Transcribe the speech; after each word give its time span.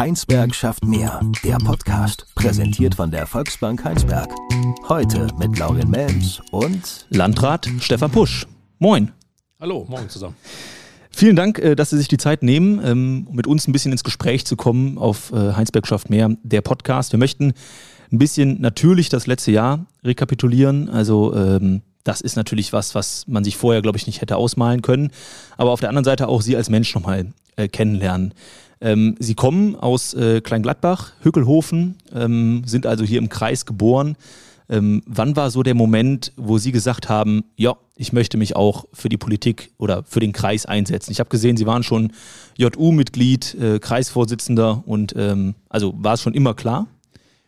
Heinsberg 0.00 0.54
schafft 0.54 0.82
mehr. 0.82 1.20
Der 1.44 1.58
Podcast, 1.58 2.24
präsentiert 2.34 2.94
von 2.94 3.10
der 3.10 3.26
Volksbank 3.26 3.84
Heinsberg. 3.84 4.30
Heute 4.88 5.26
mit 5.38 5.58
Laurin 5.58 5.90
Melms 5.90 6.40
und 6.52 7.04
Landrat 7.10 7.68
Stefan 7.80 8.10
Pusch. 8.10 8.46
Moin. 8.78 9.12
Hallo, 9.60 9.84
morgen 9.90 10.08
zusammen. 10.08 10.36
Vielen 11.10 11.36
Dank, 11.36 11.58
äh, 11.58 11.76
dass 11.76 11.90
Sie 11.90 11.98
sich 11.98 12.08
die 12.08 12.16
Zeit 12.16 12.42
nehmen, 12.42 12.80
ähm, 12.82 13.26
um 13.28 13.36
mit 13.36 13.46
uns 13.46 13.68
ein 13.68 13.72
bisschen 13.72 13.92
ins 13.92 14.02
Gespräch 14.02 14.46
zu 14.46 14.56
kommen 14.56 14.96
auf 14.96 15.34
äh, 15.34 15.52
Heinsberg 15.52 15.86
schafft 15.86 16.08
mehr, 16.08 16.34
der 16.44 16.62
Podcast. 16.62 17.12
Wir 17.12 17.18
möchten 17.18 17.52
ein 18.10 18.18
bisschen 18.18 18.58
natürlich 18.58 19.10
das 19.10 19.26
letzte 19.26 19.52
Jahr 19.52 19.84
rekapitulieren. 20.02 20.88
Also 20.88 21.34
ähm, 21.34 21.82
das 22.04 22.22
ist 22.22 22.36
natürlich 22.36 22.72
was, 22.72 22.94
was 22.94 23.26
man 23.28 23.44
sich 23.44 23.58
vorher, 23.58 23.82
glaube 23.82 23.98
ich, 23.98 24.06
nicht 24.06 24.22
hätte 24.22 24.36
ausmalen 24.36 24.80
können. 24.80 25.10
Aber 25.58 25.72
auf 25.72 25.80
der 25.80 25.90
anderen 25.90 26.06
Seite 26.06 26.26
auch 26.28 26.40
Sie 26.40 26.56
als 26.56 26.70
Mensch 26.70 26.94
nochmal 26.94 27.34
äh, 27.56 27.68
kennenlernen. 27.68 28.32
Ähm, 28.80 29.16
Sie 29.18 29.34
kommen 29.34 29.76
aus 29.76 30.14
äh, 30.14 30.40
Kleingladbach, 30.40 31.12
Hückelhofen, 31.20 31.96
ähm, 32.14 32.62
sind 32.66 32.86
also 32.86 33.04
hier 33.04 33.18
im 33.18 33.28
Kreis 33.28 33.66
geboren. 33.66 34.16
Ähm, 34.70 35.02
wann 35.04 35.34
war 35.34 35.50
so 35.50 35.62
der 35.62 35.74
Moment, 35.74 36.32
wo 36.36 36.56
Sie 36.58 36.70
gesagt 36.70 37.08
haben, 37.08 37.44
ja, 37.56 37.76
ich 37.96 38.12
möchte 38.12 38.38
mich 38.38 38.54
auch 38.54 38.84
für 38.92 39.08
die 39.08 39.16
Politik 39.16 39.72
oder 39.78 40.04
für 40.04 40.20
den 40.20 40.32
Kreis 40.32 40.64
einsetzen? 40.64 41.10
Ich 41.10 41.18
habe 41.18 41.28
gesehen, 41.28 41.56
Sie 41.56 41.66
waren 41.66 41.82
schon 41.82 42.12
JU-Mitglied, 42.56 43.54
äh, 43.54 43.78
Kreisvorsitzender 43.80 44.82
und 44.86 45.12
ähm, 45.16 45.56
also 45.68 45.92
war 45.98 46.14
es 46.14 46.22
schon 46.22 46.34
immer 46.34 46.54
klar? 46.54 46.86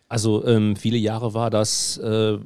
Also 0.09 0.45
ähm, 0.47 0.77
viele 0.77 0.99
Jahre 0.99 1.33
war 1.33 1.49
das, 1.49 1.97
äh, 1.99 2.39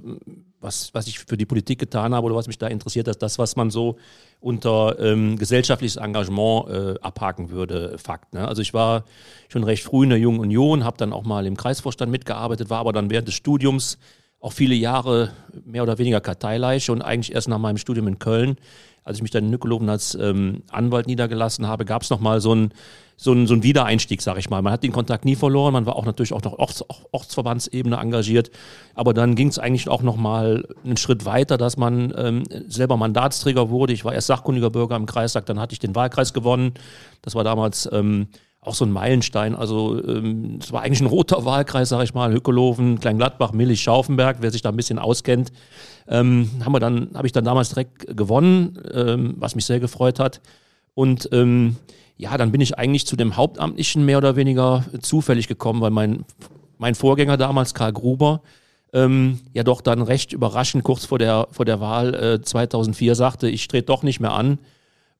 was, 0.66 0.92
was 0.92 1.06
ich 1.06 1.20
für 1.20 1.38
die 1.38 1.46
Politik 1.46 1.78
getan 1.78 2.14
habe 2.14 2.26
oder 2.26 2.36
was 2.36 2.48
mich 2.48 2.58
da 2.58 2.66
interessiert 2.66 3.08
hat, 3.08 3.22
das, 3.22 3.38
was 3.38 3.56
man 3.56 3.70
so 3.70 3.96
unter 4.40 4.98
ähm, 5.00 5.38
gesellschaftliches 5.38 5.96
Engagement 5.96 6.68
äh, 6.68 6.94
abhaken 7.00 7.50
würde, 7.50 7.96
Fakt. 7.96 8.34
Ne? 8.34 8.46
Also 8.46 8.60
ich 8.60 8.74
war 8.74 9.04
schon 9.48 9.64
recht 9.64 9.82
früh 9.82 10.04
in 10.04 10.10
der 10.10 10.18
Jungen 10.18 10.40
Union, 10.40 10.84
habe 10.84 10.98
dann 10.98 11.14
auch 11.14 11.24
mal 11.24 11.46
im 11.46 11.56
Kreisvorstand 11.56 12.12
mitgearbeitet, 12.12 12.68
war 12.68 12.80
aber 12.80 12.92
dann 12.92 13.08
während 13.08 13.28
des 13.28 13.34
Studiums 13.34 13.98
auch 14.40 14.52
viele 14.52 14.74
Jahre 14.74 15.32
mehr 15.64 15.82
oder 15.82 15.98
weniger 15.98 16.20
Karteileiche 16.20 16.92
und 16.92 17.00
eigentlich 17.00 17.34
erst 17.34 17.48
nach 17.48 17.58
meinem 17.58 17.78
Studium 17.78 18.06
in 18.08 18.18
Köln, 18.18 18.56
als 19.06 19.18
ich 19.18 19.22
mich 19.22 19.30
dann 19.30 19.44
in 19.44 19.50
Nückeloben 19.50 19.88
als 19.88 20.14
ähm, 20.20 20.62
Anwalt 20.70 21.06
niedergelassen 21.06 21.66
habe, 21.66 21.84
gab 21.84 22.02
es 22.02 22.10
nochmal 22.10 22.40
so 22.40 22.54
ein 22.54 22.72
so 23.16 23.32
ein, 23.32 23.46
so 23.46 23.54
ein 23.54 23.62
Wiedereinstieg, 23.62 24.20
sag 24.20 24.36
ich 24.36 24.50
mal. 24.50 24.60
Man 24.60 24.72
hat 24.72 24.82
den 24.82 24.92
Kontakt 24.92 25.24
nie 25.24 25.36
verloren, 25.36 25.72
man 25.72 25.86
war 25.86 25.96
auch 25.96 26.04
natürlich 26.04 26.34
auch 26.34 26.42
noch 26.42 26.58
Orts, 26.58 26.84
Ortsverbandsebene 27.12 27.96
engagiert, 27.96 28.50
aber 28.94 29.14
dann 29.14 29.34
ging 29.36 29.48
es 29.48 29.58
eigentlich 29.58 29.88
auch 29.88 30.02
noch 30.02 30.16
mal 30.16 30.68
einen 30.84 30.98
Schritt 30.98 31.24
weiter, 31.24 31.56
dass 31.56 31.78
man 31.78 32.12
ähm, 32.16 32.42
selber 32.68 32.98
Mandatsträger 32.98 33.70
wurde. 33.70 33.94
Ich 33.94 34.04
war 34.04 34.12
erst 34.12 34.26
sachkundiger 34.26 34.68
Bürger 34.68 34.96
im 34.96 35.06
Kreistag, 35.06 35.46
dann 35.46 35.58
hatte 35.58 35.72
ich 35.72 35.78
den 35.78 35.94
Wahlkreis 35.94 36.34
gewonnen. 36.34 36.74
Das 37.22 37.34
war 37.34 37.42
damals 37.42 37.88
ähm, 37.90 38.28
auch 38.66 38.74
so 38.74 38.84
ein 38.84 38.90
Meilenstein. 38.90 39.54
Also 39.54 40.02
ähm, 40.04 40.58
es 40.60 40.72
war 40.72 40.82
eigentlich 40.82 41.00
ein 41.00 41.06
roter 41.06 41.44
Wahlkreis, 41.44 41.88
sag 41.88 42.02
ich 42.02 42.14
mal, 42.14 42.32
Hückelofen, 42.32 43.00
Kleingladbach, 43.00 43.52
Millig, 43.52 43.80
Schaufenberg, 43.80 44.38
wer 44.40 44.50
sich 44.50 44.62
da 44.62 44.70
ein 44.70 44.76
bisschen 44.76 44.98
auskennt. 44.98 45.52
Ähm, 46.08 46.50
haben 46.64 46.72
wir 46.72 46.80
dann, 46.80 47.10
habe 47.14 47.26
ich 47.26 47.32
dann 47.32 47.44
damals 47.44 47.70
direkt 47.70 48.16
gewonnen, 48.16 48.78
ähm, 48.92 49.34
was 49.38 49.54
mich 49.54 49.64
sehr 49.64 49.80
gefreut 49.80 50.18
hat. 50.18 50.40
Und 50.94 51.28
ähm, 51.32 51.76
ja, 52.16 52.36
dann 52.36 52.52
bin 52.52 52.60
ich 52.60 52.78
eigentlich 52.78 53.06
zu 53.06 53.16
dem 53.16 53.36
Hauptamtlichen 53.36 54.04
mehr 54.04 54.18
oder 54.18 54.36
weniger 54.36 54.84
zufällig 55.00 55.48
gekommen, 55.48 55.80
weil 55.80 55.90
mein, 55.90 56.24
mein 56.78 56.94
Vorgänger 56.94 57.36
damals, 57.36 57.74
Karl 57.74 57.92
Gruber, 57.92 58.42
ähm, 58.92 59.40
ja 59.52 59.62
doch 59.62 59.80
dann 59.80 60.00
recht 60.02 60.32
überraschend 60.32 60.84
kurz 60.84 61.04
vor 61.04 61.18
der, 61.18 61.48
vor 61.50 61.64
der 61.64 61.80
Wahl 61.80 62.14
äh, 62.14 62.42
2004 62.42 63.14
sagte, 63.14 63.48
ich 63.48 63.68
trete 63.68 63.86
doch 63.86 64.02
nicht 64.02 64.20
mehr 64.20 64.32
an 64.32 64.58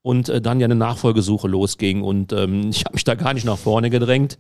und 0.07 0.29
äh, 0.29 0.41
dann 0.41 0.61
ja 0.61 0.67
eine 0.67 0.77
Nachfolgesuche 0.77 1.49
losging 1.49 2.03
und 2.03 2.33
ähm, 2.33 2.71
ich 2.71 2.85
habe 2.85 2.95
mich 2.95 3.03
da 3.03 3.17
gar 3.17 3.35
nicht 3.35 3.45
nach 3.45 3.59
vorne 3.59 3.91
gedrängt. 3.91 4.39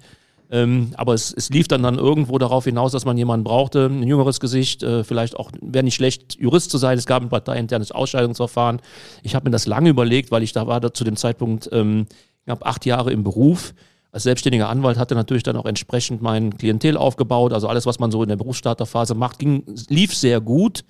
Ähm, 0.48 0.92
aber 0.96 1.12
es, 1.12 1.34
es 1.36 1.50
lief 1.50 1.66
dann 1.66 1.82
dann 1.82 1.98
irgendwo 1.98 2.38
darauf 2.38 2.66
hinaus, 2.66 2.92
dass 2.92 3.04
man 3.04 3.18
jemanden 3.18 3.42
brauchte, 3.42 3.86
ein 3.86 4.04
jüngeres 4.04 4.38
Gesicht, 4.38 4.84
äh, 4.84 5.02
vielleicht 5.02 5.36
auch, 5.36 5.50
wäre 5.60 5.82
nicht 5.82 5.96
schlecht, 5.96 6.38
Jurist 6.38 6.70
zu 6.70 6.78
sein. 6.78 6.96
Es 6.96 7.06
gab 7.06 7.20
ein 7.20 7.30
parteiinternes 7.30 7.90
Ausscheidungsverfahren. 7.90 8.80
Ich 9.24 9.34
habe 9.34 9.46
mir 9.46 9.50
das 9.50 9.66
lange 9.66 9.90
überlegt, 9.90 10.30
weil 10.30 10.44
ich 10.44 10.52
da 10.52 10.68
war 10.68 10.78
da 10.78 10.94
zu 10.94 11.02
dem 11.02 11.16
Zeitpunkt 11.16 11.68
ähm, 11.72 12.06
knapp 12.44 12.64
acht 12.64 12.86
Jahre 12.86 13.10
im 13.10 13.24
Beruf. 13.24 13.74
Als 14.12 14.22
selbstständiger 14.22 14.68
Anwalt 14.68 14.98
hatte 14.98 15.16
natürlich 15.16 15.42
dann 15.42 15.56
auch 15.56 15.66
entsprechend 15.66 16.22
mein 16.22 16.56
Klientel 16.56 16.96
aufgebaut. 16.96 17.52
Also 17.52 17.66
alles, 17.66 17.86
was 17.86 17.98
man 17.98 18.12
so 18.12 18.22
in 18.22 18.28
der 18.28 18.36
Berufsstarterphase 18.36 19.16
macht, 19.16 19.40
ging, 19.40 19.64
lief 19.88 20.14
sehr 20.14 20.40
gut. 20.40 20.84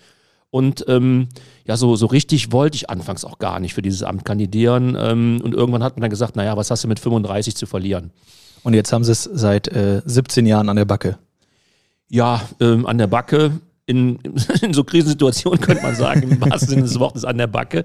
Und 0.50 0.84
ähm, 0.88 1.28
ja, 1.66 1.76
so, 1.76 1.96
so 1.96 2.06
richtig 2.06 2.52
wollte 2.52 2.76
ich 2.76 2.88
anfangs 2.88 3.24
auch 3.24 3.38
gar 3.38 3.60
nicht 3.60 3.74
für 3.74 3.82
dieses 3.82 4.02
Amt 4.02 4.24
kandidieren. 4.24 4.96
Ähm, 4.98 5.40
und 5.42 5.54
irgendwann 5.54 5.82
hat 5.82 5.96
man 5.96 6.02
dann 6.02 6.10
gesagt, 6.10 6.36
naja, 6.36 6.56
was 6.56 6.70
hast 6.70 6.84
du 6.84 6.88
mit 6.88 7.00
35 7.00 7.56
zu 7.56 7.66
verlieren? 7.66 8.10
Und 8.62 8.74
jetzt 8.74 8.92
haben 8.92 9.04
sie 9.04 9.12
es 9.12 9.24
seit 9.24 9.68
äh, 9.68 10.02
17 10.04 10.46
Jahren 10.46 10.68
an 10.68 10.76
der 10.76 10.84
Backe. 10.84 11.18
Ja, 12.08 12.42
ähm, 12.60 12.86
an 12.86 12.98
der 12.98 13.06
Backe 13.06 13.60
in, 13.86 14.18
in 14.62 14.74
so 14.74 14.84
Krisensituationen 14.84 15.60
könnte 15.60 15.82
man 15.82 15.94
sagen, 15.94 16.22
im 16.22 16.40
wahrsten 16.40 16.68
Sinne 16.68 16.82
des 16.82 16.98
Wortes 16.98 17.24
an 17.24 17.38
der 17.38 17.46
Backe. 17.46 17.84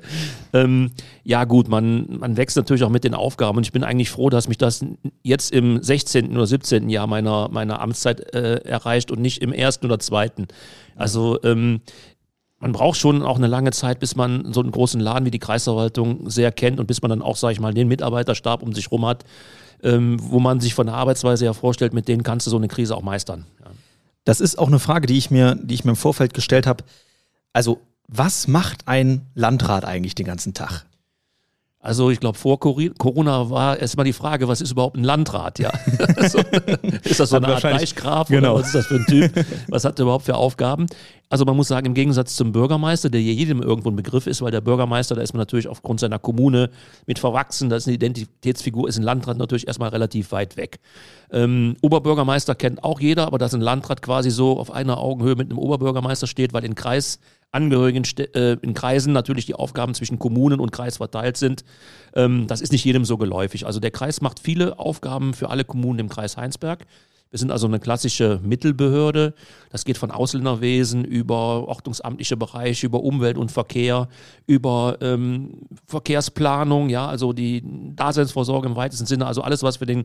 Ähm, 0.52 0.92
ja 1.24 1.46
gut, 1.46 1.70
man, 1.70 2.18
man 2.20 2.38
wächst 2.38 2.58
natürlich 2.58 2.84
auch 2.84 2.90
mit 2.90 3.04
den 3.04 3.14
Aufgaben 3.14 3.58
und 3.58 3.66
ich 3.66 3.72
bin 3.72 3.84
eigentlich 3.84 4.10
froh, 4.10 4.30
dass 4.30 4.48
mich 4.48 4.58
das 4.58 4.84
jetzt 5.22 5.52
im 5.52 5.82
16. 5.82 6.36
oder 6.36 6.48
17. 6.48 6.90
Jahr 6.90 7.08
meiner, 7.08 7.50
meiner 7.50 7.80
Amtszeit 7.80 8.34
äh, 8.34 8.56
erreicht 8.64 9.12
und 9.12 9.22
nicht 9.22 9.42
im 9.42 9.54
ersten 9.54 9.86
oder 9.86 10.00
zweiten. 10.00 10.48
Also 10.96 11.40
ähm, 11.44 11.82
man 12.62 12.72
braucht 12.72 12.98
schon 12.98 13.24
auch 13.24 13.38
eine 13.38 13.48
lange 13.48 13.72
Zeit, 13.72 14.00
bis 14.00 14.16
man 14.16 14.54
so 14.54 14.62
einen 14.62 14.72
großen 14.72 15.02
Laden 15.02 15.26
wie 15.26 15.32
die 15.32 15.40
Kreisverwaltung 15.40 16.30
sehr 16.30 16.52
kennt 16.52 16.80
und 16.80 16.86
bis 16.86 17.02
man 17.02 17.10
dann 17.10 17.22
auch, 17.22 17.36
sage 17.36 17.54
ich 17.54 17.60
mal, 17.60 17.74
den 17.74 17.88
Mitarbeiterstab 17.88 18.62
um 18.62 18.74
sich 18.74 18.92
rum 18.92 19.06
hat, 19.06 19.26
ähm, 19.84 20.18
wo 20.22 20.40
man 20.40 20.60
sich 20.60 20.76
von 20.76 20.86
der 20.86 20.96
Arbeitsweise 20.96 21.46
her 21.46 21.56
vorstellt, 21.56 21.94
mit 21.94 22.08
denen 22.08 22.22
kannst 22.22 22.46
du 22.46 22.52
so 22.52 22.58
eine 22.58 22.68
Krise 22.68 22.96
auch 22.96 23.02
meistern. 23.02 23.46
Ja. 23.60 23.72
Das 24.26 24.40
ist 24.40 24.60
auch 24.60 24.68
eine 24.68 24.78
Frage, 24.78 25.08
die 25.08 25.18
ich 25.18 25.32
mir, 25.32 25.56
die 25.56 25.74
ich 25.74 25.84
mir 25.84 25.92
im 25.92 25.98
Vorfeld 25.98 26.36
gestellt 26.36 26.68
habe. 26.68 26.84
Also, 27.52 27.82
was 28.08 28.48
macht 28.48 28.88
ein 28.88 29.26
Landrat 29.34 29.84
eigentlich 29.84 30.14
den 30.14 30.28
ganzen 30.28 30.54
Tag? 30.54 30.86
Also 31.84 32.12
ich 32.12 32.20
glaube, 32.20 32.38
vor 32.38 32.60
Corona 32.60 33.50
war 33.50 33.80
erstmal 33.80 34.06
die 34.06 34.14
Frage, 34.14 34.48
was 34.48 34.62
ist 34.62 34.72
überhaupt 34.72 34.98
ein 34.98 35.04
Landrat? 35.04 35.58
Ja? 35.58 35.72
so, 36.30 36.40
ist 37.04 37.20
das 37.20 37.30
so 37.30 37.38
eine 37.38 37.48
Art 37.48 37.64
Reichsgraf 37.64 38.28
genau. 38.28 38.54
oder 38.54 38.60
was 38.60 38.68
ist 38.68 38.76
das 38.76 38.86
für 38.86 38.96
ein 38.96 39.06
Typ? 39.08 39.46
Was 39.68 39.84
hat 39.84 40.00
er 40.00 40.04
überhaupt 40.04 40.26
für 40.26 40.36
Aufgaben? 40.36 40.86
Also 41.30 41.44
man 41.46 41.56
muss 41.56 41.70
sagen, 41.70 41.88
im 41.88 41.94
Gegensatz 41.96 42.36
zum 42.36 42.52
Bürgermeister, 42.52 43.10
der 43.10 43.22
jedem 43.22 43.64
irgendwo 43.64 43.90
ein 43.90 43.96
Begriff 43.96 44.28
ist, 44.28 44.42
weil 44.44 44.52
der 44.52 44.62
Bürgermeister, 44.62 45.16
da 45.16 45.22
ist 45.22 45.34
man 45.34 45.40
natürlich 45.40 45.68
aufgrund 45.68 46.02
seiner 46.02 46.20
Kommune 46.20 46.70
mit 47.08 47.18
verwachsen, 47.18 47.70
da 47.70 47.78
ist 47.78 47.88
eine 47.88 47.96
Identitätsfigur, 47.96 48.88
ist 48.88 48.98
ein 48.98 49.04
Landrat 49.04 49.38
natürlich 49.38 49.66
erstmal 49.66 49.90
relativ 49.90 50.34
weit 50.34 50.58
weg. 50.58 50.82
Ähm, 51.32 51.78
Oberbürgermeister 51.82 52.54
kennt 52.54 52.84
auch 52.84 53.00
jeder, 53.00 53.26
aber 53.26 53.40
dass 53.40 53.56
ein 53.56 53.62
Landrat 53.62 54.04
quasi 54.04 54.30
so 54.30 54.60
auf 54.60 54.72
einer 54.72 55.00
Augenhöhe 55.00 55.36
mit 55.36 55.50
einem 55.50 55.58
Oberbürgermeister 55.58 56.28
steht, 56.28 56.54
weil 56.54 56.66
in 56.66 56.76
Kreis 56.76 57.18
Angehörigen 57.52 58.04
äh, 58.34 58.54
in 58.62 58.74
Kreisen 58.74 59.14
natürlich 59.14 59.46
die 59.46 59.56
Aufgaben 59.56 59.94
zwischen 59.94 60.20
Kommunen 60.20 60.60
und 60.60 60.72
Kreis 60.72 60.98
verteilt 60.98 61.38
sind. 61.38 61.64
Ähm, 62.16 62.48
das 62.48 62.62
ist 62.62 62.72
nicht 62.72 62.86
jedem 62.86 63.06
so 63.06 63.18
geläufig. 63.18 63.66
Also 63.66 63.80
der 63.80 63.92
Kreis 63.92 64.22
macht 64.22 64.40
viele 64.40 64.80
Aufgaben 64.80 65.34
für 65.34 65.50
alle 65.50 65.66
Kommunen 65.66 66.00
im 66.00 66.10
Kreis 66.10 66.38
Heinsberg. 66.38 66.86
Wir 67.32 67.40
sind 67.40 67.50
also 67.50 67.66
eine 67.66 67.80
klassische 67.80 68.42
Mittelbehörde. 68.44 69.34
Das 69.70 69.86
geht 69.86 69.98
von 69.98 70.12
Ausländerwesen 70.12 71.06
über 71.06 71.66
ordnungsamtliche 71.66 72.36
Bereiche, 72.36 72.86
über 72.86 73.04
Umwelt 73.04 73.38
und 73.38 73.52
Verkehr, 73.52 74.10
über 74.48 74.98
ähm, 75.00 75.62
Verkehrsplanung, 75.88 76.90
ja, 76.90 77.08
also 77.08 77.32
die 77.32 77.64
Daseinsvorsorge 77.96 78.68
im 78.68 78.76
weitesten 78.76 79.06
Sinne, 79.06 79.28
also 79.28 79.44
alles, 79.44 79.64
was 79.64 79.78
für 79.78 79.86
den 79.86 80.04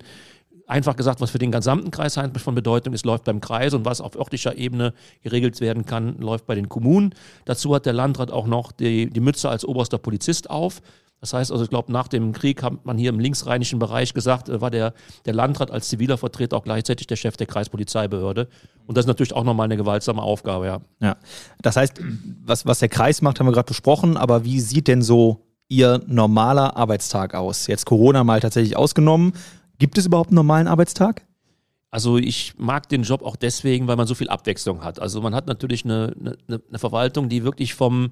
einfach 0.66 0.96
gesagt, 0.96 1.20
was 1.20 1.30
für 1.30 1.38
den 1.38 1.52
gesamten 1.52 1.90
Kreis 1.90 2.16
Heinsberg 2.16 2.42
von 2.42 2.54
Bedeutung 2.54 2.92
ist, 2.92 3.06
läuft 3.06 3.24
beim 3.24 3.40
Kreis 3.40 3.74
und 3.74 3.84
was 3.84 4.00
auf 4.00 4.16
örtlicher 4.16 4.56
Ebene 4.56 4.92
geregelt 5.22 5.60
werden 5.60 5.86
kann, 5.86 6.18
läuft 6.18 6.46
bei 6.46 6.54
den 6.54 6.68
Kommunen. 6.68 7.14
Dazu 7.44 7.74
hat 7.74 7.86
der 7.86 7.92
Landrat 7.92 8.30
auch 8.30 8.46
noch 8.46 8.72
die, 8.72 9.10
die 9.10 9.20
Mütze 9.20 9.48
als 9.48 9.64
oberster 9.64 9.98
Polizist 9.98 10.50
auf. 10.50 10.82
Das 11.20 11.32
heißt 11.32 11.50
also, 11.50 11.64
ich 11.64 11.70
glaube, 11.70 11.90
nach 11.92 12.08
dem 12.08 12.32
Krieg 12.32 12.62
hat 12.62 12.84
man 12.84 12.98
hier 12.98 13.08
im 13.08 13.18
linksrheinischen 13.18 13.78
Bereich 13.78 14.12
gesagt, 14.12 14.48
äh, 14.48 14.60
war 14.60 14.70
der, 14.70 14.92
der 15.24 15.34
Landrat 15.34 15.70
als 15.70 15.88
ziviler 15.88 16.18
Vertreter 16.18 16.56
auch 16.56 16.64
gleichzeitig 16.64 17.06
der 17.06 17.16
Chef 17.16 17.36
der 17.36 17.46
Kreispolizeibehörde. 17.46 18.48
Und 18.86 18.96
das 18.96 19.04
ist 19.04 19.08
natürlich 19.08 19.32
auch 19.32 19.44
nochmal 19.44 19.64
eine 19.64 19.76
gewaltsame 19.76 20.20
Aufgabe, 20.20 20.66
ja. 20.66 20.80
Ja. 21.00 21.16
Das 21.62 21.76
heißt, 21.76 22.00
was, 22.44 22.66
was 22.66 22.80
der 22.80 22.88
Kreis 22.88 23.22
macht, 23.22 23.40
haben 23.40 23.46
wir 23.46 23.52
gerade 23.52 23.66
besprochen, 23.66 24.16
aber 24.16 24.44
wie 24.44 24.60
sieht 24.60 24.88
denn 24.88 25.02
so 25.02 25.42
Ihr 25.68 26.00
normaler 26.06 26.76
Arbeitstag 26.76 27.34
aus? 27.34 27.66
Jetzt 27.66 27.86
Corona 27.86 28.22
mal 28.22 28.38
tatsächlich 28.38 28.76
ausgenommen. 28.76 29.32
Gibt 29.78 29.98
es 29.98 30.06
überhaupt 30.06 30.30
einen 30.30 30.36
normalen 30.36 30.68
Arbeitstag? 30.68 31.26
Also 31.90 32.18
ich 32.18 32.54
mag 32.58 32.88
den 32.88 33.04
Job 33.04 33.22
auch 33.22 33.36
deswegen, 33.36 33.86
weil 33.86 33.96
man 33.96 34.06
so 34.06 34.14
viel 34.14 34.28
Abwechslung 34.28 34.82
hat. 34.84 35.00
Also 35.00 35.20
man 35.20 35.34
hat 35.34 35.46
natürlich 35.46 35.84
eine, 35.84 36.14
eine, 36.18 36.60
eine 36.68 36.78
Verwaltung, 36.78 37.28
die 37.28 37.44
wirklich 37.44 37.74
vom, 37.74 38.10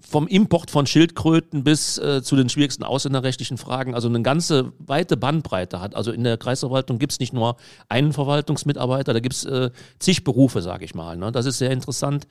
vom 0.00 0.26
Import 0.26 0.70
von 0.70 0.86
Schildkröten 0.86 1.62
bis 1.62 1.98
äh, 1.98 2.22
zu 2.22 2.36
den 2.36 2.48
schwierigsten 2.48 2.82
ausländerrechtlichen 2.82 3.58
Fragen, 3.58 3.94
also 3.94 4.08
eine 4.08 4.22
ganze 4.22 4.72
weite 4.78 5.16
Bandbreite 5.16 5.80
hat. 5.80 5.94
Also 5.94 6.12
in 6.12 6.24
der 6.24 6.38
Kreisverwaltung 6.38 6.98
gibt 6.98 7.12
es 7.12 7.20
nicht 7.20 7.32
nur 7.32 7.56
einen 7.88 8.12
Verwaltungsmitarbeiter, 8.12 9.12
da 9.12 9.20
gibt 9.20 9.34
es 9.34 9.44
äh, 9.44 9.70
zig 9.98 10.24
Berufe, 10.24 10.62
sage 10.62 10.84
ich 10.84 10.94
mal. 10.94 11.16
Ne? 11.16 11.32
Das 11.32 11.46
ist 11.46 11.58
sehr 11.58 11.70
interessant. 11.70 12.26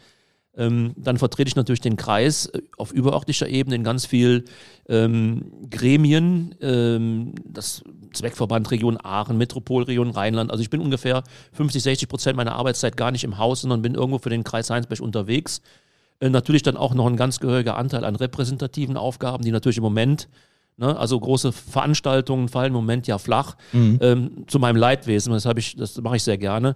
Ähm, 0.57 0.94
dann 0.96 1.18
vertrete 1.18 1.50
ich 1.50 1.56
natürlich 1.56 1.81
den 1.81 1.98
Kreis 1.98 2.48
äh, 2.48 2.62
auf 2.78 2.92
überörtlicher 2.92 3.48
Ebene 3.48 3.75
in 3.75 3.84
ganz 3.84 4.06
viel 4.06 4.46
ähm, 4.88 5.52
Gremien, 5.69 6.56
ähm, 6.62 7.34
das 7.44 7.84
Zweckverband 8.13 8.72
Region 8.72 8.98
Aachen, 9.02 9.38
Metropolregion 9.38 10.12
Rheinland. 10.12 10.52
Also 10.52 10.62
ich 10.62 10.69
bin 10.69 10.80
ungefähr 10.80 11.24
50, 11.54 11.84
60 11.84 12.10
Prozent 12.10 12.38
meiner 12.38 12.56
Arbeitszeit 12.56 12.96
gar 12.96 13.12
nicht 13.12 13.24
im 13.24 13.38
Haus, 13.38 13.62
sondern 13.62 13.81
bin 13.81 13.96
irgendwo 13.96 14.19
für 14.19 14.30
den 14.30 14.44
Kreis 14.44 14.69
Heinsberg 14.69 15.02
unterwegs. 15.02 15.62
Äh, 16.19 16.30
natürlich 16.30 16.63
dann 16.63 16.78
auch 16.78 16.94
noch 16.94 17.08
ein 17.08 17.18
ganz 17.18 17.40
gehöriger 17.40 17.75
Anteil 17.75 18.06
an 18.06 18.16
repräsentativen 18.16 18.96
Aufgaben, 18.96 19.44
die 19.44 19.51
natürlich 19.51 19.78
im 19.78 19.84
Moment 19.84 20.30
Ne? 20.78 20.98
Also 20.98 21.19
große 21.19 21.51
Veranstaltungen 21.51 22.50
fallen 22.50 22.68
im 22.68 22.74
Moment 22.74 23.08
ja 23.08 23.18
flach. 23.18 23.56
Mhm. 23.72 24.00
Ähm, 24.01 24.44
zu 24.48 24.60
meinem 24.60 24.75
Leidwesen, 24.75 25.31
das, 25.31 25.46
ich, 25.58 25.75
das 25.75 26.01
mache 26.01 26.18
ich 26.18 26.24
sehr 26.24 26.38
gerne. 26.38 26.75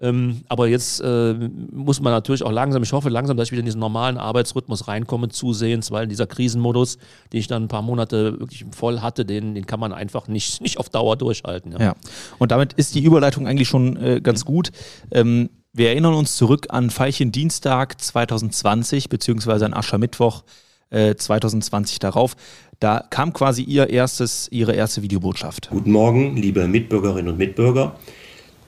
Ähm, 0.00 0.42
aber 0.48 0.68
jetzt 0.68 1.00
äh, 1.00 1.34
muss 1.72 2.00
man 2.00 2.12
natürlich 2.12 2.44
auch 2.44 2.52
langsam, 2.52 2.82
ich 2.82 2.92
hoffe 2.92 3.08
langsam, 3.08 3.36
dass 3.36 3.48
ich 3.48 3.52
wieder 3.52 3.60
in 3.60 3.66
diesen 3.66 3.80
normalen 3.80 4.16
Arbeitsrhythmus 4.16 4.86
reinkomme, 4.86 5.28
zusehends, 5.28 5.90
weil 5.90 6.06
dieser 6.06 6.26
Krisenmodus, 6.26 6.98
den 7.32 7.40
ich 7.40 7.48
dann 7.48 7.64
ein 7.64 7.68
paar 7.68 7.82
Monate 7.82 8.38
wirklich 8.38 8.64
voll 8.70 9.00
hatte, 9.00 9.24
den, 9.24 9.54
den 9.54 9.66
kann 9.66 9.80
man 9.80 9.92
einfach 9.92 10.28
nicht, 10.28 10.60
nicht 10.62 10.78
auf 10.78 10.88
Dauer 10.88 11.16
durchhalten. 11.16 11.72
Ja, 11.72 11.80
ja. 11.80 11.94
und 12.38 12.52
damit 12.52 12.74
ist 12.74 12.94
die 12.94 13.02
Überleitung 13.02 13.46
eigentlich 13.46 13.68
schon 13.68 13.96
äh, 13.96 14.20
ganz 14.20 14.44
gut. 14.44 14.70
Ähm, 15.10 15.50
wir 15.72 15.88
erinnern 15.88 16.14
uns 16.14 16.36
zurück 16.36 16.66
an 16.70 16.90
Veilchen 16.90 17.32
Dienstag 17.32 18.00
2020 18.00 19.08
beziehungsweise 19.08 19.66
an 19.66 19.74
Aschermittwoch 19.74 20.44
äh, 20.90 21.14
2020 21.14 21.98
darauf. 21.98 22.36
Da 22.80 23.04
kam 23.10 23.32
quasi 23.32 23.62
ihr 23.62 23.90
erstes, 23.90 24.48
ihre 24.50 24.72
erste 24.72 25.02
Videobotschaft. 25.02 25.68
Guten 25.70 25.90
Morgen, 25.90 26.36
liebe 26.36 26.68
Mitbürgerinnen 26.68 27.32
und 27.32 27.38
Mitbürger. 27.38 27.96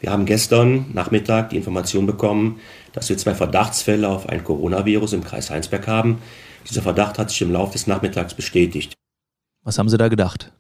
Wir 0.00 0.10
haben 0.10 0.24
gestern 0.24 0.86
Nachmittag 0.94 1.50
die 1.50 1.56
Information 1.56 2.06
bekommen, 2.06 2.58
dass 2.92 3.08
wir 3.10 3.18
zwei 3.18 3.34
Verdachtsfälle 3.34 4.08
auf 4.08 4.28
ein 4.28 4.42
Coronavirus 4.42 5.12
im 5.12 5.22
Kreis 5.22 5.50
Heinsberg 5.50 5.86
haben. 5.86 6.18
Dieser 6.68 6.82
Verdacht 6.82 7.18
hat 7.18 7.30
sich 7.30 7.42
im 7.42 7.52
Laufe 7.52 7.72
des 7.72 7.86
Nachmittags 7.86 8.34
bestätigt. 8.34 8.94
Was 9.62 9.78
haben 9.78 9.90
Sie 9.90 9.98
da 9.98 10.08
gedacht? 10.08 10.52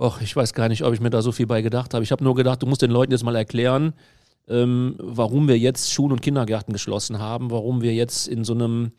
Och, 0.00 0.20
ich 0.20 0.34
weiß 0.34 0.54
gar 0.54 0.68
nicht, 0.68 0.84
ob 0.84 0.94
ich 0.94 1.00
mir 1.00 1.10
da 1.10 1.20
so 1.20 1.32
viel 1.32 1.46
bei 1.46 1.62
gedacht 1.62 1.94
habe. 1.94 2.04
Ich 2.04 2.12
habe 2.12 2.24
nur 2.24 2.34
gedacht, 2.34 2.62
du 2.62 2.66
musst 2.66 2.82
den 2.82 2.90
Leuten 2.90 3.12
jetzt 3.12 3.24
mal 3.24 3.36
erklären, 3.36 3.92
ähm, 4.48 4.94
warum 4.98 5.48
wir 5.48 5.58
jetzt 5.58 5.92
Schulen 5.92 6.12
und 6.12 6.22
Kindergärten 6.22 6.72
geschlossen 6.72 7.18
haben, 7.18 7.50
warum 7.50 7.82
wir 7.82 7.92
jetzt 7.92 8.28
in 8.28 8.44
so 8.44 8.54
einem 8.54 8.92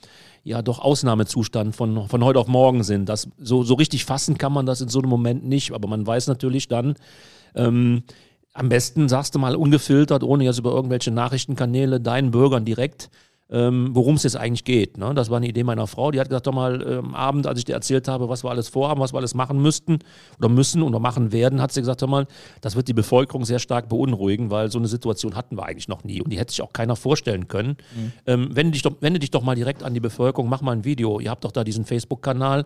ja 0.43 0.61
doch 0.61 0.79
Ausnahmezustand 0.79 1.75
von, 1.75 2.07
von 2.07 2.23
heute 2.23 2.39
auf 2.39 2.47
morgen 2.47 2.83
sind. 2.83 3.07
Das, 3.07 3.29
so, 3.37 3.63
so 3.63 3.73
richtig 3.75 4.05
fassen 4.05 4.37
kann 4.37 4.53
man 4.53 4.65
das 4.65 4.81
in 4.81 4.89
so 4.89 4.99
einem 4.99 5.09
Moment 5.09 5.45
nicht, 5.45 5.71
aber 5.73 5.87
man 5.87 6.05
weiß 6.05 6.27
natürlich 6.27 6.67
dann, 6.67 6.95
ähm, 7.55 8.03
am 8.53 8.69
besten 8.69 9.09
sagst 9.09 9.35
du 9.35 9.39
mal 9.39 9.55
ungefiltert, 9.55 10.23
ohne 10.23 10.43
jetzt 10.43 10.59
über 10.59 10.71
irgendwelche 10.71 11.11
Nachrichtenkanäle 11.11 11.99
deinen 11.99 12.31
Bürgern 12.31 12.65
direkt, 12.65 13.09
ähm, 13.49 13.89
worum 13.93 14.15
es 14.15 14.23
jetzt 14.23 14.37
eigentlich 14.37 14.63
geht. 14.63 14.97
Ne? 14.97 15.13
Das 15.15 15.29
war 15.29 15.37
eine 15.37 15.47
Idee 15.47 15.63
meiner 15.63 15.87
Frau. 15.87 16.11
Die 16.11 16.19
hat 16.19 16.29
gesagt, 16.29 16.47
doch 16.47 16.53
mal 16.53 16.81
äh, 16.81 16.97
am 16.97 17.13
Abend, 17.13 17.45
als 17.47 17.59
ich 17.59 17.65
dir 17.65 17.73
erzählt 17.73 18.07
habe, 18.07 18.29
was 18.29 18.43
wir 18.43 18.51
alles 18.51 18.69
vorhaben, 18.69 19.01
was 19.01 19.13
wir 19.13 19.17
alles 19.17 19.33
machen 19.33 19.61
müssten 19.61 19.99
oder 20.37 20.49
müssen 20.49 20.81
oder 20.81 20.99
machen 20.99 21.31
werden, 21.31 21.61
hat 21.61 21.71
sie 21.71 21.81
gesagt, 21.81 22.01
doch 22.01 22.07
mal, 22.07 22.27
das 22.61 22.75
wird 22.75 22.87
die 22.87 22.93
Bevölkerung 22.93 23.43
sehr 23.43 23.59
stark 23.59 23.89
beunruhigen, 23.89 24.49
weil 24.49 24.71
so 24.71 24.79
eine 24.79 24.87
Situation 24.87 25.35
hatten 25.35 25.57
wir 25.57 25.65
eigentlich 25.65 25.87
noch 25.87 26.03
nie 26.03 26.21
und 26.21 26.31
die 26.31 26.39
hätte 26.39 26.51
sich 26.51 26.61
auch 26.61 26.73
keiner 26.73 26.95
vorstellen 26.95 27.47
können. 27.47 27.77
Mhm. 27.95 28.11
Ähm, 28.27 28.55
wende, 28.55 28.71
dich 28.71 28.83
doch, 28.83 28.93
wende 29.01 29.19
dich 29.19 29.31
doch 29.31 29.43
mal 29.43 29.55
direkt 29.55 29.83
an 29.83 29.93
die 29.93 29.99
Bevölkerung, 29.99 30.47
mach 30.47 30.61
mal 30.61 30.71
ein 30.71 30.85
Video. 30.85 31.19
Ihr 31.19 31.29
habt 31.29 31.43
doch 31.43 31.51
da 31.51 31.63
diesen 31.63 31.85
Facebook-Kanal. 31.85 32.65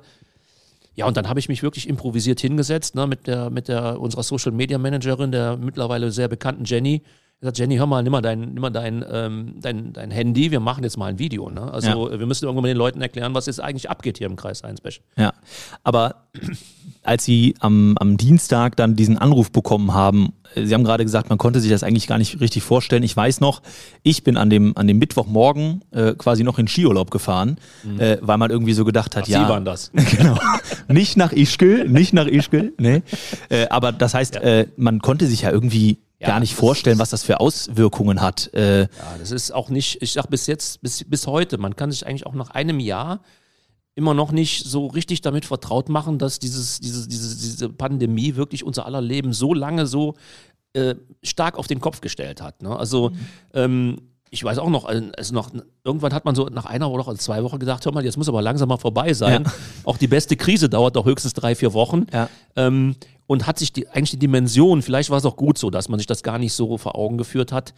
Ja, 0.98 1.06
und 1.06 1.16
dann 1.16 1.30
habe 1.30 1.40
ich 1.40 1.48
mich 1.48 1.62
wirklich 1.62 1.88
improvisiert 1.88 2.40
hingesetzt 2.40 2.96
ne, 2.96 3.06
mit 3.06 3.28
der, 3.28 3.52
mit 3.52 3.68
der 3.68 4.02
unserer 4.02 4.24
Social 4.24 4.52
Media 4.52 4.80
Managerin, 4.80 5.32
der 5.32 5.56
mittlerweile 5.56 6.10
sehr 6.10 6.28
bekannten 6.28 6.66
Jenny. 6.66 7.04
Ich 7.38 7.42
gesagt, 7.42 7.60
Jenny, 7.60 7.78
hör 7.78 7.86
mal, 7.86 8.02
nimm 8.02 8.12
mal 8.12 8.22
dein, 8.22 8.40
nimm 8.40 8.62
mal 8.62 8.72
dein, 8.72 9.06
ähm, 9.12 9.54
dein, 9.62 9.94
dein 9.94 10.10
Handy, 10.10 10.50
wir 10.50 10.60
machen 10.60 10.84
jetzt 10.84 10.98
mal 10.98 11.06
ein 11.06 11.20
Video. 11.20 11.52
Ne? 11.52 11.72
Also 11.72 12.10
ja. 12.10 12.20
wir 12.20 12.26
müssen 12.26 12.46
irgendwann 12.46 12.64
mal 12.64 12.70
den 12.70 12.78
Leuten 12.78 13.00
erklären, 13.00 13.36
was 13.36 13.46
jetzt 13.46 13.62
eigentlich 13.62 13.92
abgeht 13.92 14.18
hier 14.18 14.26
im 14.26 14.36
Kreis 14.36 14.64
Einsbech. 14.64 15.04
Ja, 15.20 15.34
aber 15.84 16.30
als 17.04 17.26
Sie 17.26 17.54
am, 17.60 17.96
am 18.00 18.18
Dienstag 18.18 18.76
dann 18.76 18.96
diesen 18.96 19.20
Anruf 19.20 19.52
bekommen 19.52 19.94
haben, 19.94 20.34
äh, 20.56 20.66
Sie 20.66 20.74
haben 20.74 20.84
gerade 20.84 21.04
gesagt, 21.06 21.30
man 21.30 21.38
konnte 21.38 21.60
sich 21.60 21.70
das 21.70 21.84
eigentlich 21.84 22.08
gar 22.08 22.18
nicht 22.18 22.42
richtig 22.42 22.64
vorstellen. 22.64 23.04
Ich 23.04 23.16
weiß 23.16 23.40
noch, 23.40 23.62
ich 24.02 24.24
bin 24.24 24.36
an 24.36 24.50
dem, 24.50 24.76
an 24.76 24.88
dem 24.88 24.98
Mittwochmorgen 24.98 25.84
äh, 25.92 26.14
quasi 26.16 26.44
noch 26.44 26.58
in 26.58 26.68
Skiurlaub 26.68 27.12
gefahren, 27.12 27.58
mhm. 27.84 28.00
äh, 28.00 28.18
weil 28.20 28.40
man 28.40 28.50
irgendwie 28.50 28.74
so 28.74 28.84
gedacht 28.84 29.16
hat, 29.16 29.26
Ach, 29.26 29.30
ja. 29.30 29.44
Sie 29.44 29.50
waren 29.50 29.64
das. 29.64 29.92
genau. 30.18 30.40
nicht 30.88 31.18
nach 31.18 31.34
Ischgl, 31.34 31.88
nicht 31.88 32.14
nach 32.14 32.26
Ischgl, 32.26 32.74
nee. 32.80 33.04
Äh, 33.50 33.68
aber 33.70 33.92
das 33.92 34.16
heißt, 34.16 34.36
ja. 34.36 34.42
äh, 34.42 34.68
man 34.76 35.02
konnte 35.02 35.28
sich 35.28 35.44
ja 35.44 35.52
irgendwie 35.52 36.00
ja, 36.20 36.28
gar 36.28 36.40
nicht 36.40 36.56
vorstellen, 36.56 37.00
was 37.00 37.12
das 37.12 37.24
für 37.24 37.40
Auswirkungen 37.40 38.22
hat. 38.22 38.52
Äh, 38.54 38.82
ja, 38.82 38.88
das 39.20 39.32
ist 39.32 39.52
auch 39.52 39.70
nicht, 39.70 40.02
ich 40.02 40.14
sag 40.14 40.28
bis 40.28 40.48
jetzt, 40.48 40.82
bis, 40.82 41.04
bis 41.04 41.28
heute, 41.28 41.58
man 41.58 41.76
kann 41.76 41.92
sich 41.92 42.06
eigentlich 42.08 42.26
auch 42.26 42.34
nach 42.34 42.50
einem 42.52 42.80
Jahr 42.80 43.22
immer 43.94 44.14
noch 44.14 44.32
nicht 44.32 44.66
so 44.66 44.88
richtig 44.88 45.22
damit 45.22 45.46
vertraut 45.46 45.90
machen, 45.90 46.20
dass 46.20 46.40
dieses, 46.40 46.80
dieses, 46.80 47.08
diese, 47.08 47.36
diese 47.36 47.70
Pandemie 47.70 48.36
wirklich 48.36 48.64
unser 48.64 48.86
aller 48.86 49.02
Leben 49.02 49.34
so 49.34 49.54
lange 49.54 49.88
so 49.88 50.16
äh, 50.74 50.96
stark 51.24 51.58
auf 51.58 51.68
den 51.68 51.82
Kopf 51.82 52.02
gestellt 52.02 52.42
hat. 52.42 52.62
Ne? 52.62 52.78
Also 52.78 53.10
mhm. 53.10 53.18
ähm, 53.54 53.98
ich 54.30 54.44
weiß 54.44 54.58
auch 54.58 54.70
noch, 54.70 54.86
also 54.86 55.34
noch, 55.34 55.52
irgendwann 55.84 56.14
hat 56.14 56.26
man 56.26 56.36
so 56.36 56.46
nach 56.46 56.66
einer 56.66 56.92
Woche 56.92 57.10
oder 57.10 57.20
zwei 57.20 57.44
Wochen 57.44 57.60
gedacht, 57.60 57.86
hör 57.86 57.94
mal, 57.94 58.04
jetzt 58.04 58.18
muss 58.18 58.28
aber 58.28 58.42
langsam 58.42 58.70
mal 58.70 58.78
vorbei 58.78 59.14
sein. 59.14 59.44
Ja. 59.44 59.54
Auch 59.84 59.98
die 59.98 60.08
beste 60.08 60.36
Krise 60.36 60.70
dauert 60.70 60.96
doch 60.96 61.06
höchstens 61.06 61.34
drei, 61.34 61.56
vier 61.56 61.74
Wochen. 61.74 62.08
Ja. 62.12 62.30
Ähm, 62.56 62.96
und 63.28 63.46
hat 63.46 63.60
sich 63.60 63.74
die, 63.74 63.88
eigentlich 63.90 64.12
die 64.12 64.20
Dimension, 64.20 64.82
vielleicht 64.82 65.10
war 65.10 65.18
es 65.18 65.26
auch 65.26 65.36
gut 65.36 65.58
so, 65.58 65.70
dass 65.70 65.90
man 65.90 66.00
sich 66.00 66.08
das 66.08 66.24
gar 66.24 66.40
nicht 66.40 66.54
so 66.54 66.78
vor 66.78 66.96
Augen 66.96 67.18
geführt 67.18 67.52
hat, 67.52 67.74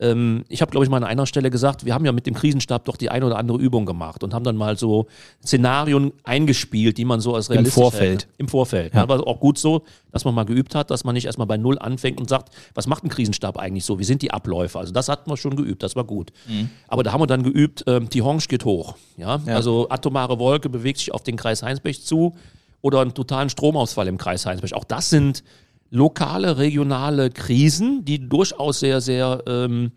ähm, 0.00 0.44
ich 0.48 0.62
habe, 0.62 0.70
glaube 0.70 0.84
ich, 0.84 0.90
mal 0.90 0.96
an 0.96 1.04
einer 1.04 1.26
Stelle 1.26 1.50
gesagt, 1.50 1.84
wir 1.84 1.92
haben 1.92 2.04
ja 2.04 2.12
mit 2.12 2.26
dem 2.26 2.34
Krisenstab 2.34 2.86
doch 2.86 2.96
die 2.96 3.10
eine 3.10 3.26
oder 3.26 3.36
andere 3.36 3.58
Übung 3.58 3.84
gemacht 3.84 4.24
und 4.24 4.32
haben 4.32 4.44
dann 4.44 4.56
mal 4.56 4.78
so 4.78 5.06
Szenarien 5.44 6.12
eingespielt, 6.24 6.96
die 6.96 7.04
man 7.04 7.20
so 7.20 7.34
als 7.34 7.50
realistisch 7.50 7.76
Im 7.76 7.82
Vorfeld. 7.82 8.02
Hält. 8.02 8.28
Im 8.38 8.48
Vorfeld. 8.48 8.94
Ja. 8.94 9.02
Aber 9.02 9.26
auch 9.26 9.38
gut 9.40 9.58
so, 9.58 9.82
dass 10.10 10.24
man 10.24 10.34
mal 10.34 10.44
geübt 10.44 10.74
hat, 10.74 10.90
dass 10.90 11.04
man 11.04 11.14
nicht 11.14 11.26
erstmal 11.26 11.46
bei 11.46 11.58
Null 11.58 11.78
anfängt 11.78 12.18
und 12.18 12.28
sagt, 12.28 12.54
was 12.74 12.86
macht 12.86 13.04
ein 13.04 13.10
Krisenstab 13.10 13.58
eigentlich 13.58 13.84
so? 13.84 13.98
Wie 13.98 14.04
sind 14.04 14.22
die 14.22 14.30
Abläufe? 14.30 14.78
Also 14.78 14.92
das 14.92 15.08
hatten 15.08 15.30
wir 15.30 15.36
schon 15.36 15.54
geübt, 15.54 15.82
das 15.82 15.96
war 15.96 16.04
gut. 16.04 16.32
Mhm. 16.48 16.70
Aber 16.88 17.02
da 17.02 17.12
haben 17.12 17.20
wir 17.20 17.26
dann 17.26 17.42
geübt, 17.42 17.84
ähm, 17.86 18.08
die 18.08 18.22
Honge 18.22 18.40
geht 18.48 18.64
hoch. 18.64 18.96
Ja? 19.18 19.40
ja? 19.46 19.54
Also 19.54 19.90
atomare 19.90 20.38
Wolke 20.38 20.70
bewegt 20.70 20.98
sich 20.98 21.12
auf 21.12 21.22
den 21.22 21.36
Kreis 21.36 21.62
Heinsbech 21.62 22.02
zu 22.02 22.34
oder 22.82 23.00
einen 23.00 23.14
totalen 23.14 23.50
Stromausfall 23.50 24.08
im 24.08 24.18
Kreis 24.18 24.46
Heinsbech. 24.46 24.74
Auch 24.74 24.84
das 24.84 25.10
sind 25.10 25.42
lokale, 25.90 26.58
regionale 26.58 27.30
Krisen, 27.30 28.04
die 28.04 28.28
durchaus 28.28 28.80
sehr, 28.80 29.00
sehr 29.00 29.42
ähm, 29.46 29.92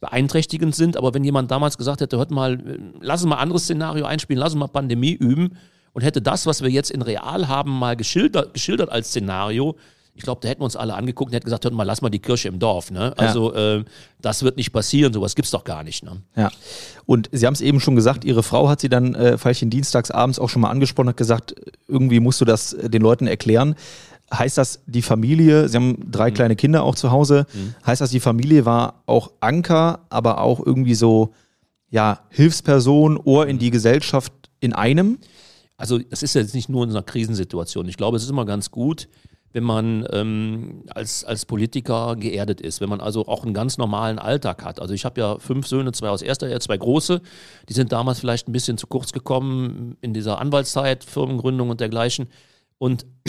beeinträchtigend 0.00 0.74
sind. 0.74 0.96
Aber 0.96 1.14
wenn 1.14 1.24
jemand 1.24 1.50
damals 1.50 1.78
gesagt 1.78 2.00
hätte, 2.00 2.16
hört 2.16 2.30
mal, 2.30 2.58
lass 3.00 3.22
uns 3.22 3.28
mal 3.28 3.36
ein 3.36 3.42
anderes 3.42 3.64
Szenario 3.64 4.06
einspielen, 4.06 4.40
lass 4.40 4.52
uns 4.52 4.60
mal 4.60 4.68
Pandemie 4.68 5.12
üben 5.12 5.56
und 5.92 6.02
hätte 6.02 6.20
das, 6.20 6.46
was 6.46 6.62
wir 6.62 6.70
jetzt 6.70 6.90
in 6.90 7.02
real 7.02 7.48
haben, 7.48 7.78
mal 7.78 7.96
geschildert, 7.96 8.52
geschildert 8.54 8.90
als 8.90 9.08
Szenario, 9.08 9.76
ich 10.16 10.22
glaube, 10.22 10.40
da 10.40 10.48
hätten 10.48 10.60
wir 10.60 10.66
uns 10.66 10.76
alle 10.76 10.94
angeguckt 10.94 11.30
und 11.30 11.34
hätten 11.34 11.44
gesagt, 11.44 11.64
hört 11.64 11.74
mal, 11.74 11.82
lass 11.82 12.00
mal 12.00 12.08
die 12.08 12.20
Kirche 12.20 12.48
im 12.48 12.58
Dorf. 12.58 12.90
Ne? 12.90 13.12
Also 13.16 13.52
ja. 13.54 13.76
äh, 13.76 13.84
das 14.20 14.42
wird 14.44 14.56
nicht 14.56 14.72
passieren, 14.72 15.12
sowas 15.12 15.34
gibt 15.34 15.46
es 15.46 15.50
doch 15.50 15.64
gar 15.64 15.82
nicht. 15.82 16.04
Ne? 16.04 16.22
Ja. 16.36 16.50
Und 17.04 17.28
Sie 17.32 17.46
haben 17.46 17.54
es 17.54 17.60
eben 17.60 17.80
schon 17.80 17.96
gesagt, 17.96 18.24
Ihre 18.24 18.42
Frau 18.42 18.68
hat 18.68 18.80
Sie 18.80 18.88
dann 18.88 19.14
äh, 19.14 19.38
Feilchen 19.38 19.70
dienstags 19.70 20.10
abends 20.10 20.38
auch 20.38 20.48
schon 20.48 20.62
mal 20.62 20.70
angesprochen, 20.70 21.08
hat 21.08 21.16
gesagt, 21.16 21.54
irgendwie 21.88 22.20
musst 22.20 22.40
du 22.40 22.44
das 22.44 22.76
den 22.80 23.02
Leuten 23.02 23.26
erklären 23.26 23.74
heißt 24.32 24.58
das, 24.58 24.80
die 24.86 25.02
Familie, 25.02 25.68
Sie 25.68 25.76
haben 25.76 26.10
drei 26.10 26.30
mhm. 26.30 26.34
kleine 26.34 26.56
Kinder 26.56 26.82
auch 26.82 26.94
zu 26.94 27.10
Hause, 27.10 27.46
mhm. 27.52 27.74
heißt 27.86 28.00
das, 28.00 28.10
die 28.10 28.20
Familie 28.20 28.64
war 28.64 29.02
auch 29.06 29.32
Anker, 29.40 30.06
aber 30.08 30.40
auch 30.40 30.64
irgendwie 30.64 30.94
so, 30.94 31.34
ja, 31.90 32.20
Hilfsperson, 32.30 33.18
Ohr 33.18 33.46
in 33.46 33.58
die 33.58 33.70
Gesellschaft 33.70 34.32
in 34.60 34.72
einem? 34.72 35.18
Also, 35.76 36.00
es 36.10 36.22
ist 36.22 36.34
jetzt 36.34 36.54
nicht 36.54 36.68
nur 36.68 36.84
in 36.84 36.90
einer 36.90 37.02
Krisensituation. 37.02 37.88
Ich 37.88 37.96
glaube, 37.96 38.16
es 38.16 38.22
ist 38.22 38.30
immer 38.30 38.46
ganz 38.46 38.70
gut, 38.70 39.08
wenn 39.54 39.62
man 39.62 40.06
ähm, 40.10 40.82
als, 40.90 41.24
als 41.24 41.46
Politiker 41.46 42.16
geerdet 42.16 42.60
ist, 42.60 42.80
wenn 42.80 42.88
man 42.88 43.00
also 43.00 43.28
auch 43.28 43.44
einen 43.44 43.54
ganz 43.54 43.78
normalen 43.78 44.18
Alltag 44.18 44.64
hat. 44.64 44.80
Also 44.80 44.94
ich 44.94 45.04
habe 45.04 45.20
ja 45.20 45.38
fünf 45.38 45.68
Söhne, 45.68 45.92
zwei 45.92 46.08
aus 46.08 46.22
erster 46.22 46.48
Ehe, 46.48 46.58
zwei 46.58 46.76
große, 46.76 47.22
die 47.68 47.72
sind 47.72 47.92
damals 47.92 48.18
vielleicht 48.18 48.48
ein 48.48 48.52
bisschen 48.52 48.78
zu 48.78 48.88
kurz 48.88 49.12
gekommen 49.12 49.96
in 50.00 50.12
dieser 50.12 50.40
Anwaltszeit, 50.40 51.04
Firmengründung 51.04 51.70
und 51.70 51.80
dergleichen. 51.80 52.26
Und 52.78 53.06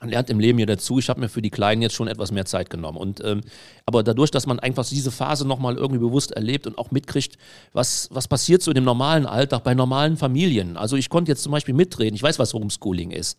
man 0.00 0.08
lernt 0.08 0.30
im 0.30 0.40
Leben 0.40 0.58
ja 0.58 0.66
dazu. 0.66 0.98
Ich 0.98 1.08
habe 1.08 1.20
mir 1.20 1.28
für 1.28 1.42
die 1.42 1.50
Kleinen 1.50 1.80
jetzt 1.80 1.94
schon 1.94 2.08
etwas 2.08 2.32
mehr 2.32 2.44
Zeit 2.44 2.68
genommen. 2.68 2.98
Und, 2.98 3.24
ähm, 3.24 3.42
aber 3.86 4.02
dadurch, 4.02 4.32
dass 4.32 4.48
man 4.48 4.58
einfach 4.58 4.84
diese 4.84 5.12
Phase 5.12 5.46
nochmal 5.46 5.76
irgendwie 5.76 6.00
bewusst 6.00 6.32
erlebt 6.32 6.66
und 6.66 6.76
auch 6.76 6.90
mitkriegt, 6.90 7.38
was, 7.72 8.08
was 8.10 8.26
passiert 8.26 8.62
so 8.62 8.72
in 8.72 8.74
dem 8.74 8.84
normalen 8.84 9.26
Alltag 9.26 9.62
bei 9.62 9.74
normalen 9.74 10.16
Familien. 10.16 10.76
Also 10.76 10.96
ich 10.96 11.08
konnte 11.08 11.30
jetzt 11.30 11.44
zum 11.44 11.52
Beispiel 11.52 11.74
mitreden. 11.74 12.16
Ich 12.16 12.22
weiß, 12.22 12.40
was 12.40 12.52
Homeschooling 12.52 13.12
ist. 13.12 13.38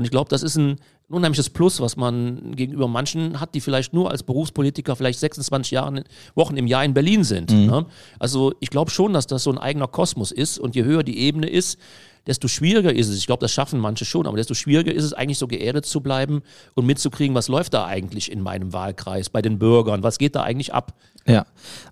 Und 0.00 0.04
ich 0.04 0.10
glaube, 0.10 0.30
das 0.30 0.42
ist 0.42 0.56
ein 0.56 0.76
unheimliches 1.10 1.50
Plus, 1.50 1.78
was 1.78 1.98
man 1.98 2.56
gegenüber 2.56 2.88
manchen 2.88 3.38
hat, 3.38 3.54
die 3.54 3.60
vielleicht 3.60 3.92
nur 3.92 4.10
als 4.10 4.22
Berufspolitiker 4.22 4.96
vielleicht 4.96 5.18
26 5.18 5.72
Jahre, 5.72 6.04
Wochen 6.34 6.56
im 6.56 6.66
Jahr 6.66 6.86
in 6.86 6.94
Berlin 6.94 7.22
sind. 7.22 7.52
Mhm. 7.52 7.66
Ne? 7.66 7.86
Also 8.18 8.54
ich 8.60 8.70
glaube 8.70 8.90
schon, 8.90 9.12
dass 9.12 9.26
das 9.26 9.42
so 9.42 9.50
ein 9.50 9.58
eigener 9.58 9.88
Kosmos 9.88 10.32
ist. 10.32 10.58
Und 10.58 10.74
je 10.74 10.84
höher 10.84 11.02
die 11.02 11.18
Ebene 11.18 11.50
ist, 11.50 11.78
desto 12.26 12.48
schwieriger 12.48 12.92
ist 12.94 13.08
es. 13.08 13.18
Ich 13.18 13.26
glaube, 13.26 13.40
das 13.40 13.52
schaffen 13.52 13.80
manche 13.80 14.04
schon, 14.04 14.26
aber 14.26 14.36
desto 14.36 14.54
schwieriger 14.54 14.92
ist 14.92 15.04
es 15.04 15.12
eigentlich 15.12 15.38
so 15.38 15.46
geerdet 15.46 15.86
zu 15.86 16.00
bleiben 16.00 16.42
und 16.74 16.86
mitzukriegen, 16.86 17.34
was 17.34 17.48
läuft 17.48 17.74
da 17.74 17.86
eigentlich 17.86 18.30
in 18.30 18.40
meinem 18.42 18.72
Wahlkreis, 18.72 19.30
bei 19.30 19.42
den 19.42 19.58
Bürgern, 19.58 20.02
was 20.02 20.18
geht 20.18 20.34
da 20.34 20.42
eigentlich 20.42 20.74
ab. 20.74 20.94
Ja. 21.26 21.44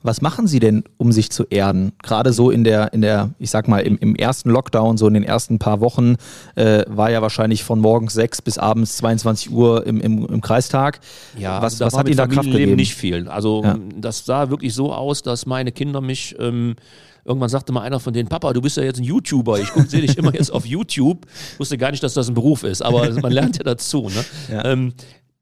Was 0.03 0.23
machen 0.23 0.47
Sie 0.47 0.59
denn, 0.59 0.85
um 0.97 1.13
sich 1.13 1.31
zu 1.31 1.45
erden? 1.45 1.93
Gerade 2.03 2.33
so 2.33 2.51
in 2.51 2.65
der, 2.65 2.93
in 2.95 3.03
der, 3.03 3.31
ich 3.39 3.51
sag 3.51 3.69
mal, 3.69 3.81
im, 3.81 3.99
im 3.99 4.17
ersten 4.17 4.49
Lockdown, 4.51 4.97
so 4.97 5.07
in 5.07 5.15
den 5.15 5.23
ersten 5.23 5.59
paar 5.59 5.81
Wochen, 5.81 6.17
äh, 6.55 6.85
war 6.89 7.11
ja 7.11 7.21
wahrscheinlich 7.21 7.63
von 7.63 7.79
morgens 7.79 8.15
6 8.15 8.43
bis 8.43 8.59
abends 8.59 8.97
22 8.97 9.51
Uhr 9.51 9.87
im, 9.87 10.01
im, 10.01 10.27
im 10.27 10.41
Kreistag. 10.41 11.01
Ja, 11.37 11.61
was, 11.61 11.79
was 11.79 11.95
hat 11.97 12.09
Ihnen 12.09 12.17
da 12.17 12.27
Kraft 12.27 12.51
gegeben? 12.51 12.77
nicht 12.77 12.95
viel. 12.95 13.29
Also 13.29 13.63
Ja. 13.65 13.79
das 13.97 14.25
sah 14.25 14.49
wirklich 14.51 14.75
so 14.75 14.93
aus, 14.93 15.23
dass 15.23 15.45
meine 15.47 15.73
Kinder 15.73 16.01
mich 16.01 16.35
ähm, 16.39 16.77
Irgendwann 17.25 17.49
sagte 17.49 17.73
mal 17.73 17.83
einer 17.83 18.01
von 18.01 18.13
denen, 18.13 18.29
Papa, 18.29 18.53
du 18.53 18.61
bist 18.61 18.77
ja 18.77 18.83
jetzt 18.83 18.99
ein 18.99 19.05
YouTuber. 19.05 19.59
Ich 19.61 19.69
sehe 19.89 20.01
dich 20.01 20.17
immer 20.19 20.35
jetzt 20.35 20.51
auf 20.53 20.65
YouTube. 20.67 21.27
Ich 21.55 21.61
wusste 21.61 21.77
gar 21.79 21.91
nicht, 21.91 22.03
dass 22.03 22.15
das 22.15 22.29
ein 22.29 22.35
Beruf 22.35 22.63
ist, 22.65 22.83
aber 22.83 23.11
man 23.21 23.33
lernt 23.33 23.59
ja 23.59 23.65
dazu. 23.65 24.09
Ne? 24.09 24.25
Ja. 24.51 24.65
Ähm, 24.65 24.95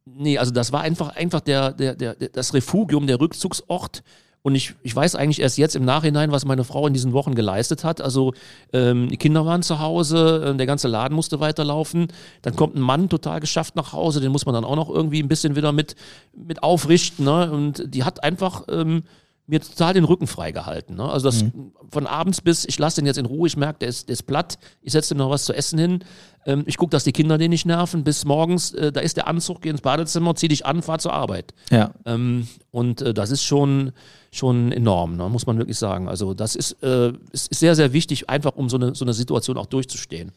nee, 0.04 0.38
also 0.38 0.50
das 0.52 0.73
war 0.73 0.80
einfach, 0.83 1.14
einfach 1.16 1.40
der, 1.40 1.73
der, 1.73 1.95
der, 1.95 2.14
der- 2.14 2.28
das 2.30 2.54
Refugium, 2.54 3.06
der 3.06 3.21
Rückzugsort. 3.21 4.02
Und 4.42 4.54
ich, 4.54 4.75
ich 4.85 4.95
weiß 4.95 5.16
eigentlich 5.16 5.40
erst 5.40 5.59
jetzt 5.59 5.75
im 5.75 5.85
Nachhinein, 5.85 6.30
was 6.30 6.45
meine 6.45 6.62
Frau 6.62 6.87
in 6.87 6.92
diesen 6.92 7.12
Wochen 7.12 7.35
geleistet 7.35 7.83
hat. 7.83 8.00
Also 8.00 8.33
ähm, 8.73 9.09
die 9.09 9.16
Kinder 9.16 9.45
waren 9.45 9.64
zu 9.64 9.80
Hause, 9.80 10.52
äh, 10.54 10.56
der 10.56 10.66
ganze 10.66 10.87
Laden 10.87 11.16
musste 11.16 11.40
weiterlaufen. 11.40 12.06
Dann 12.42 12.54
kommt 12.54 12.76
ein 12.76 12.80
Mann 12.80 13.09
total 13.09 13.40
geschafft 13.40 13.75
nach 13.75 13.92
Hause, 13.92 14.21
den 14.21 14.30
muss 14.30 14.47
man 14.47 14.54
dann 14.54 14.64
auch 14.64 14.76
noch 14.76 14.88
irgendwie 14.88 15.21
ein 15.21 15.26
bisschen 15.26 15.56
wieder 15.56 15.73
mit, 15.73 15.97
mit 16.33 16.62
aufrichten. 16.62 17.25
Ne? 17.25 17.50
Und 17.50 17.92
die 17.92 18.04
hat 18.04 18.23
einfach 18.23 18.62
ähm, 18.71 19.02
mir 19.47 19.61
total 19.61 19.95
den 19.95 20.05
Rücken 20.05 20.26
freigehalten. 20.26 20.97
Ne? 20.97 21.09
Also 21.09 21.29
das 21.29 21.45
von 21.91 22.07
abends 22.07 22.41
bis, 22.41 22.65
ich 22.65 22.79
lasse 22.79 23.00
den 23.00 23.07
jetzt 23.07 23.17
in 23.17 23.26
Ruhe, 23.26 23.47
ich 23.47 23.57
merke, 23.57 23.79
der 23.81 23.88
ist, 23.88 24.09
der 24.09 24.15
ist 24.15 24.25
platt, 24.25 24.59
ich 24.83 24.93
setze 24.93 25.15
ihm 25.15 25.19
noch 25.19 25.31
was 25.31 25.45
zu 25.45 25.53
essen 25.53 25.79
hin. 25.79 26.05
Ähm, 26.45 26.65
ich 26.67 26.76
gucke, 26.76 26.91
dass 26.91 27.05
die 27.05 27.12
Kinder 27.12 27.38
den 27.38 27.50
nicht 27.50 27.67
nerven. 27.67 28.03
Bis 28.03 28.25
morgens, 28.25 28.73
äh, 28.73 28.91
da 28.91 29.00
ist 29.00 29.17
der 29.17 29.29
Anzug, 29.29 29.62
geh 29.62 29.69
ins 29.69 29.81
Badezimmer, 29.81 30.35
zieh 30.35 30.49
dich 30.49 30.67
an, 30.67 30.83
fahr 30.83 30.99
zur 30.99 31.12
Arbeit. 31.12 31.55
Ja. 31.71 31.93
Ähm, 32.05 32.49
und 32.71 33.03
äh, 33.03 33.15
das 33.15 33.31
ist 33.31 33.45
schon, 33.45 33.93
schon 34.33 34.73
enorm, 34.73 35.17
ne, 35.17 35.29
muss 35.29 35.47
man 35.47 35.59
wirklich 35.59 35.79
sagen. 35.79 36.09
Also 36.09 36.35
das 36.35 36.57
ist, 36.57 36.83
äh, 36.83 37.12
ist 37.31 37.50
ist 37.50 37.61
sehr, 37.61 37.76
sehr 37.76 37.93
wichtig, 37.93 38.29
einfach 38.29 38.57
um 38.57 38.69
so 38.69 38.76
eine, 38.76 38.95
so 38.95 39.05
eine 39.05 39.15
Situation 39.15 39.57
auch 39.59 39.67
durchzustehen. 39.67 40.33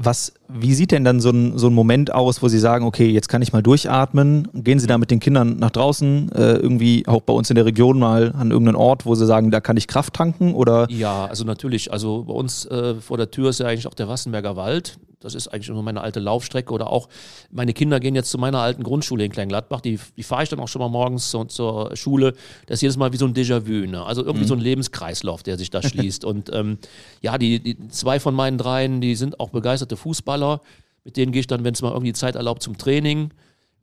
Was, 0.00 0.32
wie 0.48 0.74
sieht 0.74 0.92
denn 0.92 1.04
dann 1.04 1.20
so 1.20 1.30
ein, 1.30 1.58
so 1.58 1.66
ein 1.66 1.74
Moment 1.74 2.14
aus, 2.14 2.40
wo 2.40 2.48
Sie 2.48 2.60
sagen, 2.60 2.86
okay, 2.86 3.08
jetzt 3.08 3.28
kann 3.28 3.42
ich 3.42 3.52
mal 3.52 3.62
durchatmen? 3.62 4.46
Gehen 4.54 4.78
Sie 4.78 4.86
da 4.86 4.96
mit 4.96 5.10
den 5.10 5.18
Kindern 5.18 5.58
nach 5.58 5.70
draußen, 5.70 6.30
äh, 6.32 6.54
irgendwie 6.54 7.04
auch 7.08 7.22
bei 7.22 7.32
uns 7.32 7.50
in 7.50 7.56
der 7.56 7.66
Region 7.66 7.98
mal 7.98 8.32
an 8.38 8.52
irgendeinen 8.52 8.76
Ort, 8.76 9.06
wo 9.06 9.16
Sie 9.16 9.26
sagen, 9.26 9.50
da 9.50 9.60
kann 9.60 9.76
ich 9.76 9.88
Kraft 9.88 10.14
tanken? 10.14 10.54
Oder 10.54 10.88
Ja, 10.88 11.26
also 11.26 11.44
natürlich. 11.44 11.92
Also 11.92 12.24
bei 12.24 12.34
uns 12.34 12.64
äh, 12.66 12.94
vor 12.94 13.16
der 13.16 13.32
Tür 13.32 13.50
ist 13.50 13.58
ja 13.58 13.66
eigentlich 13.66 13.88
auch 13.88 13.94
der 13.94 14.08
Wassenberger 14.08 14.54
Wald. 14.54 14.98
Das 15.20 15.34
ist 15.34 15.48
eigentlich 15.48 15.68
nur 15.68 15.82
meine 15.82 16.00
alte 16.00 16.20
Laufstrecke. 16.20 16.72
Oder 16.72 16.90
auch 16.90 17.08
meine 17.50 17.72
Kinder 17.72 17.98
gehen 18.00 18.14
jetzt 18.14 18.30
zu 18.30 18.38
meiner 18.38 18.60
alten 18.60 18.82
Grundschule 18.82 19.24
in 19.24 19.32
Kleingladbach. 19.32 19.80
Die, 19.80 19.98
die 20.16 20.22
fahre 20.22 20.44
ich 20.44 20.48
dann 20.48 20.60
auch 20.60 20.68
schon 20.68 20.80
mal 20.80 20.88
morgens 20.88 21.30
zur, 21.30 21.48
zur 21.48 21.96
Schule. 21.96 22.34
Das 22.66 22.76
ist 22.76 22.82
jedes 22.82 22.96
Mal 22.96 23.12
wie 23.12 23.16
so 23.16 23.26
ein 23.26 23.34
Déjà-vu. 23.34 23.86
Ne? 23.86 24.04
Also 24.04 24.24
irgendwie 24.24 24.46
so 24.46 24.54
ein 24.54 24.60
Lebenskreislauf, 24.60 25.42
der 25.42 25.58
sich 25.58 25.70
da 25.70 25.82
schließt. 25.82 26.24
Und 26.24 26.50
ähm, 26.54 26.78
ja, 27.20 27.36
die, 27.38 27.60
die 27.60 27.88
zwei 27.88 28.20
von 28.20 28.34
meinen 28.34 28.58
dreien, 28.58 29.00
die 29.00 29.14
sind 29.16 29.40
auch 29.40 29.50
begeisterte 29.50 29.96
Fußballer. 29.96 30.60
Mit 31.04 31.16
denen 31.16 31.32
gehe 31.32 31.40
ich 31.40 31.46
dann, 31.46 31.64
wenn 31.64 31.74
es 31.74 31.82
mal 31.82 31.92
irgendwie 31.92 32.12
Zeit 32.12 32.36
erlaubt, 32.36 32.62
zum 32.62 32.78
Training. 32.78 33.32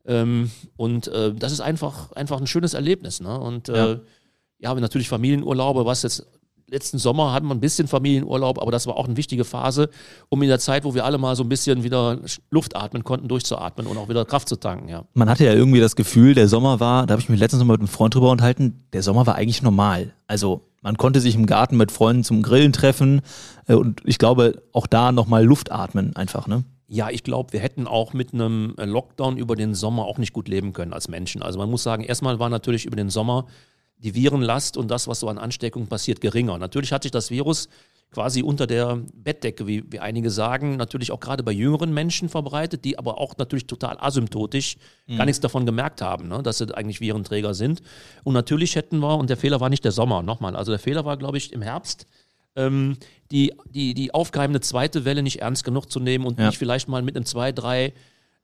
Ähm, 0.06 0.52
und 0.78 1.08
äh, 1.08 1.34
das 1.34 1.52
ist 1.52 1.62
einfach, 1.62 2.12
einfach 2.14 2.40
ein 2.40 2.48
schönes 2.48 2.74
Erlebnis. 2.74 3.20
Ne? 3.20 3.40
Und 3.40 3.70
äh, 3.70 3.98
Ja. 4.60 4.74
natürlich 4.76 5.10
Familienurlaube, 5.10 5.86
was 5.86 6.04
jetzt 6.04 6.26
letzten 6.70 6.98
Sommer 6.98 7.34
hatten 7.34 7.48
wir 7.48 7.56
ein 7.56 7.60
bisschen 7.60 7.88
Familienurlaub, 7.88 8.62
aber 8.62 8.72
das 8.72 8.88
war 8.88 8.98
auch 8.98 9.06
eine 9.06 9.18
wichtige 9.18 9.44
Phase, 9.44 9.90
um 10.30 10.42
in 10.42 10.50
der 10.50 10.60
Zeit, 10.60 10.84
wo 10.84 10.96
wir 10.96 11.06
alle 11.06 11.18
mal 11.18 11.36
so 11.36 11.44
ein 11.44 11.50
bisschen 11.50 11.84
wieder 11.84 12.20
Luft 12.50 12.76
atmen 12.76 13.04
konnten, 13.04 13.28
durchzuatmen 13.28 13.88
und 13.88 13.98
auch 13.98 14.10
wieder 14.10 14.26
Kraft 14.26 14.50
zu 14.50 14.56
tanken, 14.56 14.90
ja. 14.90 15.04
man 15.14 15.30
hatte 15.30 15.46
ja 15.46 15.54
irgendwie 15.54 15.80
das 15.80 15.96
Gefühl, 15.96 16.34
der 16.34 16.48
Sommer 16.48 16.80
war, 16.80 17.06
da 17.06 17.14
habe 17.14 17.22
ich 17.22 17.30
mich 17.30 17.40
letztens 17.40 17.60
noch 17.60 17.68
mal 17.68 17.74
mit 17.74 17.82
einem 17.82 17.88
Freund 17.88 18.16
drüber 18.16 18.32
unterhalten, 18.32 18.86
der 18.94 19.04
Sommer 19.04 19.26
war 19.28 19.36
eigentlich 19.36 19.62
normal. 19.62 20.14
Also 20.28 20.62
man 20.82 20.98
konnte 20.98 21.20
sich 21.20 21.36
im 21.36 21.46
Garten 21.46 21.78
mit 21.78 21.92
Freunden 21.92 22.24
zum 22.24 22.42
Grillen 22.42 22.74
treffen 22.74 23.22
äh, 23.68 23.74
und 23.74 24.02
ich 24.06 24.18
glaube 24.18 24.64
auch 24.72 24.88
da 24.88 25.12
nochmal 25.12 25.44
Luft 25.46 25.72
atmen 25.72 26.16
einfach, 26.16 26.48
ne? 26.48 26.64
Ja, 26.88 27.10
ich 27.10 27.24
glaube, 27.24 27.54
wir 27.54 27.60
hätten 27.60 27.88
auch 27.88 28.14
mit 28.14 28.34
einem 28.34 28.76
äh, 28.78 28.86
Lockdown 28.86 29.38
über 29.38 29.56
den 29.56 29.74
Sommer 29.74 30.06
auch 30.06 30.20
nicht 30.20 30.34
gut 30.34 30.48
leben 30.48 30.72
können 30.72 30.94
als 30.94 31.08
Menschen. 31.08 31.42
Also 31.42 31.58
man 31.58 31.70
muss 31.70 31.82
sagen, 31.82 32.04
erstmal 32.04 32.38
war 32.38 32.50
natürlich 32.50 32.86
über 32.86 32.96
den 32.96 33.10
Sommer 33.10 33.48
die 33.98 34.14
Virenlast 34.16 34.78
und 34.78 34.90
das, 34.90 35.08
was 35.08 35.20
so 35.20 35.30
an 35.30 35.38
Ansteckung 35.38 35.88
passiert, 35.88 36.22
geringer. 36.22 36.58
Natürlich 36.58 36.92
hat 36.92 37.04
sich 37.04 37.12
das 37.12 37.32
Virus 37.32 37.70
quasi 38.12 38.44
unter 38.44 38.66
der 38.68 39.02
Bettdecke, 39.14 39.68
wie, 39.68 39.84
wie 39.92 40.00
einige 40.00 40.30
sagen, 40.30 40.78
natürlich 40.78 41.12
auch 41.12 41.20
gerade 41.20 41.44
bei 41.44 41.52
jüngeren 41.52 41.94
Menschen 41.94 42.30
verbreitet, 42.30 42.86
die 42.86 42.98
aber 42.98 43.18
auch 43.20 43.36
natürlich 43.38 43.68
total 43.68 43.98
asymptotisch 44.00 44.78
gar 45.18 45.26
nichts 45.26 45.42
davon 45.42 45.66
gemerkt 45.66 46.02
haben, 46.02 46.28
ne, 46.30 46.42
dass 46.42 46.60
sie 46.60 46.74
eigentlich 46.74 47.02
Virenträger 47.02 47.54
sind. 47.54 47.82
Und 48.24 48.34
natürlich 48.34 48.76
hätten 48.76 49.00
wir, 49.00 49.18
und 49.18 49.30
der 49.30 49.38
Fehler 49.38 49.60
war 49.60 49.70
nicht 49.70 49.84
der 49.84 49.92
Sommer, 49.92 50.24
nochmal, 50.24 50.56
also 50.56 50.72
der 50.72 50.80
Fehler 50.80 51.04
war, 51.04 51.18
glaube 51.18 51.38
ich, 51.38 51.52
im 51.52 51.62
Herbst, 51.62 52.08
ähm, 52.56 52.98
die, 53.32 53.54
die, 53.70 53.94
die 53.94 54.14
aufkeimende 54.14 54.62
zweite 54.62 55.04
Welle 55.04 55.22
nicht 55.22 55.42
ernst 55.42 55.66
genug 55.66 55.92
zu 55.92 56.00
nehmen 56.00 56.26
und 56.26 56.40
Ja. 56.40 56.48
nicht 56.48 56.58
vielleicht 56.58 56.88
mal 56.88 57.02
mit 57.02 57.16
einem 57.18 57.26
zwei, 57.26 57.52
drei 57.52 57.94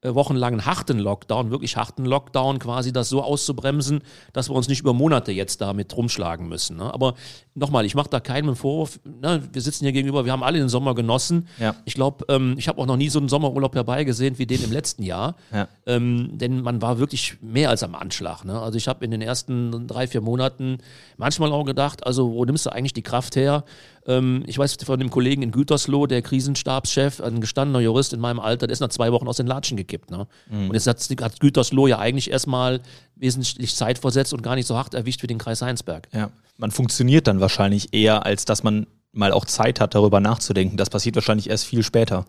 äh, 0.01 0.15
Wochen 0.15 0.35
langen 0.35 0.65
harten 0.65 0.97
Lockdown, 0.97 1.51
wirklich 1.51 1.77
harten 1.77 2.05
Lockdown, 2.05 2.57
quasi 2.57 2.91
das 2.91 3.09
so 3.09 3.21
auszubremsen, 3.21 4.01
dass 4.33 4.49
wir 4.49 4.55
uns 4.55 4.67
nicht 4.67 4.81
über 4.81 4.93
Monate 4.93 5.31
jetzt 5.31 5.61
damit 5.61 5.95
rumschlagen 5.95 6.49
müssen. 6.49 6.77
Ne? 6.77 6.91
Aber 6.91 7.13
nochmal, 7.53 7.85
ich 7.85 7.93
mache 7.93 8.09
da 8.09 8.19
keinen 8.19 8.55
Vorwurf. 8.55 8.99
Ne? 9.03 9.43
Wir 9.51 9.61
sitzen 9.61 9.85
hier 9.85 9.91
gegenüber, 9.91 10.25
wir 10.25 10.31
haben 10.31 10.41
alle 10.41 10.57
den 10.57 10.69
Sommer 10.69 10.95
genossen. 10.95 11.47
Ja. 11.59 11.75
Ich 11.85 11.93
glaube, 11.93 12.25
ähm, 12.29 12.55
ich 12.57 12.67
habe 12.67 12.81
auch 12.81 12.87
noch 12.87 12.97
nie 12.97 13.09
so 13.09 13.19
einen 13.19 13.29
Sommerurlaub 13.29 13.75
herbeigesehen 13.75 14.39
wie 14.39 14.47
den 14.47 14.63
im 14.63 14.71
letzten 14.71 15.03
Jahr. 15.03 15.35
Ja. 15.53 15.67
Ähm, 15.85 16.31
denn 16.33 16.61
man 16.61 16.81
war 16.81 16.97
wirklich 16.97 17.37
mehr 17.41 17.69
als 17.69 17.83
am 17.83 17.93
Anschlag. 17.93 18.43
Ne? 18.43 18.59
Also 18.59 18.77
ich 18.77 18.87
habe 18.87 19.05
in 19.05 19.11
den 19.11 19.21
ersten 19.21 19.87
drei, 19.87 20.07
vier 20.07 20.21
Monaten 20.21 20.79
manchmal 21.17 21.51
auch 21.51 21.63
gedacht, 21.63 22.07
also 22.07 22.31
wo 22.33 22.43
nimmst 22.43 22.65
du 22.65 22.71
eigentlich 22.71 22.93
die 22.93 23.03
Kraft 23.03 23.35
her? 23.35 23.63
Ähm, 24.07 24.43
ich 24.47 24.57
weiß 24.57 24.77
von 24.83 24.99
dem 24.99 25.09
Kollegen 25.09 25.41
in 25.43 25.51
Gütersloh, 25.51 26.07
der 26.07 26.21
Krisenstabschef, 26.21 27.21
ein 27.21 27.41
gestandener 27.41 27.79
Jurist 27.79 28.13
in 28.13 28.19
meinem 28.19 28.39
Alter, 28.39 28.67
der 28.67 28.73
ist 28.73 28.79
nach 28.79 28.89
zwei 28.89 29.11
Wochen 29.11 29.27
aus 29.27 29.37
den 29.37 29.47
Latschen 29.47 29.77
gekippt. 29.77 30.11
Ne? 30.11 30.27
Und 30.49 30.73
jetzt 30.73 30.87
hat, 30.87 30.99
hat 31.21 31.39
Gütersloh 31.39 31.87
ja 31.87 31.99
eigentlich 31.99 32.31
erstmal 32.31 32.81
wesentlich 33.15 33.75
Zeit 33.75 33.99
versetzt 33.99 34.33
und 34.33 34.41
gar 34.41 34.55
nicht 34.55 34.67
so 34.67 34.77
hart 34.77 34.93
erwischt 34.93 35.21
wie 35.23 35.27
den 35.27 35.37
Kreis 35.37 35.61
Heinsberg. 35.61 36.07
Ja. 36.13 36.31
Man 36.57 36.71
funktioniert 36.71 37.27
dann 37.27 37.39
wahrscheinlich 37.39 37.93
eher, 37.93 38.25
als 38.25 38.45
dass 38.45 38.63
man 38.63 38.87
mal 39.13 39.31
auch 39.31 39.45
Zeit 39.45 39.79
hat, 39.79 39.95
darüber 39.95 40.19
nachzudenken. 40.19 40.77
Das 40.77 40.89
passiert 40.89 41.15
wahrscheinlich 41.15 41.49
erst 41.49 41.65
viel 41.65 41.83
später. 41.83 42.25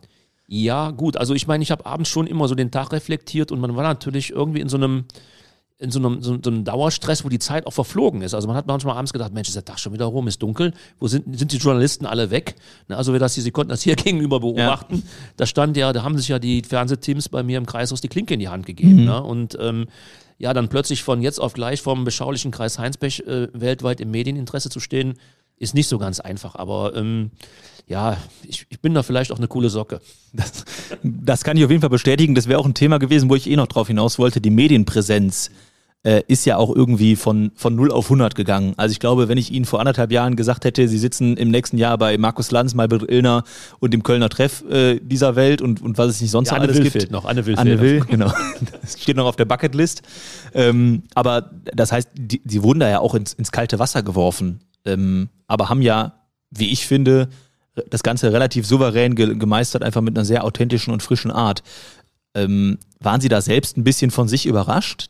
Ja, 0.47 0.91
gut. 0.91 1.17
Also 1.17 1.35
ich 1.35 1.47
meine, 1.47 1.63
ich 1.63 1.71
habe 1.71 1.87
abends 1.87 2.11
schon 2.11 2.27
immer 2.27 2.49
so 2.49 2.55
den 2.55 2.71
Tag 2.71 2.93
reflektiert 2.93 3.53
und 3.53 3.61
man 3.61 3.75
war 3.77 3.85
natürlich 3.85 4.31
irgendwie 4.31 4.61
in 4.61 4.69
so 4.69 4.77
einem 4.77 5.05
in 5.79 5.91
so 5.91 5.99
einem, 5.99 6.23
so, 6.23 6.39
so 6.43 6.51
einem 6.51 6.65
Dauerstress, 6.65 7.25
wo 7.25 7.29
die 7.29 7.39
Zeit 7.39 7.67
auch 7.67 7.73
verflogen 7.73 8.23
ist. 8.23 8.35
Also 8.35 8.47
man 8.47 8.57
hat 8.57 8.67
manchmal 8.67 8.97
abends 8.97 9.13
gedacht, 9.13 9.33
Mensch, 9.33 9.49
ist 9.49 9.55
der 9.55 9.65
Tag 9.65 9.81
schon 9.81 9.93
wieder 9.93 10.05
rum, 10.05 10.29
ist 10.29 10.43
dunkel, 10.43 10.73
wo 11.01 11.09
sind, 11.09 11.37
sind 11.39 11.53
die 11.53 11.57
Journalisten 11.57 12.07
alle 12.07 12.31
weg? 12.31 12.55
Ne, 12.89 12.97
also 12.97 13.13
wir 13.13 13.21
das 13.21 13.35
hier, 13.35 13.43
Sie 13.43 13.51
konnten 13.51 13.71
das 13.71 13.83
hier 13.83 13.97
gegenüber 13.97 14.41
beobachten. 14.41 15.03
Da 15.37 15.47
stand 15.47 15.77
ja, 15.77 15.93
da 15.93 16.03
haben 16.03 16.17
sich 16.17 16.29
ja 16.29 16.39
die 16.39 16.63
Fernsehteams 16.63 17.29
bei 17.29 17.43
mir 17.43 17.59
im 17.59 17.67
Kreishaus 17.67 18.01
die 18.01 18.09
Klinke 18.09 18.35
in 18.35 18.41
die 18.41 18.49
Hand 18.49 18.67
gegeben. 18.67 19.05
Ne? 19.05 19.23
Und 19.23 19.59
ähm, 19.61 19.87
ja, 20.39 20.53
dann 20.55 20.69
plötzlich 20.69 21.03
von 21.03 21.23
jetzt 21.23 21.41
auf 21.41 21.53
gleich 21.53 21.83
vom 21.83 22.05
beschaulichen 22.05 22.51
Kreis 22.51 22.79
Heinsberg 22.79 23.21
äh, 23.21 23.49
weltweit 23.53 24.01
im 24.01 24.11
Medieninteresse 24.11 24.71
zu 24.71 24.81
stehen, 24.81 25.15
ist 25.63 25.75
nicht 25.75 25.89
so 25.89 25.99
ganz 25.99 26.21
einfach. 26.21 26.57
Aber 26.57 26.95
ähm, 26.97 27.31
ja, 27.87 28.17
ich, 28.47 28.67
ich 28.69 28.81
bin 28.81 28.95
da 28.95 29.03
vielleicht 29.03 29.33
auch 29.33 29.39
eine 29.39 29.49
coole 29.49 29.71
Socke. 29.71 30.01
Das, 30.35 30.65
das 31.03 31.45
kann 31.45 31.57
ich 31.57 31.65
auf 31.65 31.71
jeden 31.71 31.83
Fall 31.83 31.91
bestätigen. 31.91 32.35
Das 32.35 32.49
wäre 32.49 32.59
auch 32.59 32.67
ein 32.67 32.75
Thema 32.75 32.99
gewesen, 32.99 33.29
wo 33.29 33.35
ich 33.37 33.49
eh 33.51 33.57
noch 33.57 33.67
drauf 33.67 33.89
hinaus 33.89 34.19
wollte. 34.19 34.41
Die 34.41 34.51
Medienpräsenz 34.51 35.51
äh, 36.05 36.23
ist 36.27 36.45
ja 36.47 36.57
auch 36.57 36.75
irgendwie 36.75 37.17
von, 37.17 37.53
von 37.55 37.77
0 37.77 37.93
auf 37.93 38.07
100 38.07 38.35
gegangen. 38.35 38.75
Also 38.77 38.93
ich 38.93 38.99
glaube, 38.99 39.29
wenn 39.29 39.39
ich 39.39 39.53
Ihnen 39.53 39.65
vor 39.67 39.79
anderthalb 39.79 40.11
Jahren 40.11 40.37
gesagt 40.37 40.65
hätte, 40.65 40.89
Sie 40.89 40.99
sitzen 40.99 41.37
im 41.37 41.51
nächsten 41.51 41.77
Jahr 41.79 41.97
bei 41.99 42.19
Markus 42.19 42.51
Lanz, 42.51 42.75
Malbert 42.75 43.09
Illner 43.11 43.45
und 43.79 43.93
dem 43.93 44.03
Kölner 44.03 44.29
Treff 44.29 44.65
äh, 44.69 44.99
dieser 45.01 45.37
Welt 45.37 45.63
und, 45.63 45.81
und 45.83 45.99
was 45.99 46.09
es 46.09 46.21
nicht 46.21 46.31
sonst 46.31 46.51
Ja, 46.51 46.57
alles 46.57 46.77
Will 46.77 46.85
gibt. 46.85 46.93
fehlt 46.95 47.11
noch, 47.11 47.25
Anne 47.25 47.47
Will 47.47 47.57
Anne 47.57 47.81
Will, 47.81 48.01
genau. 48.09 48.33
Das 48.81 49.01
steht 49.01 49.17
noch 49.17 49.27
auf 49.27 49.37
der 49.37 49.45
Bucketlist. 49.45 50.03
Ähm, 50.55 51.05
aber 51.15 51.51
das 51.75 51.93
heißt, 51.93 52.09
die, 52.15 52.41
die 52.45 52.63
wurden 52.63 52.81
da 52.81 52.89
ja 52.89 52.99
auch 52.99 53.15
ins, 53.15 53.35
ins 53.35 53.53
kalte 53.53 53.79
Wasser 53.79 54.03
geworfen. 54.03 54.61
Ähm, 54.85 55.29
aber 55.47 55.69
haben 55.69 55.83
ja, 55.83 56.21
wie 56.51 56.71
ich 56.71 56.87
finde, 56.87 57.29
das 57.89 58.03
Ganze 58.03 58.33
relativ 58.33 58.67
souverän 58.67 59.15
ge 59.15 59.35
gemeistert, 59.37 59.83
einfach 59.83 60.01
mit 60.01 60.17
einer 60.17 60.25
sehr 60.25 60.45
authentischen 60.45 60.93
und 60.93 61.03
frischen 61.03 61.31
Art. 61.31 61.63
Ähm, 62.35 62.79
waren 63.01 63.21
Sie 63.21 63.29
da 63.29 63.41
selbst 63.41 63.77
ein 63.77 63.85
bisschen 63.85 64.11
von 64.11 64.29
sich 64.29 64.47
überrascht? 64.47 65.09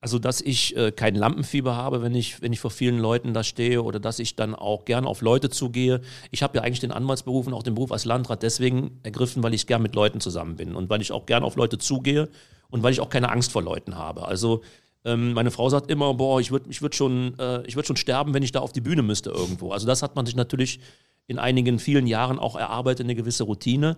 Also, 0.00 0.18
dass 0.18 0.40
ich 0.40 0.76
äh, 0.76 0.90
kein 0.90 1.14
Lampenfieber 1.14 1.76
habe, 1.76 2.02
wenn 2.02 2.16
ich, 2.16 2.42
wenn 2.42 2.52
ich 2.52 2.58
vor 2.58 2.72
vielen 2.72 2.98
Leuten 2.98 3.34
da 3.34 3.44
stehe 3.44 3.84
oder 3.84 4.00
dass 4.00 4.18
ich 4.18 4.34
dann 4.34 4.56
auch 4.56 4.84
gerne 4.84 5.06
auf 5.06 5.20
Leute 5.20 5.48
zugehe. 5.48 6.00
Ich 6.32 6.42
habe 6.42 6.58
ja 6.58 6.64
eigentlich 6.64 6.80
den 6.80 6.90
Anwaltsberuf 6.90 7.46
und 7.46 7.54
auch 7.54 7.62
den 7.62 7.74
Beruf 7.74 7.92
als 7.92 8.04
Landrat 8.04 8.42
deswegen 8.42 8.98
ergriffen, 9.04 9.44
weil 9.44 9.54
ich 9.54 9.68
gern 9.68 9.80
mit 9.80 9.94
Leuten 9.94 10.20
zusammen 10.20 10.56
bin 10.56 10.74
und 10.74 10.90
weil 10.90 11.00
ich 11.00 11.12
auch 11.12 11.24
gern 11.24 11.44
auf 11.44 11.54
Leute 11.54 11.78
zugehe 11.78 12.28
und 12.68 12.82
weil 12.82 12.92
ich 12.92 13.00
auch 13.00 13.10
keine 13.10 13.30
Angst 13.30 13.52
vor 13.52 13.62
Leuten 13.62 13.94
habe. 13.96 14.26
Also, 14.26 14.62
ähm, 15.04 15.32
meine 15.32 15.50
Frau 15.50 15.68
sagt 15.68 15.90
immer, 15.90 16.14
boah, 16.14 16.40
ich 16.40 16.50
würde 16.50 16.70
ich 16.70 16.82
würd 16.82 16.94
schon, 16.94 17.38
äh, 17.38 17.66
ich 17.66 17.76
würd 17.76 17.86
schon 17.86 17.96
sterben, 17.96 18.34
wenn 18.34 18.42
ich 18.42 18.52
da 18.52 18.60
auf 18.60 18.72
die 18.72 18.80
Bühne 18.80 19.02
müsste 19.02 19.30
irgendwo. 19.30 19.72
Also, 19.72 19.86
das 19.86 20.02
hat 20.02 20.14
man 20.14 20.26
sich 20.26 20.36
natürlich 20.36 20.80
in 21.26 21.38
einigen 21.38 21.78
vielen 21.78 22.06
Jahren 22.06 22.38
auch 22.38 22.56
erarbeitet, 22.56 23.04
eine 23.04 23.14
gewisse 23.14 23.44
Routine. 23.44 23.96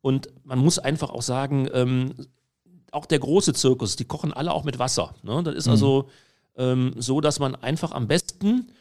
Und 0.00 0.28
man 0.44 0.58
muss 0.58 0.78
einfach 0.78 1.10
auch 1.10 1.22
sagen, 1.22 1.68
ähm, 1.72 2.14
auch 2.90 3.06
der 3.06 3.18
große 3.18 3.52
Zirkus, 3.52 3.96
die 3.96 4.04
kochen 4.04 4.32
alle 4.32 4.52
auch 4.52 4.64
mit 4.64 4.78
Wasser. 4.78 5.14
Ne? 5.22 5.42
Das 5.42 5.54
ist 5.54 5.66
mhm. 5.66 5.72
also 5.72 6.08
ähm, 6.56 6.94
so, 6.96 7.20
dass 7.20 7.38
man 7.38 7.54
einfach 7.54 7.92
am 7.92 8.08
besten 8.08 8.72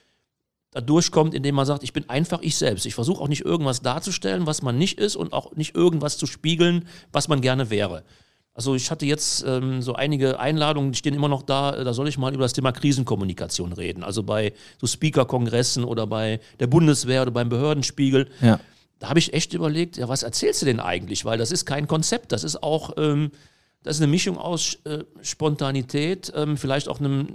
da 0.71 0.81
durchkommt, 0.81 1.33
indem 1.33 1.55
man 1.55 1.65
sagt, 1.65 1.83
ich 1.83 1.93
bin 1.93 2.09
einfach 2.09 2.41
ich 2.41 2.55
selbst. 2.55 2.85
Ich 2.85 2.95
versuche 2.95 3.21
auch 3.21 3.27
nicht 3.27 3.43
irgendwas 3.43 3.81
darzustellen, 3.81 4.45
was 4.45 4.61
man 4.61 4.77
nicht 4.77 4.99
ist 4.99 5.15
und 5.15 5.33
auch 5.33 5.55
nicht 5.55 5.75
irgendwas 5.75 6.17
zu 6.17 6.27
spiegeln, 6.27 6.87
was 7.11 7.27
man 7.27 7.41
gerne 7.41 7.69
wäre. 7.69 8.03
Also 8.53 8.75
ich 8.75 8.91
hatte 8.91 9.05
jetzt 9.05 9.43
ähm, 9.47 9.81
so 9.81 9.93
einige 9.93 10.39
Einladungen, 10.39 10.91
die 10.91 10.97
stehen 10.97 11.13
immer 11.13 11.29
noch 11.29 11.43
da, 11.43 11.71
da 11.83 11.93
soll 11.93 12.09
ich 12.09 12.17
mal 12.17 12.33
über 12.33 12.43
das 12.43 12.53
Thema 12.53 12.71
Krisenkommunikation 12.71 13.71
reden. 13.71 14.03
Also 14.03 14.23
bei 14.23 14.53
so 14.79 14.87
Speaker-Kongressen 14.87 15.85
oder 15.85 16.07
bei 16.07 16.41
der 16.59 16.67
Bundeswehr 16.67 17.21
oder 17.21 17.31
beim 17.31 17.47
Behördenspiegel. 17.47 18.29
Ja. 18.41 18.59
Da 18.99 19.09
habe 19.09 19.19
ich 19.19 19.33
echt 19.33 19.53
überlegt, 19.53 19.95
ja, 19.97 20.09
was 20.09 20.23
erzählst 20.23 20.61
du 20.61 20.65
denn 20.65 20.81
eigentlich? 20.81 21.23
Weil 21.23 21.37
das 21.37 21.51
ist 21.51 21.65
kein 21.65 21.87
Konzept, 21.87 22.33
das 22.33 22.43
ist 22.43 22.61
auch, 22.61 22.95
ähm, 22.97 23.31
das 23.83 23.95
ist 23.95 24.01
eine 24.01 24.11
Mischung 24.11 24.37
aus 24.37 24.77
äh, 24.83 25.05
Spontanität, 25.21 26.33
ähm, 26.35 26.57
vielleicht 26.57 26.89
auch 26.89 26.99
einem 26.99 27.27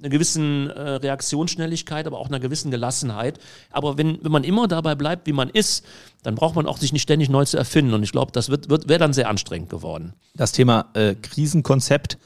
einer 0.00 0.08
gewissen 0.10 0.70
äh, 0.70 0.80
Reaktionsschnelligkeit, 0.80 2.06
aber 2.06 2.18
auch 2.18 2.28
einer 2.28 2.40
gewissen 2.40 2.70
Gelassenheit. 2.70 3.38
Aber 3.70 3.98
wenn, 3.98 4.18
wenn 4.22 4.32
man 4.32 4.44
immer 4.44 4.68
dabei 4.68 4.94
bleibt, 4.94 5.26
wie 5.26 5.32
man 5.32 5.48
ist, 5.50 5.84
dann 6.22 6.34
braucht 6.34 6.54
man 6.54 6.66
auch 6.66 6.78
sich 6.78 6.92
nicht 6.92 7.02
ständig 7.02 7.28
neu 7.28 7.44
zu 7.44 7.56
erfinden. 7.56 7.94
Und 7.94 8.02
ich 8.02 8.12
glaube, 8.12 8.32
das 8.32 8.48
wird, 8.48 8.68
wird, 8.68 8.88
wäre 8.88 8.98
dann 8.98 9.12
sehr 9.12 9.28
anstrengend 9.28 9.70
geworden. 9.70 10.14
Das 10.34 10.52
Thema 10.52 10.86
äh, 10.94 11.14
Krisenkonzept 11.14 12.18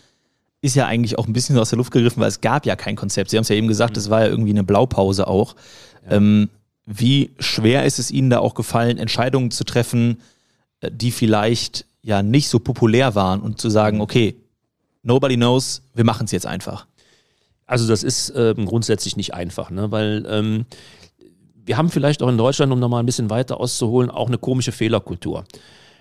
ist 0.61 0.77
ja 0.77 0.87
eigentlich 0.87 1.19
auch 1.19 1.27
ein 1.27 1.33
bisschen 1.33 1.59
aus 1.59 1.71
der 1.71 1.77
Luft 1.77 1.93
gegriffen, 1.93 2.21
weil 2.21 2.29
es 2.29 2.41
gab 2.41 2.67
ja 2.67 2.77
kein 2.77 2.97
Konzept. 2.97 3.31
Sie 3.31 3.37
haben 3.37 3.43
es 3.43 3.49
ja 3.49 3.57
eben 3.57 3.69
gesagt, 3.69 3.97
es 3.97 4.07
mhm. 4.07 4.11
war 4.11 4.21
ja 4.23 4.29
irgendwie 4.29 4.51
eine 4.51 4.65
Blaupause 4.65 5.27
auch. 5.27 5.57
Ja. 6.05 6.17
Ähm, 6.17 6.49
wie 6.87 7.31
schwer 7.39 7.85
ist 7.85 7.99
es 7.99 8.11
Ihnen 8.11 8.31
da 8.31 8.39
auch 8.39 8.55
gefallen, 8.55 8.99
Entscheidungen 8.99 9.51
zu 9.51 9.65
treffen, 9.65 10.21
äh, 10.81 10.91
die 10.93 11.11
vielleicht 11.11 11.87
ja 12.03 12.23
nicht 12.23 12.49
so 12.49 12.59
populär 12.59 13.15
waren 13.15 13.41
und 13.41 13.61
zu 13.61 13.71
sagen, 13.71 13.97
mhm. 13.97 14.03
okay, 14.03 14.37
nobody 15.03 15.37
knows, 15.37 15.83
wir 15.95 16.05
machen 16.05 16.25
es 16.25 16.33
jetzt 16.33 16.47
einfach? 16.47 16.87
Also 17.67 17.89
das 17.89 18.03
ist 18.03 18.33
ähm, 18.37 18.67
grundsätzlich 18.67 19.17
nicht 19.17 19.35
einfach, 19.35 19.71
ne? 19.71 19.91
weil 19.91 20.25
ähm, 20.29 20.67
wir 21.65 21.77
haben 21.77 21.91
vielleicht 21.91 22.23
auch 22.23 22.29
in 22.29 22.39
Deutschland, 22.39 22.73
um 22.73 22.81
nochmal 22.81 23.03
ein 23.03 23.07
bisschen 23.07 23.31
weiter 23.31 23.61
auszuholen, 23.61 24.11
auch 24.11 24.27
eine 24.27 24.39
komische 24.39 24.73
Fehlerkultur. 24.73 25.45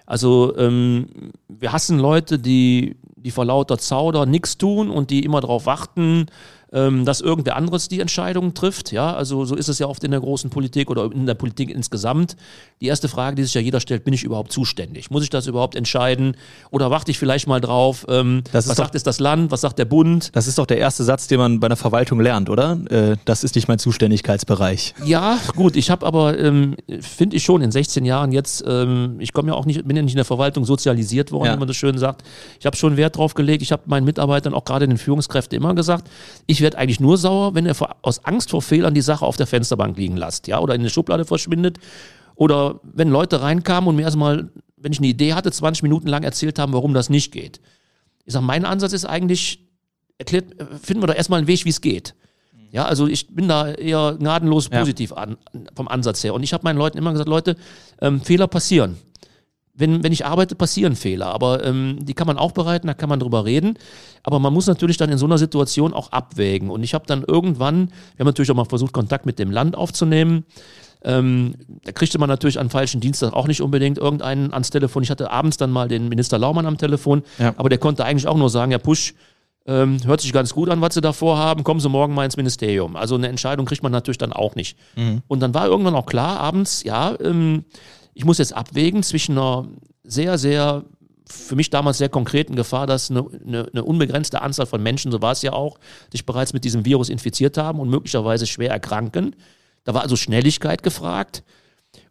Also 0.06 0.56
ähm, 0.58 1.08
wir 1.48 1.72
hassen 1.72 2.00
Leute, 2.00 2.40
die, 2.40 2.98
die 3.16 3.32
vor 3.32 3.46
lauter 3.46 3.78
Zauder 3.78 4.26
nichts 4.26 4.58
tun 4.58 4.90
und 4.90 5.10
die 5.10 5.24
immer 5.24 5.40
darauf 5.42 5.66
warten, 5.66 6.26
ähm, 6.74 7.06
dass 7.06 7.22
irgendwer 7.22 7.56
anderes 7.56 7.88
die 7.90 8.00
Entscheidungen 8.00 8.54
trifft. 8.54 8.92
Ja, 8.92 9.14
also 9.14 9.46
so 9.46 9.56
ist 9.56 9.68
es 9.68 9.80
ja 9.80 9.88
oft 9.88 10.04
in 10.04 10.12
der 10.12 10.20
großen 10.20 10.50
Politik 10.50 10.90
oder 10.90 11.12
in 11.12 11.26
der 11.26 11.34
Politik 11.34 11.70
insgesamt. 11.70 12.36
Die 12.80 12.88
erste 12.88 13.10
Frage, 13.10 13.36
die 13.36 13.44
sich 13.44 13.54
ja 13.54 13.62
jeder 13.62 13.80
stellt, 13.80 14.04
bin 14.04 14.14
ich 14.14 14.24
überhaupt 14.24 14.52
zuständig? 14.52 15.12
Muss 15.12 15.24
ich 15.24 15.30
das 15.30 15.48
überhaupt 15.48 15.76
entscheiden? 15.76 16.38
Oder 16.70 16.90
warte 16.90 17.12
ich 17.12 17.20
vielleicht 17.20 17.48
mal 17.48 17.60
drauf? 17.60 18.06
Ähm, 18.10 18.44
was 18.52 18.66
doch, 18.66 18.76
sagt 18.76 18.96
es 18.96 19.04
das 19.04 19.20
Land? 19.20 19.52
Was 19.52 19.62
sagt 19.62 19.80
der 19.80 19.86
Bund? 19.86 20.30
Das 20.34 20.48
ist 20.48 20.58
doch 20.58 20.66
der 20.66 20.78
erste 20.78 21.04
Satz, 21.04 21.28
den 21.28 21.40
man 21.40 21.60
bei 21.60 21.68
einer 21.68 21.76
Verwaltung 21.76 22.20
lernt, 22.20 22.50
oder? 22.50 22.80
Äh, 22.90 23.18
das 23.26 23.44
ist 23.44 23.56
nicht 23.56 23.68
mein 23.68 23.80
Zuständigkeitsbereich. 23.80 24.96
Ja, 25.06 25.38
gut. 25.56 25.76
Ich 25.76 25.90
habe 25.90 26.06
aber, 26.06 26.40
ähm, 26.40 26.76
finde 27.02 27.36
ich 27.36 27.44
schon, 27.44 27.62
in 27.62 27.72
16 27.72 28.06
Jahren 28.06 28.32
jetzt, 28.32 28.64
ähm, 28.66 29.18
ich 29.20 29.34
komme 29.34 29.50
ja 29.50 29.56
auch 29.56 29.66
nicht, 29.66 29.86
bin 29.86 29.98
ja 29.98 30.04
nicht 30.04 30.14
in 30.14 30.18
der 30.18 30.26
Verwaltung 30.26 30.64
sozialisiert 30.64 31.32
worden, 31.32 31.48
ja. 31.48 31.56
wie 31.56 31.60
man 31.60 31.68
das 31.68 31.78
schön 31.78 31.98
sagt. 31.98 32.24
Ich 32.60 32.66
habe 32.66 32.78
schon 32.78 32.96
Wert 32.96 33.18
drauf 33.18 33.34
gelegt. 33.34 33.62
Ich 33.62 33.72
habe 33.72 33.84
meinen 33.88 34.06
Mitarbeitern, 34.06 34.54
auch 34.54 34.64
gerade 34.64 34.88
den 34.88 34.98
Führungskräften, 34.98 35.58
immer 35.58 35.76
gesagt, 35.76 36.10
ich 36.48 36.61
ich 36.62 36.64
werde 36.64 36.78
eigentlich 36.78 37.00
nur 37.00 37.18
sauer, 37.18 37.56
wenn 37.56 37.66
er 37.66 37.76
aus 38.04 38.24
Angst 38.24 38.52
vor 38.52 38.62
Fehlern 38.62 38.94
die 38.94 39.02
Sache 39.02 39.26
auf 39.26 39.36
der 39.36 39.48
Fensterbank 39.48 39.98
liegen 39.98 40.16
lässt, 40.16 40.46
ja, 40.46 40.60
oder 40.60 40.76
in 40.76 40.84
der 40.84 40.92
Schublade 40.92 41.26
verschwindet. 41.26 41.80
Oder 42.36 42.80
wenn 42.84 43.10
Leute 43.10 43.42
reinkamen 43.42 43.88
und 43.88 43.96
mir 43.96 44.04
erstmal, 44.04 44.52
wenn 44.78 44.92
ich 44.92 45.00
eine 45.00 45.08
Idee 45.08 45.34
hatte, 45.34 45.52
20 45.52 45.82
Minuten 45.82 46.08
lang 46.08 46.22
erzählt 46.22 46.60
haben, 46.60 46.74
warum 46.74 46.94
das 46.94 47.10
nicht 47.10 47.32
geht. 47.32 47.62
Ich 48.26 48.34
sage, 48.34 48.46
mein 48.46 48.64
Ansatz 48.64 48.94
ist 48.94 49.06
eigentlich, 49.06 49.68
erklärt, 50.20 50.54
finden 50.84 51.02
wir 51.02 51.08
da 51.08 51.14
erstmal 51.14 51.40
einen 51.40 51.48
Weg, 51.48 51.66
wie 51.66 51.70
es 51.70 51.82
geht. 51.82 52.14
Ja, 52.70 52.86
also 52.86 53.08
ich 53.08 53.34
bin 53.34 53.48
da 53.48 53.72
eher 53.72 54.18
gnadenlos 54.20 54.70
positiv 54.70 55.10
ja. 55.10 55.18
an, 55.18 55.38
vom 55.76 55.88
Ansatz 55.88 56.24
her. 56.24 56.36
Und 56.36 56.44
ich 56.44 56.54
habe 56.54 56.64
meinen 56.64 56.78
Leuten 56.78 57.00
immer 57.00 57.12
gesagt, 57.12 57.28
Leute, 57.28 57.56
ähm, 58.02 58.22
Fehler 58.22 58.46
passieren 58.46 58.98
wenn, 59.74 60.04
wenn 60.04 60.12
ich 60.12 60.26
arbeite, 60.26 60.56
passieren 60.56 60.96
Fehler, 60.96 61.28
aber 61.28 61.64
ähm, 61.64 62.00
die 62.02 62.14
kann 62.14 62.28
man 62.28 62.38
aufbereiten, 62.38 62.88
da 62.88 62.94
kann 62.94 63.10
man 63.10 63.20
drüber 63.20 63.46
reden. 63.46 63.78
Aber 64.24 64.40
man 64.40 64.54
muss 64.54 64.68
natürlich 64.68 64.98
dann 64.98 65.10
in 65.10 65.18
so 65.18 65.26
einer 65.26 65.38
Situation 65.38 65.94
auch 65.94 66.12
abwägen. 66.12 66.70
Und 66.70 66.84
ich 66.84 66.94
habe 66.94 67.06
dann 67.08 67.24
irgendwann, 67.24 67.88
wir 67.88 68.20
haben 68.20 68.28
natürlich 68.28 68.52
auch 68.52 68.56
mal 68.56 68.66
versucht, 68.66 68.94
Kontakt 68.94 69.26
mit 69.26 69.40
dem 69.40 69.50
Land 69.52 69.76
aufzunehmen. 69.76 70.46
Ähm, 71.04 71.56
da 71.84 71.92
kriegte 71.94 72.20
man 72.20 72.30
natürlich 72.30 72.60
an 72.60 72.70
falschen 72.70 73.02
Dienstag 73.02 73.34
auch 73.34 73.48
nicht 73.48 73.62
unbedingt 73.62 73.98
irgendeinen 73.98 74.54
ans 74.54 74.70
Telefon. 74.70 75.04
Ich 75.04 75.10
hatte 75.10 75.32
abends 75.32 75.58
dann 75.58 75.72
mal 75.72 75.88
den 75.88 76.10
Minister 76.10 76.38
Laumann 76.38 76.68
am 76.68 76.78
Telefon, 76.78 77.24
ja. 77.40 77.54
aber 77.58 77.70
der 77.70 77.80
konnte 77.80 78.06
eigentlich 78.06 78.28
auch 78.28 78.38
nur 78.38 78.52
sagen, 78.52 78.72
ja 78.72 78.78
Push, 78.78 79.16
ähm, 79.66 79.98
hört 80.06 80.22
sich 80.22 80.34
ganz 80.34 80.54
gut 80.54 80.70
an, 80.70 80.82
was 80.82 80.94
Sie 80.94 81.02
da 81.02 81.14
vorhaben, 81.14 81.64
kommen 81.64 81.80
Sie 81.80 81.90
morgen 81.90 82.14
mal 82.14 82.26
ins 82.26 82.38
Ministerium. 82.38 82.96
Also 82.96 83.16
eine 83.16 83.30
Entscheidung 83.30 83.66
kriegt 83.66 83.84
man 83.84 83.92
natürlich 83.92 84.18
dann 84.18 84.34
auch 84.34 84.56
nicht. 84.56 84.78
Mhm. 84.96 85.22
Und 85.28 85.40
dann 85.40 85.54
war 85.54 85.68
irgendwann 85.68 85.96
auch 85.96 86.06
klar, 86.06 86.40
abends, 86.40 86.84
ja, 86.84 87.16
ähm, 87.24 87.66
ich 88.14 88.26
muss 88.26 88.38
jetzt 88.38 88.54
abwägen 88.54 89.04
zwischen 89.04 89.38
einer 89.38 89.68
sehr, 90.04 90.38
sehr, 90.38 90.84
für 91.28 91.56
mich 91.56 91.70
damals 91.70 91.98
sehr 91.98 92.10
konkreten 92.10 92.56
Gefahr, 92.56 92.88
dass 92.88 93.10
eine, 93.10 93.26
eine, 93.46 93.68
eine 93.72 93.84
unbegrenzte 93.84 94.42
Anzahl 94.42 94.66
von 94.66 94.84
Menschen, 94.84 95.12
so 95.12 95.22
war 95.22 95.32
es 95.32 95.42
ja 95.42 95.54
auch, 95.54 95.80
sich 96.12 96.26
bereits 96.26 96.54
mit 96.54 96.64
diesem 96.64 96.86
Virus 96.86 97.10
infiziert 97.10 97.58
haben 97.58 97.80
und 97.80 97.90
möglicherweise 97.90 98.46
schwer 98.48 98.72
erkranken. 98.72 99.36
Da 99.84 99.94
war 99.94 100.02
also 100.02 100.16
Schnelligkeit 100.16 100.84
gefragt. 100.84 101.44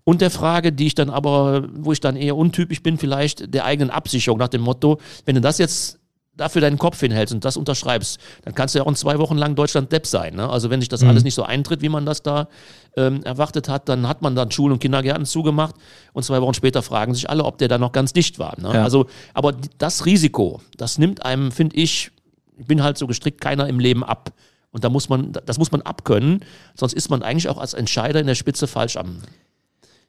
Und 0.05 0.23
der 0.23 0.31
Frage, 0.31 0.73
die 0.73 0.87
ich 0.87 0.95
dann 0.95 1.11
aber, 1.11 1.69
wo 1.73 1.93
ich 1.93 2.01
dann 2.01 2.17
eher 2.17 2.37
untypisch 2.37 2.83
bin, 2.83 2.99
vielleicht 2.99 3.55
der 3.55 3.65
eigenen 3.65 3.91
Absicherung 3.91 4.39
nach 4.39 4.49
dem 4.49 4.63
Motto, 4.63 4.99
wenn 5.25 5.35
du 5.35 5.41
das 5.41 5.59
jetzt 5.59 6.00
dafür 6.37 6.61
deinen 6.61 6.79
Kopf 6.79 7.01
hinhältst 7.01 7.35
und 7.35 7.45
das 7.45 7.57
unterschreibst, 7.57 8.19
dann 8.43 8.55
kannst 8.55 8.75
du 8.75 8.79
ja 8.79 8.85
auch 8.85 8.89
in 8.89 8.95
zwei 8.95 9.19
Wochen 9.19 9.37
lang 9.37 9.55
Deutschland 9.55 9.93
Depp 9.93 10.07
sein. 10.07 10.37
Ne? 10.37 10.49
Also 10.49 10.71
wenn 10.71 10.81
sich 10.81 10.89
das 10.89 11.03
mhm. 11.03 11.11
alles 11.11 11.25
nicht 11.25 11.35
so 11.35 11.43
eintritt, 11.43 11.83
wie 11.83 11.89
man 11.89 12.07
das 12.07 12.23
da 12.23 12.49
ähm, 12.97 13.23
erwartet 13.25 13.69
hat, 13.69 13.89
dann 13.89 14.09
hat 14.09 14.23
man 14.23 14.35
dann 14.35 14.51
Schulen 14.51 14.73
und 14.73 14.79
Kindergärten 14.79 15.27
zugemacht 15.27 15.75
und 16.13 16.23
zwei 16.23 16.41
Wochen 16.41 16.55
später 16.55 16.83
fragen 16.83 17.15
sich 17.15 17.29
alle, 17.29 17.45
ob 17.45 17.59
der 17.59 17.69
da 17.69 17.79
noch 17.79 17.93
ganz 17.93 18.13
dicht 18.13 18.39
war. 18.39 18.59
Ne? 18.61 18.73
Ja. 18.73 18.85
Also, 18.85 19.07
aber 19.35 19.53
das 19.79 20.07
Risiko, 20.07 20.61
das 20.77 20.99
nimmt 20.99 21.25
einem, 21.25 21.53
finde 21.53 21.77
ich, 21.77 22.11
ich 22.57 22.67
bin 22.67 22.83
halt 22.83 22.97
so 22.97 23.07
gestrickt, 23.07 23.41
keiner 23.41 23.69
im 23.69 23.79
Leben 23.79 24.05
ab. 24.05 24.33
Und 24.73 24.85
da 24.85 24.89
muss 24.89 25.09
man, 25.09 25.33
das 25.33 25.59
muss 25.59 25.73
man 25.73 25.83
abkönnen, 25.83 26.45
sonst 26.77 26.93
ist 26.93 27.11
man 27.11 27.23
eigentlich 27.23 27.49
auch 27.49 27.59
als 27.59 27.75
Entscheider 27.75 28.21
in 28.21 28.27
der 28.27 28.37
Spitze 28.37 28.69
falsch 28.69 28.97
am, 28.97 29.19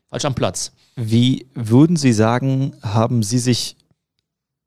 falsch 0.08 0.26
am 0.26 0.36
Platz. 0.36 0.72
Wie 0.96 1.48
würden 1.56 1.96
Sie 1.96 2.14
sagen, 2.14 2.76
haben 2.84 3.24
Sie 3.24 3.40
sich 3.40 3.76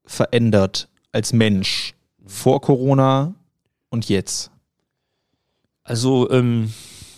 verändert 0.05 0.89
als 1.15 1.33
Mensch 1.33 1.95
vor 2.27 2.61
Corona 2.61 3.35
und 3.89 4.09
jetzt? 4.09 4.51
Also, 5.83 6.31
ähm, 6.31 6.73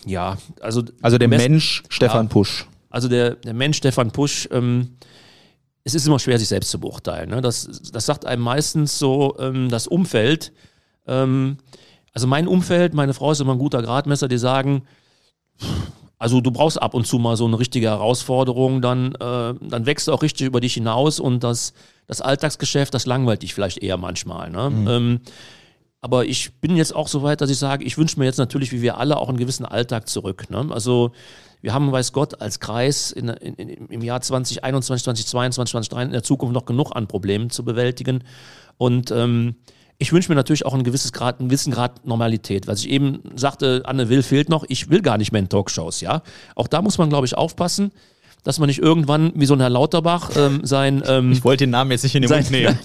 ja, 0.05 0.37
also. 0.61 0.83
Also 1.01 1.17
der 1.17 1.27
Mensch 1.27 1.83
Stefan 1.89 2.27
ja, 2.27 2.31
Pusch. 2.31 2.67
Also 2.89 3.07
der, 3.07 3.35
der 3.35 3.53
Mensch 3.53 3.77
Stefan 3.77 4.11
Pusch, 4.11 4.47
ähm, 4.51 4.97
es 5.83 5.95
ist 5.95 6.05
immer 6.05 6.19
schwer, 6.19 6.37
sich 6.37 6.47
selbst 6.47 6.69
zu 6.69 6.79
beurteilen. 6.79 7.29
Ne? 7.29 7.41
Das, 7.41 7.67
das 7.91 8.05
sagt 8.05 8.25
einem 8.25 8.43
meistens 8.43 8.99
so 8.99 9.35
ähm, 9.39 9.69
das 9.69 9.87
Umfeld. 9.87 10.51
Ähm, 11.05 11.57
also 12.13 12.27
mein 12.27 12.47
Umfeld, 12.47 12.93
meine 12.93 13.13
Frau 13.13 13.31
ist 13.31 13.39
immer 13.39 13.53
ein 13.53 13.59
guter 13.59 13.81
Gradmesser, 13.81 14.27
die 14.27 14.37
sagen, 14.37 14.83
also 16.19 16.41
du 16.41 16.51
brauchst 16.51 16.81
ab 16.81 16.93
und 16.93 17.05
zu 17.05 17.19
mal 17.19 17.37
so 17.37 17.45
eine 17.45 17.59
richtige 17.59 17.87
Herausforderung, 17.87 18.81
dann, 18.81 19.13
äh, 19.15 19.53
dann 19.61 19.85
wächst 19.85 20.07
du 20.07 20.13
auch 20.13 20.23
richtig 20.23 20.47
über 20.47 20.61
dich 20.61 20.73
hinaus 20.73 21.19
und 21.19 21.43
das, 21.43 21.73
das 22.07 22.21
Alltagsgeschäft, 22.21 22.93
das 22.93 23.05
langweilt 23.05 23.43
dich 23.43 23.53
vielleicht 23.53 23.79
eher 23.79 23.97
manchmal. 23.97 24.49
Ne? 24.49 24.69
Mhm. 24.69 24.87
Ähm, 24.87 25.19
aber 26.01 26.25
ich 26.25 26.53
bin 26.55 26.75
jetzt 26.75 26.95
auch 26.95 27.07
so 27.07 27.23
weit, 27.23 27.41
dass 27.41 27.49
ich 27.49 27.57
sage, 27.57 27.83
ich 27.83 27.97
wünsche 27.97 28.19
mir 28.19 28.25
jetzt 28.25 28.37
natürlich, 28.37 28.71
wie 28.71 28.81
wir 28.81 28.97
alle, 28.97 29.17
auch 29.17 29.29
einen 29.29 29.37
gewissen 29.37 29.65
Alltag 29.65 30.07
zurück. 30.07 30.49
Ne? 30.49 30.67
Also 30.71 31.11
wir 31.61 31.73
haben, 31.73 31.91
weiß 31.91 32.13
Gott, 32.13 32.39
als 32.41 32.59
Kreis 32.59 33.11
in, 33.11 33.29
in, 33.29 33.87
im 33.87 34.01
Jahr 34.01 34.21
2021, 34.21 35.03
2022, 35.03 35.71
2023 35.71 36.07
in 36.07 36.11
der 36.13 36.23
Zukunft 36.23 36.53
noch 36.53 36.65
genug 36.65 36.95
an 36.95 37.07
Problemen 37.07 37.49
zu 37.49 37.63
bewältigen. 37.65 38.23
Und 38.77 39.11
ähm, 39.11 39.55
ich 39.99 40.13
wünsche 40.13 40.29
mir 40.29 40.35
natürlich 40.35 40.65
auch 40.65 40.73
ein 40.73 40.83
gewisses 40.83 41.11
Grad, 41.11 41.39
einen 41.39 41.49
gewissen 41.49 41.73
Grad 41.73 42.05
Normalität. 42.05 42.67
Was 42.67 42.79
ich 42.81 42.89
eben 42.89 43.21
sagte, 43.35 43.81
Anne 43.85 44.09
Will 44.09 44.21
fehlt 44.21 44.49
noch. 44.49 44.63
Ich 44.67 44.89
will 44.89 45.01
gar 45.01 45.17
nicht 45.17 45.31
mehr 45.31 45.39
in 45.39 45.49
Talkshows, 45.49 46.01
ja. 46.01 46.21
Auch 46.55 46.67
da 46.67 46.81
muss 46.81 46.97
man, 46.97 47.09
glaube 47.09 47.25
ich, 47.25 47.35
aufpassen 47.35 47.91
dass 48.43 48.59
man 48.59 48.67
nicht 48.67 48.79
irgendwann 48.79 49.33
wie 49.35 49.45
so 49.45 49.55
ein 49.55 49.59
Herr 49.59 49.69
Lauterbach 49.69 50.29
ähm, 50.37 50.61
sein 50.63 51.03
ähm, 51.05 51.33
ich 51.33 51.43
wollte 51.43 51.65
den 51.65 51.71
Namen 51.71 51.91
jetzt 51.91 52.03
nicht 52.03 52.15
in 52.15 52.21
den 52.21 52.29
sein, 52.29 52.43
Mund 52.43 52.51
nehmen 52.51 52.79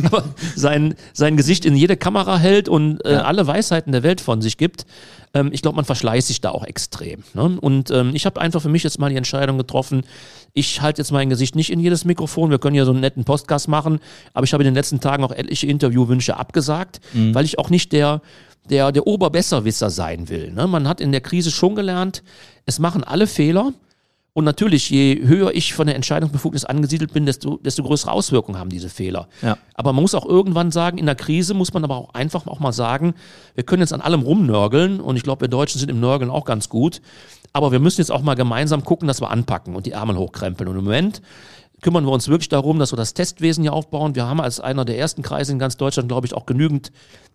sein 0.56 0.94
sein 1.12 1.36
Gesicht 1.36 1.64
in 1.64 1.76
jede 1.76 1.96
Kamera 1.96 2.36
hält 2.36 2.68
und 2.68 3.04
äh, 3.04 3.12
ja. 3.12 3.22
alle 3.22 3.46
Weisheiten 3.46 3.92
der 3.92 4.02
Welt 4.02 4.20
von 4.20 4.42
sich 4.42 4.58
gibt 4.58 4.86
ähm, 5.34 5.50
ich 5.52 5.62
glaube 5.62 5.76
man 5.76 5.84
verschleißt 5.84 6.28
sich 6.28 6.40
da 6.40 6.50
auch 6.50 6.64
extrem 6.64 7.22
ne? 7.34 7.58
und 7.60 7.90
ähm, 7.90 8.12
ich 8.14 8.26
habe 8.26 8.40
einfach 8.40 8.62
für 8.62 8.68
mich 8.68 8.82
jetzt 8.82 8.98
mal 8.98 9.10
die 9.10 9.16
Entscheidung 9.16 9.58
getroffen 9.58 10.04
ich 10.52 10.80
halte 10.80 11.02
jetzt 11.02 11.10
mein 11.10 11.30
Gesicht 11.30 11.56
nicht 11.56 11.70
in 11.70 11.80
jedes 11.80 12.04
Mikrofon 12.04 12.50
wir 12.50 12.58
können 12.58 12.76
ja 12.76 12.84
so 12.84 12.92
einen 12.92 13.00
netten 13.00 13.24
Podcast 13.24 13.68
machen 13.68 14.00
aber 14.32 14.44
ich 14.44 14.52
habe 14.52 14.62
in 14.62 14.68
den 14.68 14.74
letzten 14.74 15.00
Tagen 15.00 15.24
auch 15.24 15.32
etliche 15.32 15.66
Interviewwünsche 15.66 16.36
abgesagt 16.36 17.00
mhm. 17.12 17.34
weil 17.34 17.44
ich 17.44 17.58
auch 17.58 17.70
nicht 17.70 17.92
der 17.92 18.22
der, 18.70 18.92
der 18.92 19.06
Oberbesserwisser 19.06 19.90
sein 19.90 20.30
will. 20.30 20.50
Ne? 20.50 20.66
Man 20.66 20.88
hat 20.88 20.98
in 21.00 21.12
der 21.12 21.20
Krise 21.20 21.50
schon 21.50 21.74
gelernt, 21.74 22.22
es 22.64 22.78
machen 22.78 23.04
alle 23.04 23.26
Fehler 23.26 23.74
Und 24.36 24.44
natürlich, 24.44 24.90
je 24.90 25.22
höher 25.24 25.52
ich 25.54 25.74
von 25.74 25.86
der 25.86 25.94
Entscheidungsbefugnis 25.94 26.64
angesiedelt 26.64 27.12
bin, 27.12 27.24
desto, 27.24 27.58
desto 27.58 27.84
größere 27.84 28.10
Auswirkungen 28.10 28.58
haben 28.58 28.68
diese 28.68 28.88
Fehler. 28.88 29.28
Ja. 29.42 29.56
Aber 29.74 29.92
man 29.92 30.02
muss 30.02 30.14
auch 30.16 30.26
irgendwann 30.26 30.72
sagen, 30.72 30.98
in 30.98 31.06
der 31.06 31.14
Krise 31.14 31.54
muss 31.54 31.72
man 31.72 31.84
aber 31.84 31.96
auch 31.96 32.14
einfach 32.14 32.48
auch 32.48 32.58
mal 32.58 32.72
sagen, 32.72 33.14
wir 33.54 33.62
können 33.62 33.82
jetzt 33.82 33.92
an 33.92 34.00
allem 34.00 34.22
rumnörgeln 34.22 35.00
und 35.00 35.16
ich 35.16 35.22
glaube, 35.22 35.42
wir 35.42 35.48
Deutschen 35.48 35.78
sind 35.78 35.88
im 35.88 36.00
Nörgeln 36.00 36.32
auch 36.32 36.44
ganz 36.44 36.68
gut. 36.68 37.00
Aber 37.52 37.70
wir 37.70 37.78
müssen 37.78 38.00
jetzt 38.00 38.10
auch 38.10 38.22
mal 38.22 38.34
gemeinsam 38.34 38.84
gucken, 38.84 39.06
dass 39.06 39.20
wir 39.20 39.30
anpacken 39.30 39.76
und 39.76 39.86
die 39.86 39.92
Ärmel 39.92 40.16
hochkrempeln. 40.16 40.68
Und 40.68 40.78
im 40.78 40.84
Moment 40.84 41.22
kümmern 41.84 42.06
wir 42.06 42.12
uns 42.12 42.28
wirklich 42.28 42.48
darum, 42.48 42.78
dass 42.78 42.92
wir 42.92 42.96
das 42.96 43.12
Testwesen 43.12 43.62
hier 43.62 43.74
aufbauen. 43.74 44.14
Wir 44.14 44.26
haben 44.26 44.40
als 44.40 44.58
einer 44.58 44.86
der 44.86 44.98
ersten 44.98 45.20
Kreise 45.20 45.52
in 45.52 45.58
ganz 45.58 45.76
Deutschland, 45.76 46.08
glaube 46.08 46.26
ich, 46.26 46.32
auch 46.32 46.46
genügend 46.46 46.90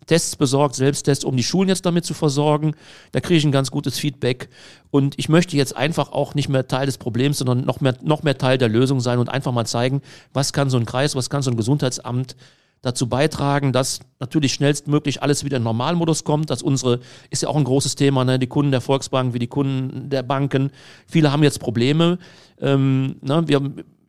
Tests 0.06 0.34
besorgt, 0.34 0.74
Selbsttests, 0.74 1.24
um 1.24 1.36
die 1.36 1.44
Schulen 1.44 1.68
jetzt 1.68 1.86
damit 1.86 2.04
zu 2.04 2.14
versorgen. 2.14 2.74
Da 3.12 3.20
kriege 3.20 3.38
ich 3.38 3.44
ein 3.44 3.52
ganz 3.52 3.70
gutes 3.70 3.96
Feedback. 3.96 4.48
Und 4.90 5.16
ich 5.20 5.28
möchte 5.28 5.56
jetzt 5.56 5.76
einfach 5.76 6.10
auch 6.10 6.34
nicht 6.34 6.48
mehr 6.48 6.66
Teil 6.66 6.86
des 6.86 6.98
Problems, 6.98 7.38
sondern 7.38 7.64
noch 7.64 7.80
mehr, 7.80 7.94
noch 8.02 8.24
mehr 8.24 8.38
Teil 8.38 8.58
der 8.58 8.68
Lösung 8.68 8.98
sein 8.98 9.20
und 9.20 9.28
einfach 9.28 9.52
mal 9.52 9.66
zeigen, 9.66 10.02
was 10.32 10.52
kann 10.52 10.68
so 10.68 10.78
ein 10.78 10.84
Kreis, 10.84 11.14
was 11.14 11.30
kann 11.30 11.42
so 11.42 11.52
ein 11.52 11.56
Gesundheitsamt 11.56 12.34
dazu 12.82 13.08
beitragen, 13.08 13.72
dass 13.72 14.00
natürlich 14.18 14.54
schnellstmöglich 14.54 15.22
alles 15.22 15.44
wieder 15.44 15.58
in 15.58 15.62
Normalmodus 15.62 16.24
kommt, 16.24 16.50
dass 16.50 16.60
unsere, 16.60 16.98
ist 17.28 17.44
ja 17.44 17.48
auch 17.48 17.56
ein 17.56 17.64
großes 17.64 17.94
Thema, 17.94 18.24
ne, 18.24 18.40
die 18.40 18.48
Kunden 18.48 18.72
der 18.72 18.80
Volksbank 18.80 19.32
wie 19.32 19.38
die 19.38 19.46
Kunden 19.46 20.10
der 20.10 20.24
Banken, 20.24 20.72
viele 21.06 21.30
haben 21.30 21.44
jetzt 21.44 21.60
Probleme. 21.60 22.18
Ähm, 22.58 23.16
ne, 23.20 23.44
wir 23.46 23.60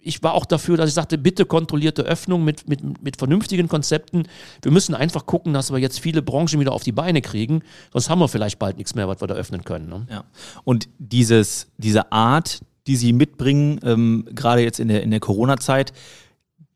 ich 0.01 0.23
war 0.23 0.33
auch 0.33 0.45
dafür, 0.45 0.77
dass 0.77 0.89
ich 0.89 0.93
sagte, 0.95 1.17
bitte 1.17 1.45
kontrollierte 1.45 2.03
Öffnung 2.03 2.43
mit, 2.43 2.67
mit, 2.67 3.03
mit 3.03 3.17
vernünftigen 3.17 3.67
Konzepten. 3.67 4.27
Wir 4.61 4.71
müssen 4.71 4.95
einfach 4.95 5.25
gucken, 5.25 5.53
dass 5.53 5.71
wir 5.71 5.77
jetzt 5.79 5.99
viele 5.99 6.21
Branchen 6.21 6.59
wieder 6.59 6.73
auf 6.73 6.83
die 6.83 6.91
Beine 6.91 7.21
kriegen. 7.21 7.61
Sonst 7.93 8.09
haben 8.09 8.19
wir 8.19 8.27
vielleicht 8.27 8.59
bald 8.59 8.77
nichts 8.77 8.95
mehr, 8.95 9.07
was 9.07 9.21
wir 9.21 9.27
da 9.27 9.35
öffnen 9.35 9.63
können. 9.63 9.89
Ne? 9.89 10.07
Ja. 10.09 10.23
Und 10.63 10.89
dieses, 10.97 11.67
diese 11.77 12.11
Art, 12.11 12.61
die 12.87 12.95
Sie 12.95 13.13
mitbringen, 13.13 13.79
ähm, 13.83 14.27
gerade 14.31 14.61
jetzt 14.61 14.79
in 14.79 14.87
der, 14.87 15.03
in 15.03 15.11
der 15.11 15.19
Corona-Zeit, 15.19 15.93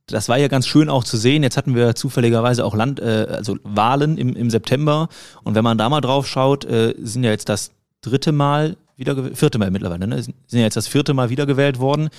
das 0.08 0.30
war 0.30 0.38
ja 0.38 0.48
ganz 0.48 0.68
schön 0.68 0.90
auch 0.90 1.04
zu 1.04 1.18
sehen. 1.18 1.42
Jetzt 1.42 1.58
hatten 1.58 1.74
wir 1.74 1.96
zufälligerweise 1.96 2.64
auch 2.64 2.76
Land, 2.76 3.00
äh, 3.00 3.26
also 3.30 3.58
Wahlen 3.64 4.18
im, 4.18 4.36
im 4.36 4.52
September. 4.52 5.10
Und 5.44 5.56
wenn 5.56 5.64
man 5.64 5.80
da 5.80 5.90
mal 5.90 6.02
drauf 6.02 6.28
schaut, 6.28 6.64
äh, 6.66 6.94
sind 7.00 7.24
ja 7.24 7.32
jetzt 7.32 7.50
das 7.50 7.72
dritte 8.02 8.32
Mal 8.32 8.78
wieder, 8.97 9.36
vierte 9.36 9.58
Mal 9.58 9.71
mittlerweile, 9.71 10.08
ne? 10.08 10.21
sind 10.21 10.36
ja 10.51 10.62
jetzt 10.62 10.77
das 10.77 10.88
vierte 10.88 11.13
Mal 11.13 11.29
wiedergewählt 11.29 11.79
worden. 11.79 12.10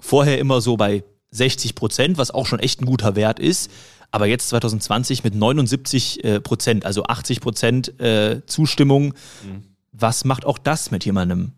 Vorher 0.00 0.38
immer 0.38 0.60
so 0.60 0.76
bei 0.76 1.04
60 1.30 1.74
Prozent, 1.74 2.18
was 2.18 2.30
auch 2.30 2.46
schon 2.46 2.58
echt 2.58 2.80
ein 2.80 2.86
guter 2.86 3.16
Wert 3.16 3.38
ist. 3.38 3.70
Aber 4.10 4.26
jetzt 4.26 4.48
2020 4.50 5.24
mit 5.24 5.34
79 5.34 6.24
äh, 6.24 6.40
Prozent, 6.40 6.84
also 6.84 7.04
80 7.04 7.40
Prozent 7.40 8.00
äh, 8.00 8.42
Zustimmung. 8.46 9.14
Mhm. 9.44 9.62
Was 9.92 10.24
macht 10.24 10.44
auch 10.44 10.58
das 10.58 10.90
mit 10.90 11.04
jemandem? 11.04 11.52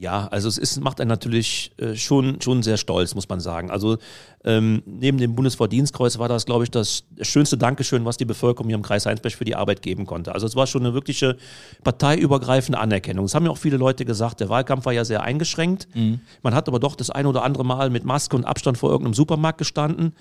Ja, 0.00 0.28
also 0.28 0.48
es 0.48 0.56
ist, 0.56 0.80
macht 0.80 0.98
einen 1.02 1.10
natürlich 1.10 1.72
äh, 1.76 1.94
schon, 1.94 2.40
schon 2.40 2.62
sehr 2.62 2.78
stolz, 2.78 3.14
muss 3.14 3.28
man 3.28 3.38
sagen. 3.38 3.70
Also 3.70 3.98
ähm, 4.44 4.82
neben 4.86 5.18
dem 5.18 5.34
Bundesverdienstkreuz 5.34 6.18
war 6.18 6.26
das, 6.26 6.46
glaube 6.46 6.64
ich, 6.64 6.70
das 6.70 7.04
schönste 7.20 7.58
Dankeschön, 7.58 8.06
was 8.06 8.16
die 8.16 8.24
Bevölkerung 8.24 8.68
hier 8.68 8.76
im 8.76 8.82
Kreis 8.82 9.04
Heinsberg 9.04 9.34
für 9.34 9.44
die 9.44 9.56
Arbeit 9.56 9.82
geben 9.82 10.06
konnte. 10.06 10.32
Also 10.32 10.46
es 10.46 10.56
war 10.56 10.66
schon 10.66 10.86
eine 10.86 10.94
wirkliche 10.94 11.36
parteiübergreifende 11.84 12.78
Anerkennung. 12.78 13.26
Das 13.26 13.34
haben 13.34 13.44
ja 13.44 13.50
auch 13.50 13.58
viele 13.58 13.76
Leute 13.76 14.06
gesagt. 14.06 14.40
Der 14.40 14.48
Wahlkampf 14.48 14.86
war 14.86 14.94
ja 14.94 15.04
sehr 15.04 15.22
eingeschränkt. 15.22 15.86
Mhm. 15.94 16.20
Man 16.42 16.54
hat 16.54 16.66
aber 16.66 16.80
doch 16.80 16.96
das 16.96 17.10
ein 17.10 17.26
oder 17.26 17.42
andere 17.42 17.66
Mal 17.66 17.90
mit 17.90 18.06
Maske 18.06 18.36
und 18.36 18.46
Abstand 18.46 18.78
vor 18.78 18.90
irgendeinem 18.90 19.12
Supermarkt 19.12 19.58
gestanden. 19.58 20.14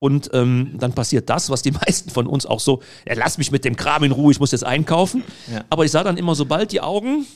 Und 0.00 0.30
ähm, 0.32 0.72
dann 0.78 0.92
passiert 0.92 1.30
das, 1.30 1.50
was 1.50 1.62
die 1.62 1.70
meisten 1.86 2.10
von 2.10 2.26
uns 2.26 2.46
auch 2.46 2.58
so, 2.58 2.82
ja, 3.06 3.14
lass 3.14 3.38
mich 3.38 3.52
mit 3.52 3.64
dem 3.64 3.76
Kram 3.76 4.02
in 4.02 4.10
Ruhe, 4.10 4.32
ich 4.32 4.40
muss 4.40 4.50
jetzt 4.50 4.64
einkaufen. 4.64 5.22
Ja. 5.52 5.62
Aber 5.70 5.84
ich 5.84 5.92
sah 5.92 6.02
dann 6.02 6.16
immer, 6.16 6.34
sobald 6.34 6.72
die 6.72 6.80
Augen 6.80 7.26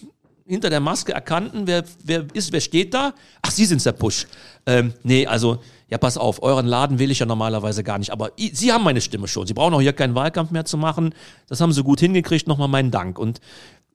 hinter 0.47 0.71
der 0.71 0.81
Maske 0.81 1.13
erkannten, 1.13 1.67
wer, 1.67 1.85
wer 2.03 2.27
ist, 2.35 2.53
wer 2.53 2.61
steht 2.61 2.95
da? 2.95 3.15
Ach, 3.43 3.51
Sie 3.51 3.65
sind's, 3.65 3.85
der 3.85 3.93
Push. 3.93 4.27
Ähm, 4.67 4.93
nee, 5.03 5.27
also, 5.27 5.59
ja, 5.89 5.99
pass 5.99 6.19
auf, 6.19 6.43
euren 6.43 6.67
Laden 6.67 6.99
will 6.99 7.11
ich 7.11 7.21
ja 7.21 7.27
normalerweise 7.27 7.83
gar 7.85 7.99
nicht, 7.99 8.11
aber 8.11 8.33
Sie 8.37 8.73
haben 8.73 8.85
meine 8.85 9.01
Stimme 9.01 9.29
schon. 9.29 9.47
Sie 9.47 9.55
brauchen 9.55 9.75
auch 9.75 9.81
hier 9.81 9.93
keinen 9.93 10.15
Wahlkampf 10.15 10.51
mehr 10.51 10.65
zu 10.65 10.77
machen. 10.77 11.15
Das 11.49 11.61
haben 11.61 11.73
Sie 11.73 11.83
gut 11.83 12.01
hingekriegt, 12.01 12.47
nochmal 12.47 12.69
meinen 12.69 12.91
Dank. 12.91 13.19
Und 13.19 13.41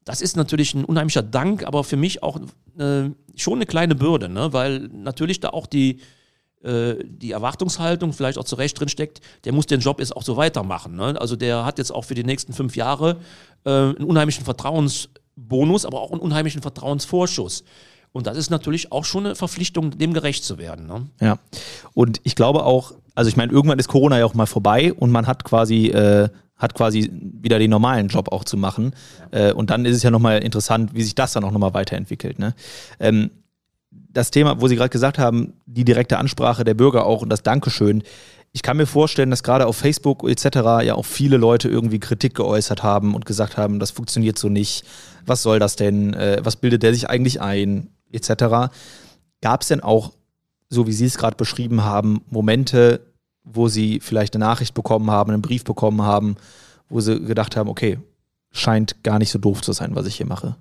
das 0.06 0.22
ist 0.22 0.38
natürlich 0.38 0.74
ein 0.74 0.86
unheimlicher 0.86 1.22
Dank, 1.22 1.66
aber 1.66 1.84
für 1.84 1.98
mich 1.98 2.24
auch 2.24 2.40
äh, 2.80 3.10
schon 3.36 3.56
eine 3.56 3.66
kleine 3.66 3.96
Bürde, 3.96 4.30
ne? 4.30 4.54
weil 4.54 4.90
natürlich 4.92 5.40
da 5.40 5.50
auch 5.50 5.68
die, 5.68 6.00
äh, 6.64 6.96
die 7.04 7.32
Erwartungshaltung 7.32 8.14
vielleicht 8.14 8.40
auch 8.40 8.44
zu 8.44 8.56
Recht 8.56 8.80
drin 8.80 8.90
der 9.46 9.54
muss 9.54 9.68
den 9.68 9.82
Job 9.82 10.00
jetzt 10.00 10.16
auch 10.16 10.24
so 10.24 10.36
weitermachen. 10.36 10.96
Ne? 10.96 11.20
Also 11.20 11.36
der 11.36 11.64
hat 11.64 11.78
jetzt 11.78 11.92
auch 11.92 12.06
für 12.06 12.16
die 12.16 12.24
nächsten 12.24 12.54
fünf 12.54 12.76
Jahre 12.76 13.18
äh, 13.66 13.70
einen 13.70 14.04
unheimlichen 14.04 14.46
Vertrauens 14.46 15.10
Bonus, 15.47 15.86
aber 15.86 16.02
auch 16.02 16.12
einen 16.12 16.21
unheimlichen 16.21 16.62
Vertrauensvorschuss. 16.62 17.63
Und 18.12 18.28
das 18.28 18.38
ist 18.38 18.49
natürlich 18.49 18.91
auch 18.91 19.06
schon 19.06 19.25
eine 19.25 19.36
Verpflichtung, 19.36 19.97
dem 19.97 20.13
gerecht 20.13 20.43
zu 20.43 20.58
werden. 20.58 20.88
Ne? 20.88 21.08
Ja. 21.21 21.38
Und 21.93 22.21
ich 22.23 22.36
glaube 22.36 22.63
auch, 22.65 22.93
also 23.13 23.30
ich 23.30 23.38
meine, 23.38 23.52
irgendwann 23.52 23.80
ist 23.80 23.88
Corona 23.88 24.17
ja 24.17 24.25
auch 24.25 24.34
mal 24.34 24.47
vorbei 24.47 24.93
und 24.93 25.12
man 25.12 25.28
hat 25.28 25.43
quasi, 25.43 25.88
äh, 25.88 26.30
hat 26.56 26.73
quasi 26.73 27.12
wieder 27.12 27.60
den 27.60 27.69
normalen 27.69 28.08
Job 28.08 28.32
auch 28.32 28.43
zu 28.43 28.58
machen. 28.58 28.93
Ja. 29.32 29.49
Äh, 29.49 29.54
und 29.54 29.69
dann 29.69 29.86
ist 29.86 29.95
es 29.95 30.04
ja 30.04 30.12
nochmal 30.12 30.39
interessant, 30.39 30.95
wie 30.95 31.04
sich 31.04 31.15
das 31.15 31.34
dann 31.34 31.43
auch 31.43 31.52
nochmal 31.52 31.73
weiterentwickelt. 31.73 32.39
Ne? 32.39 32.56
Ähm, 32.99 33.30
das 33.91 34.32
Thema, 34.32 34.60
wo 34.60 34.67
Sie 34.67 34.75
gerade 34.75 34.89
gesagt 34.89 35.19
haben, 35.19 35.54
die 35.67 35.86
direkte 35.86 36.17
Ansprache 36.17 36.63
der 36.63 36.73
Bürger 36.73 37.06
auch 37.06 37.21
und 37.21 37.30
das 37.30 37.43
Dankeschön, 37.43 38.04
ich 38.52 38.63
kann 38.63 38.78
mir 38.78 38.88
vorstellen, 38.88 39.30
dass 39.30 39.43
gerade 39.43 39.67
auf 39.67 39.78
Facebook 39.78 40.28
etc. 40.28 40.45
ja 40.84 40.95
auch 40.95 41.06
viele 41.06 41.38
Leute 41.38 41.69
irgendwie 41.69 41.99
Kritik 41.99 42.34
geäußert 42.34 42.82
haben 42.82 43.13
und 43.13 43.25
gesagt 43.25 43.58
haben, 43.58 43.80
das 43.80 43.91
funktioniert 43.91 44.39
so 44.39 44.49
nicht. 44.49 44.86
Was 45.30 45.44
soll 45.44 45.60
das 45.60 45.76
denn? 45.76 46.13
Äh, 46.13 46.39
was 46.44 46.56
bildet 46.56 46.84
der 46.84 46.94
sich 46.94 47.10
eigentlich 47.10 47.42
ein? 47.42 47.89
Etc. 48.12 48.32
Gab 49.42 49.62
es 49.62 49.68
denn 49.68 49.82
auch, 49.82 50.13
so 50.70 50.88
wie 50.88 50.92
Sie 50.92 51.06
es 51.06 51.18
gerade 51.18 51.38
beschrieben 51.38 51.84
haben, 51.84 52.22
Momente, 52.30 53.02
wo 53.44 53.68
Sie 53.68 54.00
vielleicht 54.00 54.36
eine 54.36 54.46
Nachricht 54.46 54.74
bekommen 54.74 55.12
haben, 55.12 55.32
einen 55.32 55.42
Brief 55.42 55.63
bekommen 55.63 56.02
haben, 56.02 56.36
wo 56.89 57.00
Sie 57.00 57.20
gedacht 57.20 57.56
haben, 57.56 57.70
okay, 57.70 58.00
scheint 58.52 59.04
gar 59.04 59.20
nicht 59.20 59.30
so 59.30 59.39
doof 59.39 59.62
zu 59.62 59.72
sein, 59.72 59.96
was 59.96 60.08
ich 60.08 60.15
hier 60.15 60.26
mache? 60.26 60.56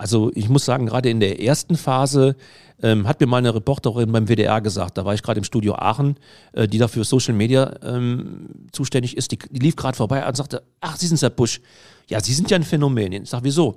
Also 0.00 0.30
ich 0.34 0.48
muss 0.48 0.64
sagen, 0.64 0.86
gerade 0.86 1.10
in 1.10 1.20
der 1.20 1.42
ersten 1.42 1.76
Phase 1.76 2.34
ähm, 2.82 3.06
hat 3.06 3.20
mir 3.20 3.26
mal 3.26 3.36
eine 3.36 3.54
Reporterin 3.54 4.10
beim 4.10 4.28
WDR 4.28 4.62
gesagt, 4.62 4.96
da 4.96 5.04
war 5.04 5.12
ich 5.12 5.22
gerade 5.22 5.36
im 5.36 5.44
Studio 5.44 5.74
Aachen, 5.74 6.16
äh, 6.54 6.66
die 6.66 6.78
dafür 6.78 7.04
Social 7.04 7.34
Media 7.34 7.76
ähm, 7.82 8.48
zuständig 8.72 9.14
ist, 9.18 9.30
die, 9.30 9.38
die 9.38 9.60
lief 9.60 9.76
gerade 9.76 9.98
vorbei 9.98 10.26
und 10.26 10.34
sagte, 10.34 10.62
ach, 10.80 10.96
Sie 10.96 11.06
sind 11.06 11.20
Herr 11.20 11.28
Busch. 11.28 11.60
Ja, 12.08 12.18
Sie 12.18 12.32
sind 12.32 12.50
ja 12.50 12.56
ein 12.56 12.62
Phänomen. 12.62 13.12
Ich 13.12 13.28
sage, 13.28 13.44
wieso? 13.44 13.76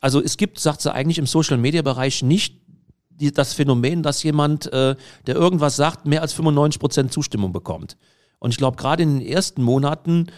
Also 0.00 0.22
es 0.22 0.38
gibt, 0.38 0.58
sagt 0.58 0.80
sie, 0.80 0.90
eigentlich 0.90 1.18
im 1.18 1.26
Social 1.26 1.58
Media 1.58 1.82
Bereich 1.82 2.22
nicht 2.22 2.62
die, 3.10 3.30
das 3.30 3.52
Phänomen, 3.52 4.02
dass 4.02 4.22
jemand, 4.22 4.72
äh, 4.72 4.96
der 5.26 5.34
irgendwas 5.34 5.76
sagt, 5.76 6.06
mehr 6.06 6.22
als 6.22 6.32
95 6.32 6.80
Prozent 6.80 7.12
Zustimmung 7.12 7.52
bekommt. 7.52 7.98
Und 8.38 8.52
ich 8.52 8.56
glaube, 8.56 8.78
gerade 8.78 9.02
in 9.02 9.18
den 9.18 9.28
ersten 9.28 9.62
Monaten 9.62 10.28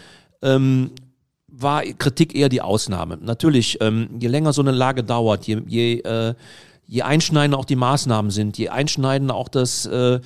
ähm, 0.43 0.91
war 1.53 1.83
Kritik 1.83 2.35
eher 2.35 2.49
die 2.49 2.63
Ausnahme. 2.63 3.19
Natürlich, 3.21 3.79
ähm, 3.81 4.09
je 4.19 4.29
länger 4.29 4.53
so 4.53 4.63
eine 4.63 4.71
Lage 4.71 5.05
dauert, 5.05 5.47
je, 5.47 5.63
je, 5.67 6.01
äh, 6.01 6.35
je 6.87 7.03
einschneidender 7.03 7.59
auch 7.59 7.65
die 7.65 7.77
Maßnahmen 7.77 8.31
sind, 8.31 8.59
je 8.59 8.69
einschneidender 8.69 9.35
auch 9.35 9.49
das, 9.49 9.87
äh, 9.87 10.21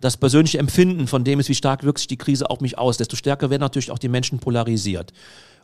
das 0.00 0.16
persönliche 0.16 0.58
Empfinden 0.58 1.06
von 1.06 1.24
dem 1.24 1.40
ist, 1.40 1.48
wie 1.48 1.54
stark 1.54 1.84
wirkt 1.84 1.98
sich 1.98 2.08
die 2.08 2.16
Krise 2.16 2.48
auf 2.50 2.60
mich 2.60 2.78
aus, 2.78 2.96
desto 2.96 3.16
stärker 3.16 3.50
werden 3.50 3.60
natürlich 3.60 3.90
auch 3.90 3.98
die 3.98 4.08
Menschen 4.08 4.38
polarisiert. 4.38 5.12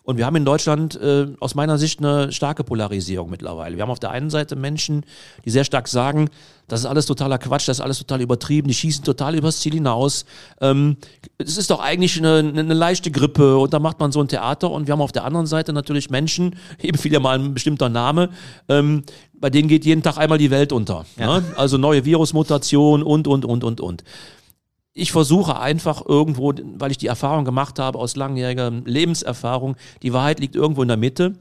Und 0.07 0.19
wir 0.19 0.25
haben 0.25 0.37
in 0.37 0.45
Deutschland 0.45 0.95
äh, 1.01 1.27
aus 1.40 1.57
meiner 1.57 1.79
Sicht 1.79 1.99
eine 1.99 2.31
starke 2.31 2.62
Polarisierung 2.62 3.29
mittlerweile. 3.29 3.75
Wir 3.75 3.83
haben 3.83 3.90
auf 3.90 3.99
der 3.99 4.12
einen 4.12 4.31
Seite 4.31 4.55
Menschen, 4.55 5.05
die 5.45 5.51
sehr 5.51 5.64
stark 5.64 5.88
sagen, 5.88 6.31
das 6.69 6.81
ist 6.81 6.87
alles 6.87 7.07
totaler 7.07 7.38
Quatsch, 7.38 7.69
das 7.69 7.79
ist 7.79 7.81
alles 7.81 7.99
total 7.99 8.21
übertrieben, 8.21 8.69
die 8.69 8.75
schießen 8.75 9.05
total 9.05 9.35
übers 9.35 9.59
Ziel 9.59 9.75
hinaus. 9.75 10.25
Ähm, 10.61 10.97
es 11.38 11.57
ist 11.57 11.71
doch 11.71 11.81
eigentlich 11.81 12.19
eine, 12.19 12.38
eine, 12.38 12.75
leichte 12.75 13.11
Grippe 13.11 13.59
und 13.59 13.75
da 13.75 13.81
macht 13.81 13.99
man 13.99 14.12
so 14.12 14.21
ein 14.21 14.29
Theater. 14.29 14.71
Und 14.71 14.87
wir 14.87 14.92
haben 14.92 15.01
auf 15.01 15.11
der 15.11 15.25
anderen 15.25 15.47
Seite 15.47 15.73
natürlich 15.73 16.09
Menschen, 16.09 16.55
eben 16.81 16.99
fiel 16.99 17.12
ja 17.12 17.19
mal 17.19 17.37
ein 17.40 17.53
bestimmter 17.53 17.88
Name, 17.88 18.31
ähm, 18.69 19.03
bei 19.35 19.51
denen 19.51 19.69
geht 19.69 19.85
jeden 19.85 20.05
Tag 20.05 20.19
einmal 20.19 20.38
die 20.38 20.53
Welt 20.53 20.73
unter. 20.73 21.05
Ja. 21.19 21.40
Ne? 21.40 21.45
Also 21.57 21.79
neue 21.79 22.05
Virusmutationen 22.05 23.05
und, 23.05 23.27
und, 23.27 23.45
und, 23.45 23.64
und, 23.64 23.81
und 23.81 24.05
ich 24.96 25.12
versuche 25.12 25.61
einfach 25.61 26.04
irgendwo, 26.06 26.54
weil 26.78 26.90
ich 26.90 26.96
die 26.96 27.06
Erfahrung 27.06 27.44
gemacht 27.44 27.78
habe 27.78 27.98
aus 27.98 28.16
langjähriger 28.16 28.70
Lebenserfahrung, 28.70 29.76
die 30.02 30.14
Wahrheit 30.14 30.40
liegt 30.40 30.56
irgendwo 30.56 30.80
in 30.80 30.88
der 30.88 30.96
Mitte, 30.96 31.35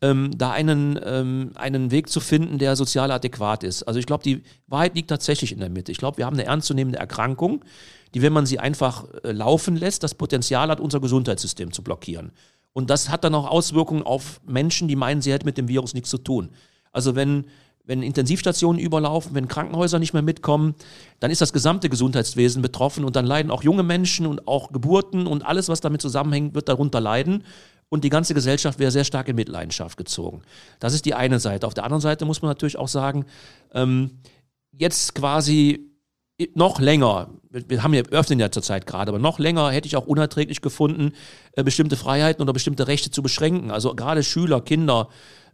ähm, 0.00 0.30
da 0.38 0.52
einen, 0.52 0.98
ähm, 1.04 1.50
einen 1.56 1.90
Weg 1.90 2.08
zu 2.08 2.20
finden, 2.20 2.58
der 2.58 2.76
sozial 2.76 3.10
adäquat 3.10 3.64
ist. 3.64 3.82
Also 3.82 3.98
ich 3.98 4.06
glaube, 4.06 4.22
die 4.22 4.42
Wahrheit 4.68 4.94
liegt 4.94 5.10
tatsächlich 5.10 5.50
in 5.50 5.58
der 5.58 5.68
Mitte. 5.68 5.90
Ich 5.90 5.98
glaube, 5.98 6.18
wir 6.18 6.26
haben 6.26 6.34
eine 6.34 6.44
ernstzunehmende 6.44 6.98
Erkrankung, 6.98 7.64
die, 8.14 8.22
wenn 8.22 8.32
man 8.32 8.46
sie 8.46 8.60
einfach 8.60 9.04
äh, 9.24 9.32
laufen 9.32 9.76
lässt, 9.76 10.04
das 10.04 10.14
Potenzial 10.14 10.68
hat, 10.68 10.78
unser 10.78 11.00
Gesundheitssystem 11.00 11.72
zu 11.72 11.82
blockieren. 11.82 12.30
Und 12.72 12.88
das 12.88 13.08
hat 13.08 13.24
dann 13.24 13.34
auch 13.34 13.50
Auswirkungen 13.50 14.04
auf 14.04 14.40
Menschen, 14.46 14.86
die 14.86 14.96
meinen, 14.96 15.22
sie 15.22 15.32
hätten 15.32 15.46
mit 15.46 15.58
dem 15.58 15.66
Virus 15.66 15.92
nichts 15.92 16.08
zu 16.08 16.18
tun. 16.18 16.50
Also 16.92 17.16
wenn 17.16 17.46
wenn 17.84 18.02
Intensivstationen 18.02 18.80
überlaufen, 18.80 19.34
wenn 19.34 19.48
Krankenhäuser 19.48 19.98
nicht 19.98 20.12
mehr 20.12 20.22
mitkommen, 20.22 20.74
dann 21.20 21.30
ist 21.30 21.40
das 21.40 21.52
gesamte 21.52 21.88
Gesundheitswesen 21.88 22.62
betroffen 22.62 23.04
und 23.04 23.16
dann 23.16 23.26
leiden 23.26 23.50
auch 23.50 23.62
junge 23.62 23.82
Menschen 23.82 24.26
und 24.26 24.46
auch 24.46 24.72
Geburten 24.72 25.26
und 25.26 25.44
alles, 25.44 25.68
was 25.68 25.80
damit 25.80 26.00
zusammenhängt, 26.00 26.54
wird 26.54 26.68
darunter 26.68 27.00
leiden. 27.00 27.44
Und 27.88 28.04
die 28.04 28.08
ganze 28.08 28.32
Gesellschaft 28.32 28.78
wäre 28.78 28.90
sehr 28.90 29.04
stark 29.04 29.28
in 29.28 29.36
Mitleidenschaft 29.36 29.98
gezogen. 29.98 30.42
Das 30.80 30.94
ist 30.94 31.04
die 31.04 31.14
eine 31.14 31.40
Seite. 31.40 31.66
Auf 31.66 31.74
der 31.74 31.84
anderen 31.84 32.00
Seite 32.00 32.24
muss 32.24 32.40
man 32.40 32.48
natürlich 32.48 32.78
auch 32.78 32.88
sagen, 32.88 33.26
ähm, 33.74 34.18
jetzt 34.72 35.14
quasi 35.14 35.92
noch 36.54 36.80
länger, 36.80 37.30
wir 37.50 37.82
haben 37.82 37.94
ja 37.94 38.02
öffnen 38.10 38.40
ja 38.40 38.50
zurzeit 38.50 38.86
gerade, 38.86 39.10
aber 39.10 39.18
noch 39.18 39.38
länger 39.38 39.70
hätte 39.70 39.86
ich 39.86 39.96
auch 39.96 40.06
unerträglich 40.06 40.62
gefunden, 40.62 41.12
äh, 41.52 41.62
bestimmte 41.62 41.96
Freiheiten 41.96 42.42
oder 42.42 42.52
bestimmte 42.52 42.88
Rechte 42.88 43.10
zu 43.10 43.22
beschränken. 43.22 43.70
Also 43.70 43.94
gerade 43.94 44.22
Schüler, 44.22 44.60
Kinder, 44.60 45.08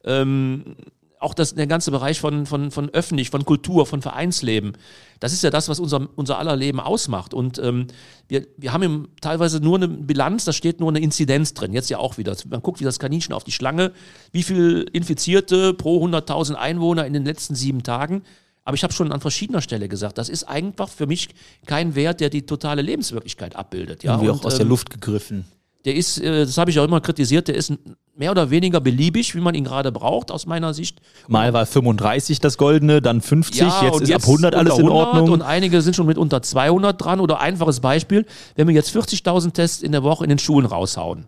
ähm, 0.04 0.76
auch 1.20 1.35
das, 1.35 1.54
der 1.54 1.66
ganze 1.66 1.90
Bereich 1.90 2.20
von, 2.20 2.46
von, 2.46 2.70
von 2.70 2.90
öffentlich, 2.90 3.31
von 3.31 3.44
Kultur, 3.44 3.87
von 3.87 4.02
Vereinsleben, 4.02 4.72
das 5.20 5.33
ist 5.33 5.42
ja 5.42 5.50
das, 5.50 5.68
was 5.68 5.81
unser, 5.81 6.09
unser 6.16 6.38
aller 6.38 6.57
Leben 6.57 6.81
ausmacht. 6.81 7.35
Und 7.35 7.59
ähm, 7.59 7.88
wir, 8.28 8.46
wir 8.57 8.72
haben 8.72 9.09
teilweise 9.20 9.61
nur 9.61 9.76
eine 9.76 9.88
Bilanz, 9.88 10.44
da 10.44 10.52
steht 10.52 10.81
nur 10.81 10.90
eine 10.90 11.00
Inzidenz 11.00 11.54
drin, 11.54 11.72
jetzt 11.72 11.90
ja 11.90 11.98
auch 11.98 12.18
wieder. 12.18 12.37
Man 12.48 12.62
guckt 12.62 12.81
wie 12.81 12.85
das 12.85 12.98
Kaninchen 12.98 13.35
auf 13.35 13.44
die 13.44 13.52
Schlange, 13.52 13.92
wie 14.33 14.42
viel 14.42 14.87
Infizierte 14.92 15.74
pro 15.74 16.04
100.000 16.04 16.54
Einwohner 16.54 17.07
in 17.07 17.12
den 17.12 17.24
letzten 17.24 17.54
sieben 17.54 17.83
Tagen. 17.83 18.22
Aber 18.64 18.74
ich 18.74 18.83
habe 18.83 18.92
schon 18.92 19.12
an 19.12 19.20
verschiedener 19.20 19.62
Stelle 19.62 19.88
gesagt, 19.88 20.18
das 20.18 20.28
ist 20.28 20.44
einfach 20.44 20.90
für 20.90 21.07
mich 21.07 21.31
kein 21.66 21.94
Wert, 21.94 22.20
der 22.20 22.28
die 22.28 22.44
totale 22.44 22.83
Lebenswirklichkeit 22.83 23.57
abbildet. 23.57 24.04
Ja, 24.04 24.12
Irgendwie 24.12 24.31
auch 24.31 24.44
aus 24.44 24.54
ähm, 24.54 24.59
der 24.59 24.66
Luft 24.66 24.90
gegriffen. 24.90 25.46
Der 25.88 25.96
ist, 25.96 26.18
äh, 26.18 26.44
das 26.44 26.59
habe 26.59 26.70
ich 26.70 26.79
auch 26.79 26.85
immer 26.85 27.01
kritisiert, 27.01 27.48
der 27.48 27.55
ist 27.55 27.72
mehr 28.14 28.31
oder 28.31 28.51
weniger 28.51 28.79
beliebig, 28.79 29.35
wie 29.35 29.40
man 29.40 29.55
ihn 29.55 29.64
gerade 29.64 29.90
braucht, 29.90 30.31
aus 30.31 30.44
meiner 30.44 30.74
Sicht. 30.74 31.01
Mal 31.29 31.55
war 31.55 31.64
35 31.64 32.40
das 32.40 32.59
Goldene, 32.59 33.01
dann 33.01 33.22
50, 33.22 33.59
ja, 33.59 33.85
jetzt 33.85 34.03
ist 34.03 34.09
jetzt 34.11 34.24
ab 34.24 34.29
100 34.29 34.55
alles 34.55 34.74
100 34.74 34.81
in 34.81 34.90
Ordnung. 34.90 35.31
Und 35.31 35.40
einige 35.40 35.81
sind 35.81 35.96
schon 35.96 36.05
mit 36.05 36.18
unter 36.18 36.42
200 36.42 37.03
dran. 37.03 37.20
Oder 37.20 37.40
einfaches 37.40 37.81
Beispiel, 37.81 38.27
wenn 38.55 38.68
wir 38.68 38.74
jetzt 38.74 38.94
40.000 38.94 39.55
Tests 39.55 39.83
in 39.83 39.92
der 39.92 40.03
Woche 40.03 40.24
in 40.24 40.29
den 40.29 40.38
Schulen 40.38 40.66
raushauen. 40.66 41.24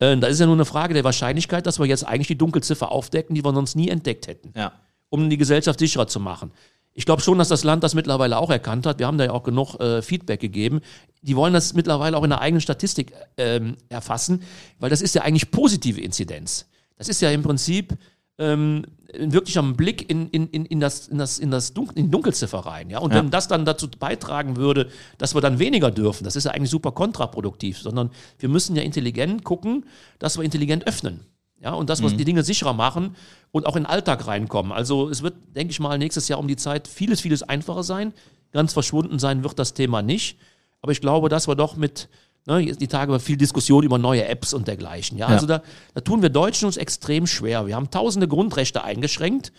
Äh, 0.00 0.16
da 0.16 0.26
ist 0.26 0.40
ja 0.40 0.46
nur 0.46 0.56
eine 0.56 0.64
Frage 0.64 0.92
der 0.92 1.04
Wahrscheinlichkeit, 1.04 1.64
dass 1.64 1.78
wir 1.78 1.86
jetzt 1.86 2.04
eigentlich 2.04 2.26
die 2.26 2.38
Dunkelziffer 2.38 2.90
aufdecken, 2.90 3.36
die 3.36 3.44
wir 3.44 3.54
sonst 3.54 3.76
nie 3.76 3.90
entdeckt 3.90 4.26
hätten. 4.26 4.52
Ja. 4.56 4.72
Um 5.08 5.30
die 5.30 5.38
Gesellschaft 5.38 5.78
sicherer 5.78 6.08
zu 6.08 6.18
machen. 6.18 6.50
Ich 6.94 7.06
glaube 7.06 7.22
schon, 7.22 7.38
dass 7.38 7.48
das 7.48 7.64
Land 7.64 7.82
das 7.82 7.94
mittlerweile 7.94 8.38
auch 8.38 8.50
erkannt 8.50 8.86
hat. 8.86 9.00
Wir 9.00 9.06
haben 9.06 9.18
da 9.18 9.24
ja 9.24 9.32
auch 9.32 9.42
genug 9.42 9.78
äh, 9.80 10.00
Feedback 10.00 10.40
gegeben. 10.40 10.80
Die 11.22 11.34
wollen 11.34 11.52
das 11.52 11.74
mittlerweile 11.74 12.16
auch 12.16 12.22
in 12.22 12.30
der 12.30 12.40
eigenen 12.40 12.60
Statistik 12.60 13.12
ähm, 13.36 13.76
erfassen, 13.88 14.42
weil 14.78 14.90
das 14.90 15.02
ist 15.02 15.14
ja 15.14 15.22
eigentlich 15.22 15.50
positive 15.50 16.00
Inzidenz. 16.00 16.68
Das 16.96 17.08
ist 17.08 17.20
ja 17.20 17.30
im 17.30 17.42
Prinzip 17.42 17.98
ähm, 18.38 18.84
ein 19.12 19.32
wirklicher 19.32 19.62
Blick 19.62 20.08
in, 20.08 20.28
in, 20.30 20.48
in, 20.48 20.66
in, 20.66 20.80
das, 20.80 21.08
in, 21.08 21.18
das, 21.18 21.38
in, 21.38 21.50
das 21.50 21.72
Dunkel, 21.72 21.98
in 21.98 22.10
Dunkelziffer 22.10 22.60
rein. 22.60 22.90
Ja? 22.90 22.98
Und 22.98 23.12
ja. 23.12 23.18
wenn 23.18 23.30
das 23.30 23.48
dann 23.48 23.64
dazu 23.64 23.88
beitragen 23.88 24.56
würde, 24.56 24.88
dass 25.18 25.34
wir 25.34 25.40
dann 25.40 25.58
weniger 25.58 25.90
dürfen, 25.90 26.24
das 26.24 26.36
ist 26.36 26.44
ja 26.44 26.52
eigentlich 26.52 26.70
super 26.70 26.92
kontraproduktiv, 26.92 27.78
sondern 27.78 28.10
wir 28.38 28.48
müssen 28.48 28.76
ja 28.76 28.82
intelligent 28.82 29.44
gucken, 29.44 29.84
dass 30.18 30.36
wir 30.36 30.44
intelligent 30.44 30.86
öffnen. 30.86 31.26
Ja, 31.64 31.72
und 31.72 31.88
das, 31.88 32.02
was 32.02 32.12
mhm. 32.12 32.18
die 32.18 32.24
Dinge 32.26 32.42
sicherer 32.42 32.74
machen 32.74 33.16
und 33.50 33.64
auch 33.66 33.74
in 33.74 33.84
den 33.84 33.90
Alltag 33.90 34.26
reinkommen. 34.26 34.70
Also 34.70 35.08
es 35.08 35.22
wird, 35.22 35.34
denke 35.56 35.70
ich 35.70 35.80
mal, 35.80 35.96
nächstes 35.96 36.28
Jahr 36.28 36.38
um 36.38 36.46
die 36.46 36.56
Zeit 36.56 36.86
vieles, 36.86 37.22
vieles 37.22 37.42
einfacher 37.42 37.82
sein. 37.82 38.12
Ganz 38.52 38.74
verschwunden 38.74 39.18
sein 39.18 39.42
wird 39.42 39.58
das 39.58 39.72
Thema 39.72 40.02
nicht. 40.02 40.38
Aber 40.82 40.92
ich 40.92 41.00
glaube, 41.00 41.30
dass 41.30 41.48
wir 41.48 41.54
doch 41.54 41.76
mit, 41.76 42.10
ne, 42.44 42.76
die 42.76 42.86
Tage 42.86 43.12
war 43.12 43.18
viel 43.18 43.38
Diskussion 43.38 43.82
über 43.82 43.96
neue 43.96 44.26
Apps 44.28 44.52
und 44.52 44.68
dergleichen. 44.68 45.16
Ja, 45.16 45.28
ja. 45.28 45.34
also 45.34 45.46
da, 45.46 45.62
da 45.94 46.02
tun 46.02 46.20
wir 46.20 46.28
Deutschen 46.28 46.66
uns 46.66 46.76
extrem 46.76 47.26
schwer. 47.26 47.66
Wir 47.66 47.76
haben 47.76 47.90
tausende 47.90 48.28
Grundrechte 48.28 48.84
eingeschränkt 48.84 49.50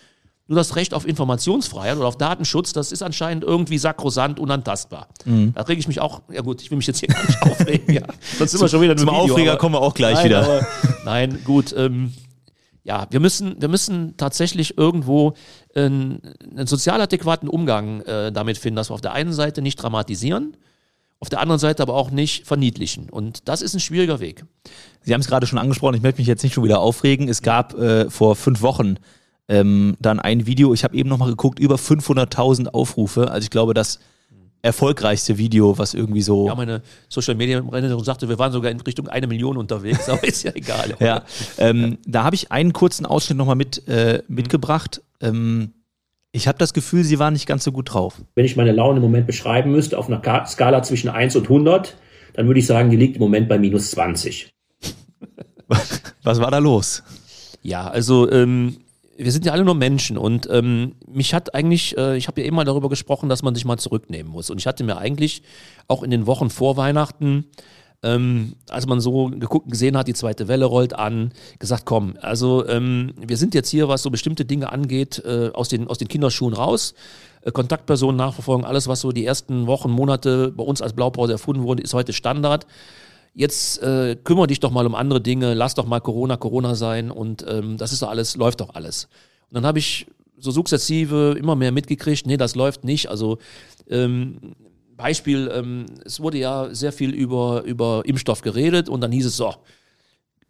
nur 0.48 0.58
das 0.58 0.76
Recht 0.76 0.94
auf 0.94 1.08
Informationsfreiheit 1.08 1.98
oder 1.98 2.08
auf 2.08 2.18
Datenschutz, 2.18 2.72
das 2.72 2.92
ist 2.92 3.02
anscheinend 3.02 3.44
irgendwie 3.44 3.80
sakrosant, 3.80 4.40
unantastbar. 4.40 5.08
Mhm. 5.26 5.54
Da 5.56 5.62
rege 5.64 5.80
ich 5.80 5.88
mich 5.88 6.00
auch, 6.00 6.22
ja 6.32 6.42
gut, 6.42 6.62
ich 6.62 6.70
will 6.70 6.78
mich 6.78 6.86
jetzt 6.86 7.00
hier 7.00 7.10
gar 7.10 7.26
nicht 7.26 7.42
aufregen. 7.42 7.94
Ja. 7.94 8.04
Sonst 8.38 8.52
sind 8.52 8.62
wir 8.62 8.70
schon 8.70 8.82
wieder 8.82 8.96
Zum 8.96 9.10
Video, 9.10 9.22
Aufreger 9.22 9.52
aber, 9.52 9.60
kommen 9.60 9.76
wir 9.76 9.82
auch 9.82 9.96
gleich 9.96 10.16
nein, 10.16 10.26
wieder. 10.26 10.44
Aber, 10.44 10.68
nein, 11.06 11.40
gut. 11.44 11.74
Ähm, 11.76 12.14
ja, 12.84 13.08
wir 13.10 13.20
müssen, 13.20 13.60
wir 13.60 13.68
müssen 13.68 14.16
tatsächlich 14.18 14.78
irgendwo 14.78 15.34
einen, 15.74 16.22
einen 16.56 16.68
sozial 16.68 17.02
adäquaten 17.02 17.50
Umgang 17.50 18.02
äh, 18.02 18.32
damit 18.32 18.60
finden, 18.60 18.76
dass 18.76 18.92
wir 18.92 18.94
auf 18.94 19.02
der 19.02 19.14
einen 19.14 19.34
Seite 19.34 19.64
nicht 19.64 19.78
dramatisieren, 19.78 20.56
auf 21.20 21.30
der 21.30 21.40
anderen 21.40 21.58
Seite 21.58 21.82
aber 21.82 21.96
auch 21.96 22.12
nicht 22.12 22.46
verniedlichen. 22.46 23.10
Und 23.10 23.48
das 23.50 23.64
ist 23.64 23.74
ein 23.74 23.80
schwieriger 23.80 24.20
Weg. 24.20 24.46
Sie 25.02 25.12
haben 25.16 25.22
es 25.22 25.28
gerade 25.28 25.48
schon 25.48 25.58
angesprochen, 25.58 25.96
ich 25.96 26.04
möchte 26.04 26.22
mich 26.22 26.28
jetzt 26.28 26.44
nicht 26.44 26.54
schon 26.54 26.64
wieder 26.64 26.80
aufregen. 26.80 27.28
Es 27.28 27.42
gab 27.42 27.74
äh, 27.74 28.12
vor 28.12 28.36
fünf 28.36 28.62
Wochen 28.62 28.98
ähm, 29.48 29.96
dann 30.00 30.20
ein 30.20 30.46
Video, 30.46 30.74
ich 30.74 30.84
habe 30.84 30.96
eben 30.96 31.10
nochmal 31.10 31.30
geguckt, 31.30 31.60
über 31.60 31.76
500.000 31.76 32.68
Aufrufe. 32.68 33.32
Also 33.32 33.46
ich 33.46 33.52
glaube, 33.52 33.74
das 33.74 34.00
erfolgreichste 34.66 35.38
Video, 35.38 35.78
was 35.78 35.94
irgendwie 35.94 36.24
so. 36.24 36.48
Ja, 36.48 36.56
meine 36.56 36.82
Social 37.08 37.36
Media 37.36 37.62
Managerin 37.62 38.04
sagte, 38.04 38.28
wir 38.28 38.40
waren 38.40 38.52
sogar 38.52 38.72
in 38.72 38.82
Richtung 38.82 39.08
eine 39.08 39.28
Million 39.28 39.58
unterwegs, 39.58 40.10
aber 40.10 40.24
ist 40.24 40.44
ja 40.44 40.52
egal. 40.56 40.96
ja, 41.00 41.24
ähm, 41.60 42.00
da 42.06 42.24
habe 42.24 42.36
ich 42.36 42.52
einen 42.52 42.74
kurzen 42.74 43.06
Ausschnitt 43.06 43.38
nochmal 43.38 43.56
mit, 43.56 43.88
äh, 43.88 44.24
mitgebracht. 44.28 45.04
Ähm, 45.22 45.74
ich 46.32 46.48
habe 46.48 46.58
das 46.58 46.74
Gefühl, 46.74 47.04
sie 47.04 47.20
waren 47.20 47.34
nicht 47.34 47.46
ganz 47.46 47.64
so 47.64 47.72
gut 47.72 47.94
drauf. 47.94 48.22
Wenn 48.34 48.44
ich 48.44 48.58
meine 48.58 48.72
Laune 48.72 48.98
im 48.98 49.04
Moment 49.04 49.28
beschreiben 49.28 49.72
müsste, 49.72 49.98
auf 49.98 50.10
einer 50.10 50.46
Skala 50.48 50.84
zwischen 50.84 51.10
1 51.10 51.36
und 51.36 51.44
100, 51.44 51.96
dann 52.34 52.48
würde 52.48 52.60
ich 52.60 52.66
sagen, 52.66 52.90
die 52.90 52.98
liegt 52.98 53.16
im 53.16 53.22
Moment 53.22 53.48
bei 53.48 53.58
minus 53.58 53.92
20. 53.92 54.52
Was 56.24 56.42
war 56.42 56.52
da 56.52 56.58
los? 56.58 57.04
Ja, 57.62 57.88
also 57.88 58.30
ähm, 58.32 58.78
wir 59.18 59.32
sind 59.32 59.46
ja 59.46 59.54
alle 59.54 59.64
nur 59.64 59.76
Menschen 59.76 60.18
und 60.18 60.48
ähm, 60.52 60.96
mich 61.08 61.34
hat 61.34 61.56
eigentlich, 61.56 61.98
äh, 61.98 62.18
ich 62.18 62.28
habe 62.28 62.42
ja 62.42 62.48
immer 62.48 62.66
darüber 62.66 62.90
gesprochen, 62.90 63.30
dass 63.30 63.44
man 63.44 63.56
sich 63.56 63.66
mal 63.66 63.78
zurücknehmen 63.78 64.32
muss. 64.32 64.50
Und 64.50 64.60
ich 64.60 64.68
hatte 64.68 64.84
mir 64.84 64.98
eigentlich 64.98 65.42
auch 65.88 66.04
in 66.04 66.12
den 66.12 66.28
Wochen 66.28 66.50
vor 66.50 66.76
Weihnachten, 66.76 67.46
ähm, 68.04 68.56
als 68.70 68.88
man 68.88 69.00
so 69.00 69.28
geguckt, 69.28 69.70
gesehen 69.70 69.98
hat, 69.98 70.08
die 70.08 70.14
zweite 70.14 70.48
Welle 70.48 70.66
rollt 70.66 70.94
an, 70.94 71.32
gesagt, 71.60 71.86
komm, 71.86 72.18
also 72.22 72.68
ähm, 72.68 73.14
wir 73.18 73.38
sind 73.38 73.54
jetzt 73.56 73.70
hier, 73.70 73.88
was 73.88 74.04
so 74.04 74.12
bestimmte 74.12 74.44
Dinge 74.44 74.72
angeht, 74.72 75.24
äh, 75.26 75.50
aus, 75.54 75.70
den, 75.70 75.88
aus 75.88 75.98
den 75.98 76.08
Kinderschuhen 76.08 76.54
raus. 76.54 76.94
Äh, 77.42 77.52
Kontaktpersonen 77.52 78.18
nachverfolgen, 78.18 78.66
alles, 78.66 78.88
was 78.88 79.02
so 79.02 79.12
die 79.12 79.26
ersten 79.26 79.66
Wochen, 79.66 79.92
Monate 79.92 80.52
bei 80.52 80.64
uns 80.64 80.82
als 80.82 80.94
Blaupause 80.94 81.34
erfunden 81.34 81.64
wurde, 81.64 81.84
ist 81.84 81.94
heute 81.94 82.12
Standard 82.12 82.68
jetzt 83.36 83.82
äh, 83.84 84.16
kümmere 84.24 84.48
dich 84.48 84.60
doch 84.60 84.72
mal 84.72 84.88
um 84.88 84.96
andere 84.96 85.22
Dinge, 85.22 85.54
lass 85.54 85.76
doch 85.76 85.86
mal 85.86 86.00
Corona 86.00 86.38
Corona 86.38 86.74
sein 86.74 87.12
und 87.12 87.46
ähm, 87.48 87.78
das 87.78 87.92
ist 87.92 88.02
doch 88.02 88.10
alles, 88.10 88.36
läuft 88.38 88.62
doch 88.62 88.74
alles. 88.74 89.10
Und 89.50 89.56
dann 89.56 89.66
habe 89.66 89.78
ich 89.78 90.08
so 90.38 90.52
sukzessive 90.52 91.36
immer 91.38 91.56
mehr 91.56 91.72
mitgekriegt, 91.72 92.26
nee, 92.26 92.38
das 92.38 92.56
läuft 92.56 92.84
nicht. 92.84 93.10
Also 93.10 93.38
ähm, 93.90 94.38
Beispiel, 94.96 95.52
ähm, 95.54 95.86
es 96.06 96.20
wurde 96.20 96.38
ja 96.38 96.74
sehr 96.74 96.94
viel 96.94 97.14
über, 97.14 97.64
über 97.64 98.04
Impfstoff 98.06 98.42
geredet 98.42 98.88
und 98.90 99.02
dann 99.02 99.12
hieß 99.12 99.26
es 99.26 99.36
so, 99.36 99.54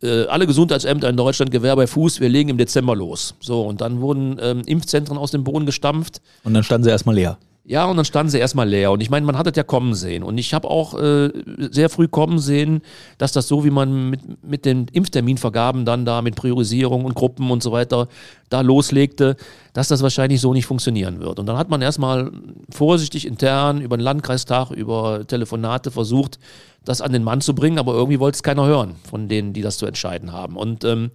äh, 0.04 0.26
alle 0.26 0.46
Gesundheitsämter 0.46 1.10
in 1.10 1.18
Deutschland 1.18 1.52
Gewehr 1.52 1.76
bei 1.76 1.88
Fuß, 1.88 2.20
wir 2.20 2.30
legen 2.30 2.50
im 2.50 2.58
Dezember 2.58 2.96
los. 2.96 3.36
So, 3.40 3.64
und 3.64 3.82
dann 3.82 4.02
wurden 4.02 4.38
ähm, 4.40 4.62
Impfzentren 4.66 5.18
aus 5.18 5.32
dem 5.32 5.44
Boden 5.44 5.66
gestampft. 5.66 6.22
Und 6.44 6.54
dann 6.54 6.64
standen 6.64 6.84
sie 6.84 6.92
erstmal 6.92 7.16
leer. 7.16 7.38
Ja, 7.68 7.86
und 7.86 7.98
dann 7.98 8.06
standen 8.06 8.30
sie 8.30 8.38
erstmal 8.38 8.70
leer. 8.70 8.92
Und 8.92 9.02
ich 9.02 9.10
meine, 9.10 9.26
man 9.26 9.40
hat 9.40 9.48
das 9.48 9.56
ja 9.56 9.64
kommen 9.64 9.96
sehen. 9.96 10.22
Und 10.22 10.38
ich 10.38 10.54
habe 10.54 10.70
auch 10.70 10.94
äh, 10.94 11.32
sehr 11.72 11.90
früh 11.90 12.08
kommen 12.08 12.38
sehen, 12.38 12.84
dass 13.18 13.32
das 13.32 13.48
so, 13.48 13.66
wie 13.66 13.72
man 13.72 14.12
mit, 14.12 14.44
mit 14.44 14.66
den 14.66 14.88
Impfterminvergaben 14.92 15.84
dann 15.84 16.06
da 16.06 16.22
mit 16.22 16.36
Priorisierung 16.36 17.06
und 17.06 17.16
Gruppen 17.16 17.50
und 17.50 17.64
so 17.64 17.72
weiter 17.72 18.08
da 18.50 18.62
loslegte, 18.62 19.36
dass 19.74 19.88
das 19.88 20.04
wahrscheinlich 20.04 20.42
so 20.42 20.54
nicht 20.54 20.68
funktionieren 20.68 21.20
wird. 21.20 21.40
Und 21.40 21.48
dann 21.48 21.58
hat 21.58 21.70
man 21.70 21.82
erstmal 21.82 22.32
vorsichtig 22.70 23.26
intern 23.26 23.82
über 23.82 23.98
den 23.98 24.04
Landkreistag, 24.04 24.70
über 24.70 25.26
Telefonate 25.26 25.90
versucht, 25.90 26.38
das 26.84 27.02
an 27.02 27.14
den 27.14 27.24
Mann 27.24 27.42
zu 27.42 27.56
bringen, 27.56 27.80
aber 27.80 27.94
irgendwie 27.94 28.20
wollte 28.20 28.36
es 28.36 28.44
keiner 28.44 28.68
hören 28.68 28.94
von 29.10 29.28
denen, 29.28 29.54
die 29.54 29.64
das 29.64 29.80
zu 29.80 29.88
entscheiden 29.88 30.32
haben. 30.32 30.56
Und 30.56 30.84
ähm, 30.84 31.10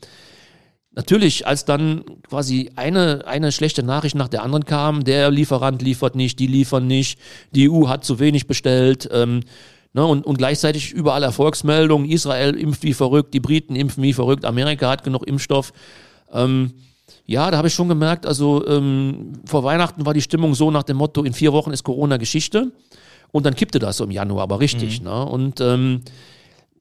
Natürlich, 0.92 1.46
als 1.46 1.64
dann 1.64 2.04
quasi 2.28 2.72
eine, 2.74 3.24
eine 3.26 3.52
schlechte 3.52 3.84
Nachricht 3.84 4.16
nach 4.16 4.28
der 4.28 4.42
anderen 4.42 4.64
kam, 4.64 5.04
der 5.04 5.30
Lieferant 5.30 5.82
liefert 5.82 6.16
nicht, 6.16 6.40
die 6.40 6.48
liefern 6.48 6.88
nicht, 6.88 7.18
die 7.52 7.70
EU 7.70 7.86
hat 7.86 8.04
zu 8.04 8.18
wenig 8.18 8.48
bestellt, 8.48 9.08
ähm, 9.12 9.40
ne, 9.92 10.04
und, 10.04 10.26
und 10.26 10.38
gleichzeitig 10.38 10.90
überall 10.90 11.22
Erfolgsmeldungen, 11.22 12.10
Israel 12.10 12.56
impft 12.56 12.82
wie 12.82 12.94
verrückt, 12.94 13.34
die 13.34 13.40
Briten 13.40 13.76
impfen 13.76 14.02
wie 14.02 14.12
verrückt, 14.12 14.44
Amerika 14.44 14.90
hat 14.90 15.04
genug 15.04 15.28
Impfstoff. 15.28 15.72
Ähm, 16.32 16.72
ja, 17.24 17.48
da 17.52 17.58
habe 17.58 17.68
ich 17.68 17.74
schon 17.74 17.88
gemerkt, 17.88 18.26
also 18.26 18.66
ähm, 18.66 19.34
vor 19.44 19.62
Weihnachten 19.62 20.04
war 20.06 20.14
die 20.14 20.22
Stimmung 20.22 20.56
so 20.56 20.72
nach 20.72 20.82
dem 20.82 20.96
Motto, 20.96 21.22
in 21.22 21.32
vier 21.32 21.52
Wochen 21.52 21.70
ist 21.70 21.84
Corona 21.84 22.16
Geschichte. 22.16 22.72
Und 23.32 23.46
dann 23.46 23.54
kippte 23.54 23.78
das 23.78 23.98
so 23.98 24.04
im 24.04 24.10
Januar, 24.10 24.42
aber 24.42 24.58
richtig. 24.58 25.00
Mhm. 25.00 25.06
Ne? 25.06 25.24
Und 25.24 25.60
ähm, 25.60 26.02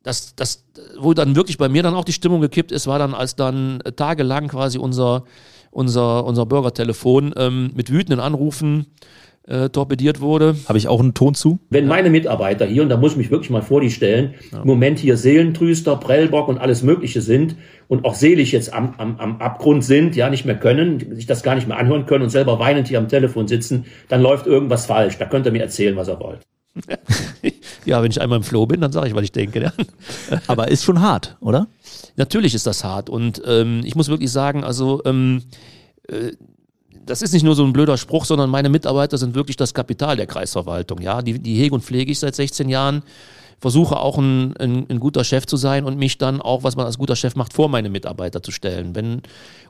das, 0.03 0.35
das, 0.35 0.65
wo 0.97 1.13
dann 1.13 1.35
wirklich 1.35 1.57
bei 1.57 1.69
mir 1.69 1.83
dann 1.83 1.93
auch 1.93 2.05
die 2.05 2.13
Stimmung 2.13 2.41
gekippt 2.41 2.71
ist, 2.71 2.87
war 2.87 2.99
dann, 2.99 3.13
als 3.13 3.35
dann 3.35 3.79
tagelang 3.95 4.47
quasi 4.47 4.77
unser, 4.77 5.23
unser, 5.71 6.25
unser 6.25 6.45
Bürgertelefon 6.45 7.33
ähm, 7.35 7.71
mit 7.75 7.91
wütenden 7.91 8.19
Anrufen 8.19 8.87
äh, 9.49 9.69
torpediert 9.69 10.21
wurde. 10.21 10.55
Habe 10.67 10.77
ich 10.77 10.87
auch 10.87 10.99
einen 10.99 11.13
Ton 11.13 11.33
zu? 11.33 11.59
Wenn 11.69 11.87
meine 11.87 12.09
Mitarbeiter 12.09 12.65
hier, 12.65 12.83
und 12.83 12.89
da 12.89 12.97
muss 12.97 13.13
ich 13.13 13.17
mich 13.17 13.31
wirklich 13.31 13.49
mal 13.49 13.61
vor 13.61 13.81
die 13.81 13.91
stellen, 13.91 14.35
ja. 14.51 14.61
im 14.61 14.67
Moment 14.67 14.99
hier 14.99 15.17
Seelentrüster, 15.17 15.97
Prellbock 15.97 16.47
und 16.47 16.59
alles 16.59 16.83
Mögliche 16.83 17.21
sind 17.21 17.55
und 17.87 18.05
auch 18.05 18.15
seelisch 18.15 18.53
jetzt 18.53 18.71
am, 18.71 18.93
am, 18.97 19.17
am 19.17 19.41
Abgrund 19.41 19.83
sind, 19.83 20.15
ja, 20.15 20.29
nicht 20.29 20.45
mehr 20.45 20.57
können, 20.57 21.15
sich 21.15 21.25
das 21.25 21.43
gar 21.43 21.55
nicht 21.55 21.67
mehr 21.67 21.77
anhören 21.77 22.05
können 22.05 22.23
und 22.23 22.29
selber 22.29 22.59
weinend 22.59 22.87
hier 22.87 22.99
am 22.99 23.09
Telefon 23.09 23.47
sitzen, 23.47 23.85
dann 24.07 24.21
läuft 24.21 24.45
irgendwas 24.45 24.85
falsch. 24.85 25.17
Da 25.17 25.25
könnt 25.25 25.45
ihr 25.45 25.51
mir 25.51 25.63
erzählen, 25.63 25.95
was 25.95 26.07
ihr 26.07 26.19
wollt. 26.19 26.41
ja, 27.85 28.01
wenn 28.01 28.11
ich 28.11 28.21
einmal 28.21 28.37
im 28.37 28.43
Flow 28.43 28.65
bin, 28.65 28.81
dann 28.81 28.91
sage 28.91 29.07
ich, 29.09 29.15
was 29.15 29.23
ich 29.23 29.31
denke. 29.31 29.73
Aber 30.47 30.69
ist 30.69 30.83
schon 30.83 31.01
hart, 31.01 31.37
oder? 31.41 31.67
Natürlich 32.15 32.53
ist 32.55 32.67
das 32.67 32.83
hart. 32.83 33.09
Und 33.09 33.41
ähm, 33.45 33.81
ich 33.83 33.95
muss 33.95 34.07
wirklich 34.07 34.31
sagen, 34.31 34.63
also 34.63 35.01
ähm, 35.05 35.43
äh, 36.07 36.31
das 37.05 37.21
ist 37.21 37.33
nicht 37.33 37.43
nur 37.43 37.55
so 37.55 37.65
ein 37.65 37.73
blöder 37.73 37.97
Spruch, 37.97 38.25
sondern 38.25 38.49
meine 38.49 38.69
Mitarbeiter 38.69 39.17
sind 39.17 39.33
wirklich 39.33 39.57
das 39.57 39.73
Kapital 39.73 40.15
der 40.15 40.27
Kreisverwaltung. 40.27 41.01
Ja, 41.01 41.21
die, 41.21 41.39
die 41.39 41.55
hege 41.55 41.73
und 41.73 41.83
pflege 41.83 42.11
ich 42.11 42.19
seit 42.19 42.35
16 42.35 42.69
Jahren 42.69 43.03
versuche 43.59 43.99
auch 43.99 44.17
ein, 44.17 44.55
ein, 44.57 44.85
ein, 44.89 44.99
guter 44.99 45.23
Chef 45.23 45.45
zu 45.45 45.57
sein 45.57 45.83
und 45.83 45.97
mich 45.97 46.17
dann 46.17 46.41
auch, 46.41 46.63
was 46.63 46.75
man 46.75 46.85
als 46.85 46.97
guter 46.97 47.15
Chef 47.15 47.35
macht, 47.35 47.53
vor 47.53 47.69
meine 47.69 47.89
Mitarbeiter 47.89 48.41
zu 48.41 48.51
stellen. 48.51 48.95
Wenn, 48.95 49.21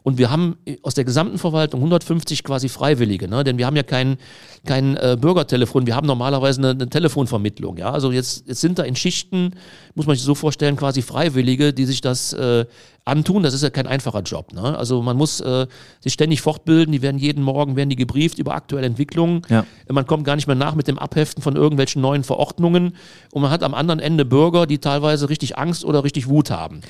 und 0.04 0.18
wir 0.18 0.30
haben 0.30 0.58
aus 0.84 0.94
der 0.94 1.06
gesamten 1.06 1.38
Verwaltung 1.38 1.80
150 1.80 2.44
quasi 2.44 2.70
Freiwillige, 2.70 3.28
ne? 3.28 3.44
denn 3.44 3.58
wir 3.58 3.66
haben 3.66 3.76
ja 3.76 3.84
kein, 3.84 4.18
kein 4.66 4.96
äh, 4.98 5.18
Bürgertelefon, 5.20 5.88
wir 5.88 5.96
haben 5.96 6.08
normalerweise 6.08 6.62
eine, 6.62 6.72
eine 6.72 6.90
Telefonvermittlung. 6.90 7.78
Ja? 7.78 7.92
Also 7.92 8.12
jetzt, 8.12 8.48
jetzt 8.48 8.62
sind 8.62 8.78
da 8.78 8.84
in 8.84 8.96
Schichten, 8.96 9.56
muss 9.96 10.06
man 10.06 10.16
sich 10.16 10.26
so 10.26 10.36
vorstellen, 10.36 10.76
quasi 10.76 11.02
Freiwillige, 11.02 11.74
die 11.74 11.86
sich 11.86 12.02
das 12.02 12.34
äh, 12.34 12.66
antun. 13.10 13.44
Das 13.44 13.54
ist 13.54 13.64
ja 13.64 13.70
kein 13.70 13.88
einfacher 13.88 14.22
Job. 14.22 14.54
Ne? 14.54 14.78
Also 14.78 15.02
man 15.02 15.18
muss 15.18 15.42
äh, 15.42 15.68
sich 16.00 16.14
ständig 16.14 16.42
fortbilden, 16.42 16.92
die 16.92 17.02
werden 17.02 17.18
jeden 17.18 17.44
Morgen 17.44 17.76
werden 17.76 17.90
die 17.90 17.96
gebrieft 17.96 18.40
über 18.40 18.54
aktuelle 18.54 18.88
Entwicklungen. 18.88 19.42
Ja. 19.50 19.66
Man 19.90 20.08
kommt 20.08 20.24
gar 20.24 20.36
nicht 20.36 20.48
mehr 20.48 20.56
nach 20.56 20.76
mit 20.76 20.88
dem 20.88 20.98
Abheften 21.00 21.44
von 21.44 21.56
irgendwelchen 21.56 22.02
neuen 22.02 22.24
Verordnungen 22.24 22.96
und 23.34 23.42
man 23.42 23.52
hat 23.52 23.64
am 23.64 23.74
anderen 23.74 24.00
Ende 24.00 24.26
Bürger, 24.26 24.66
die 24.66 24.78
teilweise 24.78 25.30
richtig 25.30 25.58
Angst 25.58 25.84
oder 25.84 26.04
richtig 26.04 26.28
Wut 26.30 26.52
haben 26.52 26.82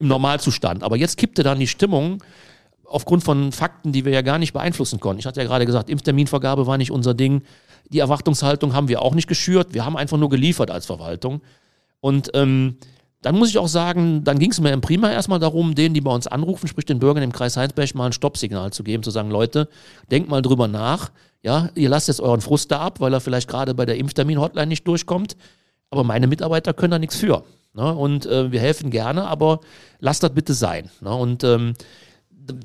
im 0.00 0.08
Normalzustand. 0.08 0.82
Aber 0.82 0.96
jetzt 0.96 1.16
kippte 1.16 1.42
dann 1.42 1.58
die 1.58 1.66
Stimmung 1.66 2.22
aufgrund 2.84 3.22
von 3.22 3.52
Fakten, 3.52 3.92
die 3.92 4.04
wir 4.04 4.12
ja 4.12 4.22
gar 4.22 4.38
nicht 4.38 4.52
beeinflussen 4.52 4.98
konnten. 4.98 5.20
Ich 5.20 5.26
hatte 5.26 5.40
ja 5.40 5.46
gerade 5.46 5.66
gesagt, 5.66 5.88
Impfterminvergabe 5.88 6.66
war 6.66 6.76
nicht 6.76 6.90
unser 6.90 7.14
Ding. 7.14 7.42
Die 7.92 8.00
Erwartungshaltung 8.00 8.74
haben 8.74 8.88
wir 8.88 9.02
auch 9.02 9.14
nicht 9.14 9.28
geschürt. 9.28 9.74
Wir 9.74 9.84
haben 9.84 9.96
einfach 9.96 10.18
nur 10.18 10.28
geliefert 10.28 10.70
als 10.70 10.86
Verwaltung. 10.86 11.40
Und 12.00 12.30
ähm, 12.34 12.76
dann 13.22 13.36
muss 13.36 13.50
ich 13.50 13.58
auch 13.58 13.68
sagen, 13.68 14.24
dann 14.24 14.38
ging 14.38 14.50
es 14.50 14.60
mir 14.60 14.72
im 14.72 14.80
Prima 14.80 15.10
erstmal 15.10 15.38
darum, 15.38 15.74
denen, 15.74 15.94
die 15.94 16.00
bei 16.00 16.12
uns 16.12 16.26
anrufen, 16.26 16.68
sprich 16.68 16.86
den 16.86 16.98
Bürgern 16.98 17.22
im 17.22 17.32
Kreis 17.32 17.56
Heinsberg, 17.56 17.94
mal 17.94 18.06
ein 18.06 18.12
Stoppsignal 18.12 18.72
zu 18.72 18.82
geben, 18.82 19.02
zu 19.02 19.10
sagen, 19.10 19.30
Leute, 19.30 19.68
denkt 20.10 20.30
mal 20.30 20.40
drüber 20.40 20.68
nach. 20.68 21.10
Ja, 21.42 21.70
ihr 21.74 21.88
lasst 21.88 22.08
jetzt 22.08 22.20
euren 22.20 22.40
Frust 22.40 22.70
da 22.70 22.80
ab, 22.80 23.00
weil 23.00 23.12
er 23.12 23.20
vielleicht 23.20 23.48
gerade 23.48 23.74
bei 23.74 23.84
der 23.84 23.96
Impftermin-Hotline 23.96 24.66
nicht 24.66 24.86
durchkommt. 24.86 25.36
Aber 25.90 26.04
meine 26.04 26.26
Mitarbeiter 26.26 26.72
können 26.72 26.92
da 26.92 26.98
nichts 26.98 27.16
für. 27.16 27.44
Ne? 27.74 27.94
Und 27.94 28.26
äh, 28.26 28.52
wir 28.52 28.60
helfen 28.60 28.90
gerne, 28.90 29.26
aber 29.26 29.60
lasst 29.98 30.22
das 30.22 30.32
bitte 30.32 30.54
sein. 30.54 30.90
Ne? 31.00 31.14
Und 31.14 31.44
ähm, 31.44 31.74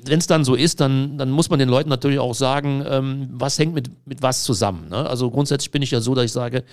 wenn 0.04 0.18
es 0.18 0.26
dann 0.26 0.44
so 0.44 0.54
ist, 0.54 0.80
dann, 0.80 1.18
dann 1.18 1.30
muss 1.30 1.50
man 1.50 1.58
den 1.58 1.68
Leuten 1.68 1.88
natürlich 1.88 2.18
auch 2.18 2.34
sagen, 2.34 2.84
ähm, 2.88 3.28
was 3.32 3.58
hängt 3.58 3.74
mit, 3.74 3.90
mit 4.06 4.22
was 4.22 4.42
zusammen. 4.42 4.88
Ne? 4.88 5.08
Also 5.08 5.30
grundsätzlich 5.30 5.70
bin 5.70 5.82
ich 5.82 5.90
ja 5.90 6.00
so, 6.00 6.14
dass 6.14 6.24
ich 6.24 6.32
sage, 6.32 6.64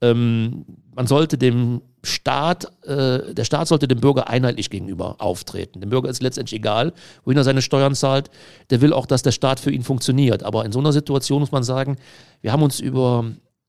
ähm, 0.00 0.64
man 0.94 1.06
sollte 1.06 1.38
dem 1.38 1.82
Staat, 2.04 2.66
äh, 2.86 3.34
der 3.34 3.44
Staat 3.44 3.68
sollte 3.68 3.88
dem 3.88 4.00
Bürger 4.00 4.28
einheitlich 4.28 4.70
gegenüber 4.70 5.16
auftreten. 5.18 5.80
Dem 5.80 5.90
Bürger 5.90 6.08
ist 6.08 6.22
letztendlich 6.22 6.58
egal, 6.58 6.92
wohin 7.24 7.36
er 7.36 7.44
seine 7.44 7.62
Steuern 7.62 7.94
zahlt. 7.94 8.30
Der 8.70 8.80
will 8.80 8.92
auch, 8.92 9.06
dass 9.06 9.22
der 9.22 9.32
Staat 9.32 9.60
für 9.60 9.70
ihn 9.70 9.82
funktioniert. 9.82 10.42
Aber 10.42 10.64
in 10.64 10.72
so 10.72 10.78
einer 10.78 10.92
Situation 10.92 11.40
muss 11.40 11.52
man 11.52 11.64
sagen, 11.64 11.96
wir 12.40 12.52
haben 12.52 12.62
uns 12.62 12.78
über, 12.80 13.24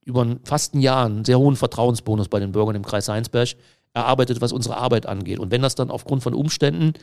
über 0.06 0.38
fast 0.44 0.76
ein 0.76 0.82
Jahr 0.82 1.06
einen 1.06 1.26
sehr 1.26 1.40
hohen 1.40 1.56
Vertrauensbonus 1.56 2.30
bei 2.30 2.40
den 2.40 2.52
Bürgern 2.52 2.76
im 2.76 2.86
Kreis 2.86 3.10
Heinsberg 3.10 3.50
erarbeitet, 3.94 4.42
was 4.42 4.52
unsere 4.52 4.78
Arbeit 4.78 5.08
angeht. 5.08 5.40
Und 5.40 5.52
wenn 5.52 5.62
das 5.62 5.76
dann 5.76 5.90
aufgrund 5.90 6.22
von 6.22 6.34
Umständen, 6.34 6.94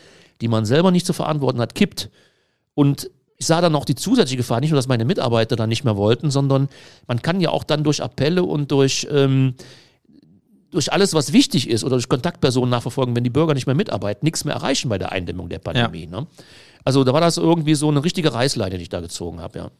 die 0.41 0.49
man 0.49 0.65
selber 0.65 0.93
nicht 0.93 1.07
zu 1.07 1.12
verantworten 1.12 1.61
hat, 1.61 1.75
kippt 1.75 2.11
und 2.75 3.11
ich 3.38 3.46
sah 3.46 3.61
dann 3.61 3.72
noch 3.72 3.85
die 3.85 3.94
zusätzliche 3.94 4.38
Gefahr, 4.38 4.61
nicht 4.61 4.70
nur, 4.70 4.79
dass 4.79 4.88
meine 4.88 5.05
Mitarbeiter 5.05 5.57
dann 5.57 5.68
nicht 5.68 5.85
mehr 5.85 5.96
wollten, 5.96 6.31
sondern 6.31 6.68
man 7.07 7.20
kann 7.22 7.40
ja 7.40 7.51
auch 7.51 7.64
dann 7.64 7.85
durch 7.85 8.03
Appelle 8.03 8.42
und 8.42 8.70
durch, 8.70 9.07
ähm, 9.11 9.55
durch 10.70 10.92
alles, 10.92 11.14
was 11.14 11.33
wichtig 11.33 11.68
ist 11.68 11.85
oder 11.85 11.96
durch 11.96 12.09
Kontaktpersonen 12.09 12.70
nachverfolgen, 12.70 13.14
wenn 13.14 13.25
die 13.25 13.31
Bürger 13.31 13.55
nicht 13.55 13.66
mehr 13.66 13.75
mitarbeiten, 13.75 14.25
nichts 14.25 14.44
mehr 14.44 14.55
erreichen 14.55 14.88
bei 14.88 14.99
der 14.99 15.12
Eindämmung 15.12 15.49
der 15.49 15.59
Pandemie. 15.59 16.09
Ja. 16.11 16.20
Ne? 16.20 16.27
Also 16.85 17.05
da 17.05 17.12
war 17.12 17.20
das 17.20 17.37
irgendwie 17.37 17.75
so 17.75 17.88
eine 17.88 18.05
richtige 18.05 18.33
Reißleine, 18.33 18.77
die 18.77 18.83
ich 18.83 18.88
da 18.88 19.01
gezogen 19.01 19.40
habe, 19.40 19.59
ja. 19.59 19.70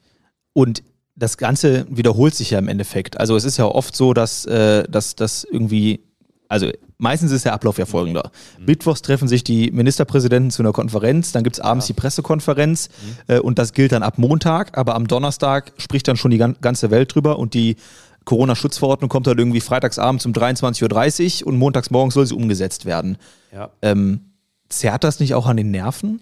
Und 0.53 0.83
das 1.15 1.39
Ganze 1.39 1.87
wiederholt 1.89 2.35
sich 2.35 2.51
ja 2.51 2.59
im 2.59 2.69
Endeffekt. 2.69 3.19
Also 3.19 3.37
es 3.37 3.45
ist 3.45 3.57
ja 3.57 3.67
oft 3.67 3.97
so, 3.97 4.13
dass, 4.13 4.45
äh, 4.47 4.85
dass, 4.89 5.17
dass 5.17 5.45
irgendwie 5.45 6.01
also 6.49 6.71
meistens 6.99 7.33
ist 7.33 7.45
der 7.45 7.53
Ablauf 7.53 7.79
ja 7.79 7.87
folgender. 7.87 8.31
Mhm. 8.59 8.65
Mittwochs 8.67 9.03
treffen 9.03 9.29
sich 9.29 9.45
die 9.45 9.71
Ministerpräsidenten 9.71 10.51
zu 10.51 10.63
einer 10.63 10.73
Konferenz, 10.73 11.33
dann 11.33 11.45
gibt 11.45 11.57
es 11.57 11.61
abends 11.61 11.89
ja. 11.89 11.95
die 11.95 12.01
Pressekonferenz 12.01 12.89
mhm. 12.89 13.35
äh, 13.35 13.39
und 13.39 13.59
das 13.59 13.73
gilt 13.73 13.93
dann 13.93 14.03
ab 14.03 14.19
Montag, 14.19 14.77
aber 14.77 14.95
am 14.95 15.07
Donnerstag 15.07 15.73
spricht 15.77 16.09
dann 16.09 16.17
schon 16.17 16.31
die 16.31 16.39
ganze 16.39 16.91
Welt 16.91 17.15
drüber 17.15 17.39
und 17.39 17.55
die 17.55 17.77
Corona-Schutzverordnung 18.25 19.09
kommt 19.09 19.27
dann 19.27 19.39
irgendwie 19.39 19.61
freitagsabends 19.61 20.27
um 20.27 20.33
23.30 20.33 21.43
Uhr 21.43 21.49
und 21.49 21.59
montags 21.59 21.91
morgens 21.91 22.15
soll 22.15 22.27
sie 22.27 22.35
umgesetzt 22.35 22.85
werden. 22.85 23.19
Ja. 23.53 23.71
Ähm, 23.83 24.33
zerrt 24.69 25.05
das 25.05 25.21
nicht 25.21 25.35
auch 25.35 25.47
an 25.47 25.57
den 25.57 25.71
Nerven? 25.71 26.21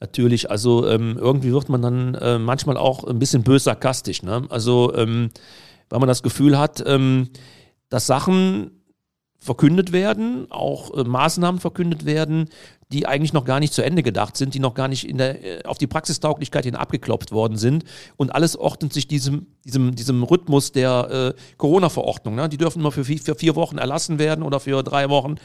Natürlich, 0.00 0.50
also 0.50 0.86
ähm, 0.88 1.16
irgendwie 1.18 1.52
wird 1.52 1.68
man 1.68 1.82
dann 1.82 2.14
äh, 2.14 2.38
manchmal 2.38 2.76
auch 2.76 3.04
ein 3.04 3.18
bisschen 3.18 3.42
bös 3.42 3.64
sarkastisch. 3.64 4.22
Ne? 4.22 4.46
Also, 4.48 4.94
ähm, 4.94 5.30
weil 5.88 5.98
man 6.00 6.08
das 6.08 6.22
Gefühl 6.22 6.58
hat, 6.58 6.82
ähm, 6.86 7.30
dass 7.88 8.06
Sachen 8.06 8.77
verkündet 9.38 9.92
werden, 9.92 10.50
auch 10.50 10.96
äh, 10.96 11.04
Maßnahmen 11.04 11.60
verkündet 11.60 12.04
werden, 12.04 12.48
die 12.90 13.06
eigentlich 13.06 13.32
noch 13.32 13.44
gar 13.44 13.60
nicht 13.60 13.72
zu 13.72 13.82
Ende 13.82 14.02
gedacht 14.02 14.36
sind, 14.36 14.54
die 14.54 14.60
noch 14.60 14.74
gar 14.74 14.88
nicht 14.88 15.08
in 15.08 15.18
der, 15.18 15.44
äh, 15.44 15.64
auf 15.64 15.78
die 15.78 15.86
Praxistauglichkeit 15.86 16.64
hin 16.64 16.74
abgeklopft 16.74 17.32
worden 17.32 17.56
sind. 17.56 17.84
Und 18.16 18.34
alles 18.34 18.56
ordnet 18.56 18.92
sich 18.92 19.06
diesem, 19.06 19.46
diesem, 19.64 19.94
diesem 19.94 20.22
Rhythmus 20.22 20.72
der 20.72 21.34
äh, 21.36 21.40
Corona-Verordnung. 21.56 22.34
Ne? 22.34 22.48
Die 22.48 22.56
dürfen 22.56 22.80
immer 22.80 22.92
für, 22.92 23.04
für 23.04 23.34
vier 23.34 23.56
Wochen 23.56 23.78
erlassen 23.78 24.18
werden 24.18 24.42
oder 24.42 24.58
für 24.58 24.82
drei 24.82 25.08
Wochen. 25.08 25.36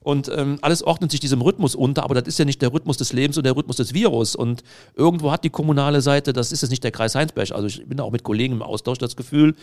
Und 0.00 0.28
ähm, 0.34 0.58
alles 0.62 0.82
ordnet 0.82 1.12
sich 1.12 1.20
diesem 1.20 1.42
Rhythmus 1.42 1.76
unter, 1.76 2.02
aber 2.02 2.14
das 2.14 2.26
ist 2.26 2.38
ja 2.38 2.44
nicht 2.44 2.60
der 2.60 2.72
Rhythmus 2.72 2.96
des 2.96 3.12
Lebens 3.12 3.36
und 3.36 3.44
der 3.44 3.54
Rhythmus 3.54 3.76
des 3.76 3.94
Virus. 3.94 4.34
Und 4.34 4.64
irgendwo 4.96 5.30
hat 5.30 5.44
die 5.44 5.50
kommunale 5.50 6.00
Seite, 6.00 6.32
das 6.32 6.50
ist 6.50 6.62
jetzt 6.62 6.70
nicht 6.70 6.82
der 6.82 6.90
Kreis 6.90 7.14
Heinsberg, 7.14 7.52
also 7.52 7.68
ich 7.68 7.86
bin 7.86 8.00
auch 8.00 8.10
mit 8.10 8.24
Kollegen 8.24 8.54
im 8.54 8.62
Austausch, 8.62 8.98
das 8.98 9.14
Gefühl, 9.14 9.54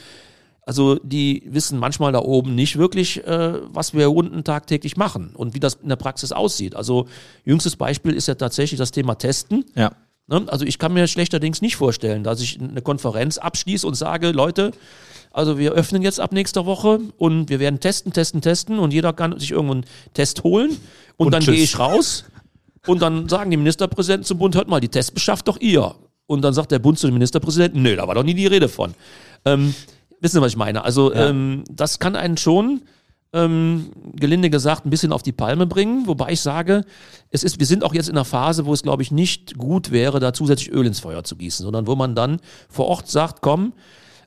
also 0.70 1.00
die 1.02 1.42
wissen 1.48 1.80
manchmal 1.80 2.12
da 2.12 2.20
oben 2.20 2.54
nicht 2.54 2.78
wirklich, 2.78 3.26
äh, 3.26 3.54
was 3.74 3.96
wir 3.96 4.12
unten 4.12 4.44
tagtäglich 4.44 4.98
machen 4.98 5.32
und 5.36 5.56
wie 5.56 5.60
das 5.60 5.80
in 5.82 5.90
der 5.90 5.96
Praxis 5.96 6.32
aussieht. 6.32 6.76
Also 6.76 7.08
jüngstes 7.44 7.76
Beispiel 7.76 8.14
ist 8.14 8.28
ja 8.28 8.36
tatsächlich 8.36 8.78
das 8.78 8.92
Thema 8.92 9.16
Testen. 9.16 9.66
Ja. 9.74 9.94
Ne? 10.28 10.46
Also 10.46 10.66
ich 10.66 10.78
kann 10.78 10.94
mir 10.94 11.08
schlechterdings 11.08 11.64
nicht 11.64 11.76
vorstellen, 11.76 12.24
dass 12.24 12.40
ich 12.40 12.62
eine 12.62 12.84
Konferenz 12.84 13.40
abschließe 13.40 13.88
und 13.88 13.96
sage, 13.96 14.30
Leute, 14.30 14.70
also 15.32 15.58
wir 15.58 15.72
öffnen 15.72 16.04
jetzt 16.04 16.20
ab 16.20 16.34
nächster 16.34 16.68
Woche 16.68 17.00
und 17.18 17.50
wir 17.50 17.60
werden 17.60 17.80
testen, 17.80 18.14
testen, 18.14 18.42
testen 18.42 18.78
und 18.78 18.94
jeder 18.94 19.12
kann 19.12 19.40
sich 19.40 19.50
irgendwo 19.50 19.74
einen 19.74 19.86
Test 20.14 20.44
holen 20.44 20.78
und, 21.18 21.26
und 21.26 21.32
dann 21.34 21.44
gehe 21.44 21.56
ich 21.56 21.80
raus 21.80 22.26
und 22.86 23.02
dann 23.02 23.28
sagen 23.28 23.50
die 23.50 23.58
Ministerpräsidenten 23.58 24.26
zum 24.26 24.38
Bund, 24.38 24.54
hört 24.54 24.68
mal, 24.68 24.80
die 24.80 24.90
Tests 24.90 25.10
beschafft 25.10 25.48
doch 25.48 25.60
ihr. 25.60 25.96
Und 26.28 26.44
dann 26.44 26.54
sagt 26.54 26.72
der 26.72 26.78
Bund 26.78 27.00
zu 27.00 27.08
dem 27.08 27.16
Ministerpräsidenten, 27.16 27.82
nö, 27.82 27.96
da 27.96 28.08
war 28.08 28.14
doch 28.14 28.22
nie 28.22 28.36
die 28.36 28.46
Rede 28.46 28.70
von. 28.70 28.94
Ähm, 29.46 29.74
wissen 30.22 30.36
Sie, 30.36 30.42
was 30.42 30.52
ich 30.52 30.58
meine? 30.58 30.84
Also 30.84 31.14
ja. 31.14 31.30
ähm, 31.30 31.64
das 31.70 32.00
kann 32.00 32.16
einen 32.16 32.38
schon 32.38 32.82
ähm, 33.32 33.92
gelinde 34.16 34.50
gesagt 34.50 34.86
ein 34.86 34.90
bisschen 34.90 35.14
auf 35.14 35.22
die 35.22 35.32
Palme 35.32 35.68
bringen, 35.68 36.08
wobei 36.08 36.32
ich 36.32 36.42
sage, 36.42 36.84
es 37.30 37.44
ist, 37.44 37.60
wir 37.60 37.66
sind 37.66 37.84
auch 37.84 37.94
jetzt 37.94 38.10
in 38.10 38.16
einer 38.16 38.26
Phase, 38.26 38.66
wo 38.66 38.74
es 38.74 38.84
glaube 38.84 39.04
ich 39.04 39.12
nicht 39.12 39.58
gut 39.58 39.92
wäre, 39.92 40.20
da 40.20 40.34
zusätzlich 40.34 40.72
Öl 40.72 40.86
ins 40.86 41.00
Feuer 41.00 41.24
zu 41.24 41.36
gießen, 41.36 41.64
sondern 41.64 41.86
wo 41.88 41.96
man 41.96 42.16
dann 42.16 42.40
vor 42.70 42.88
Ort 42.88 43.08
sagt, 43.08 43.42
komm, 43.42 43.74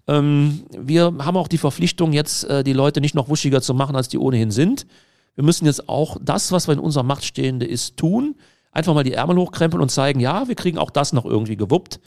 ähm, 0.06 0.64
wir 0.70 1.14
haben 1.18 1.36
auch 1.36 1.48
die 1.48 1.58
Verpflichtung 1.58 2.12
jetzt 2.12 2.44
äh, 2.44 2.62
die 2.64 2.72
Leute 2.72 3.00
nicht 3.00 3.14
noch 3.14 3.28
wuschiger 3.28 3.60
zu 3.60 3.74
machen, 3.74 3.96
als 3.96 4.08
die 4.08 4.18
ohnehin 4.18 4.50
sind. 4.50 4.86
Wir 5.34 5.44
müssen 5.44 5.66
jetzt 5.66 5.88
auch 5.88 6.16
das, 6.20 6.52
was 6.52 6.68
wir 6.68 6.74
in 6.74 6.80
unserer 6.80 7.04
Macht 7.04 7.24
stehende 7.24 7.66
ist, 7.66 7.96
tun. 7.96 8.36
Einfach 8.70 8.94
mal 8.94 9.04
die 9.04 9.12
Ärmel 9.12 9.36
hochkrempeln 9.36 9.82
und 9.82 9.90
zeigen, 9.90 10.20
ja, 10.20 10.48
wir 10.48 10.54
kriegen 10.54 10.78
auch 10.78 10.90
das 10.90 11.12
noch 11.12 11.24
irgendwie 11.24 11.56
gewuppt. 11.56 12.00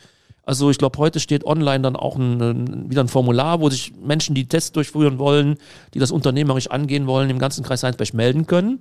Also 0.46 0.70
ich 0.70 0.78
glaube, 0.78 0.98
heute 1.00 1.20
steht 1.20 1.46
online 1.46 1.82
dann 1.82 1.96
auch 1.96 2.16
ein, 2.18 2.90
wieder 2.90 3.02
ein 3.02 3.08
Formular, 3.08 3.62
wo 3.62 3.70
sich 3.70 3.94
Menschen, 3.96 4.36
die 4.36 4.48
Tests 4.48 4.72
durchführen 4.72 5.18
wollen, 5.18 5.58
die 5.94 6.00
das 6.00 6.12
unternehmerisch 6.12 6.70
angehen 6.70 7.08
wollen, 7.08 7.30
im 7.30 7.40
ganzen 7.40 7.64
Kreis 7.64 7.84
Heinsberg 7.84 8.14
melden 8.14 8.46
können. 8.46 8.80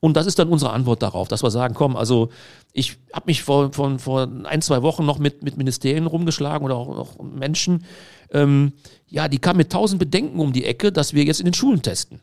Und 0.00 0.16
das 0.16 0.26
ist 0.26 0.38
dann 0.38 0.48
unsere 0.48 0.72
Antwort 0.72 1.02
darauf, 1.02 1.26
dass 1.28 1.42
wir 1.42 1.50
sagen, 1.50 1.74
komm, 1.74 1.96
also 1.96 2.28
ich 2.72 2.98
habe 3.12 3.24
mich 3.26 3.42
vor, 3.42 3.72
vor, 3.72 3.98
vor 3.98 4.28
ein, 4.44 4.62
zwei 4.62 4.82
Wochen 4.82 5.04
noch 5.04 5.18
mit, 5.18 5.42
mit 5.42 5.56
Ministerien 5.56 6.06
rumgeschlagen 6.06 6.64
oder 6.64 6.76
auch, 6.76 6.96
auch 6.96 7.22
Menschen, 7.22 7.84
ähm, 8.30 8.72
ja, 9.08 9.28
die 9.28 9.38
kamen 9.38 9.56
mit 9.56 9.72
tausend 9.72 9.98
Bedenken 9.98 10.38
um 10.38 10.52
die 10.52 10.64
Ecke, 10.66 10.92
dass 10.92 11.14
wir 11.14 11.24
jetzt 11.24 11.40
in 11.40 11.46
den 11.46 11.54
Schulen 11.54 11.82
testen. 11.82 12.20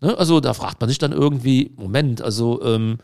Ne? 0.00 0.16
Also 0.16 0.40
da 0.40 0.54
fragt 0.54 0.80
man 0.80 0.88
sich 0.88 0.98
dann 0.98 1.12
irgendwie, 1.12 1.72
Moment, 1.76 2.22
also 2.22 2.62
ähm, 2.62 2.98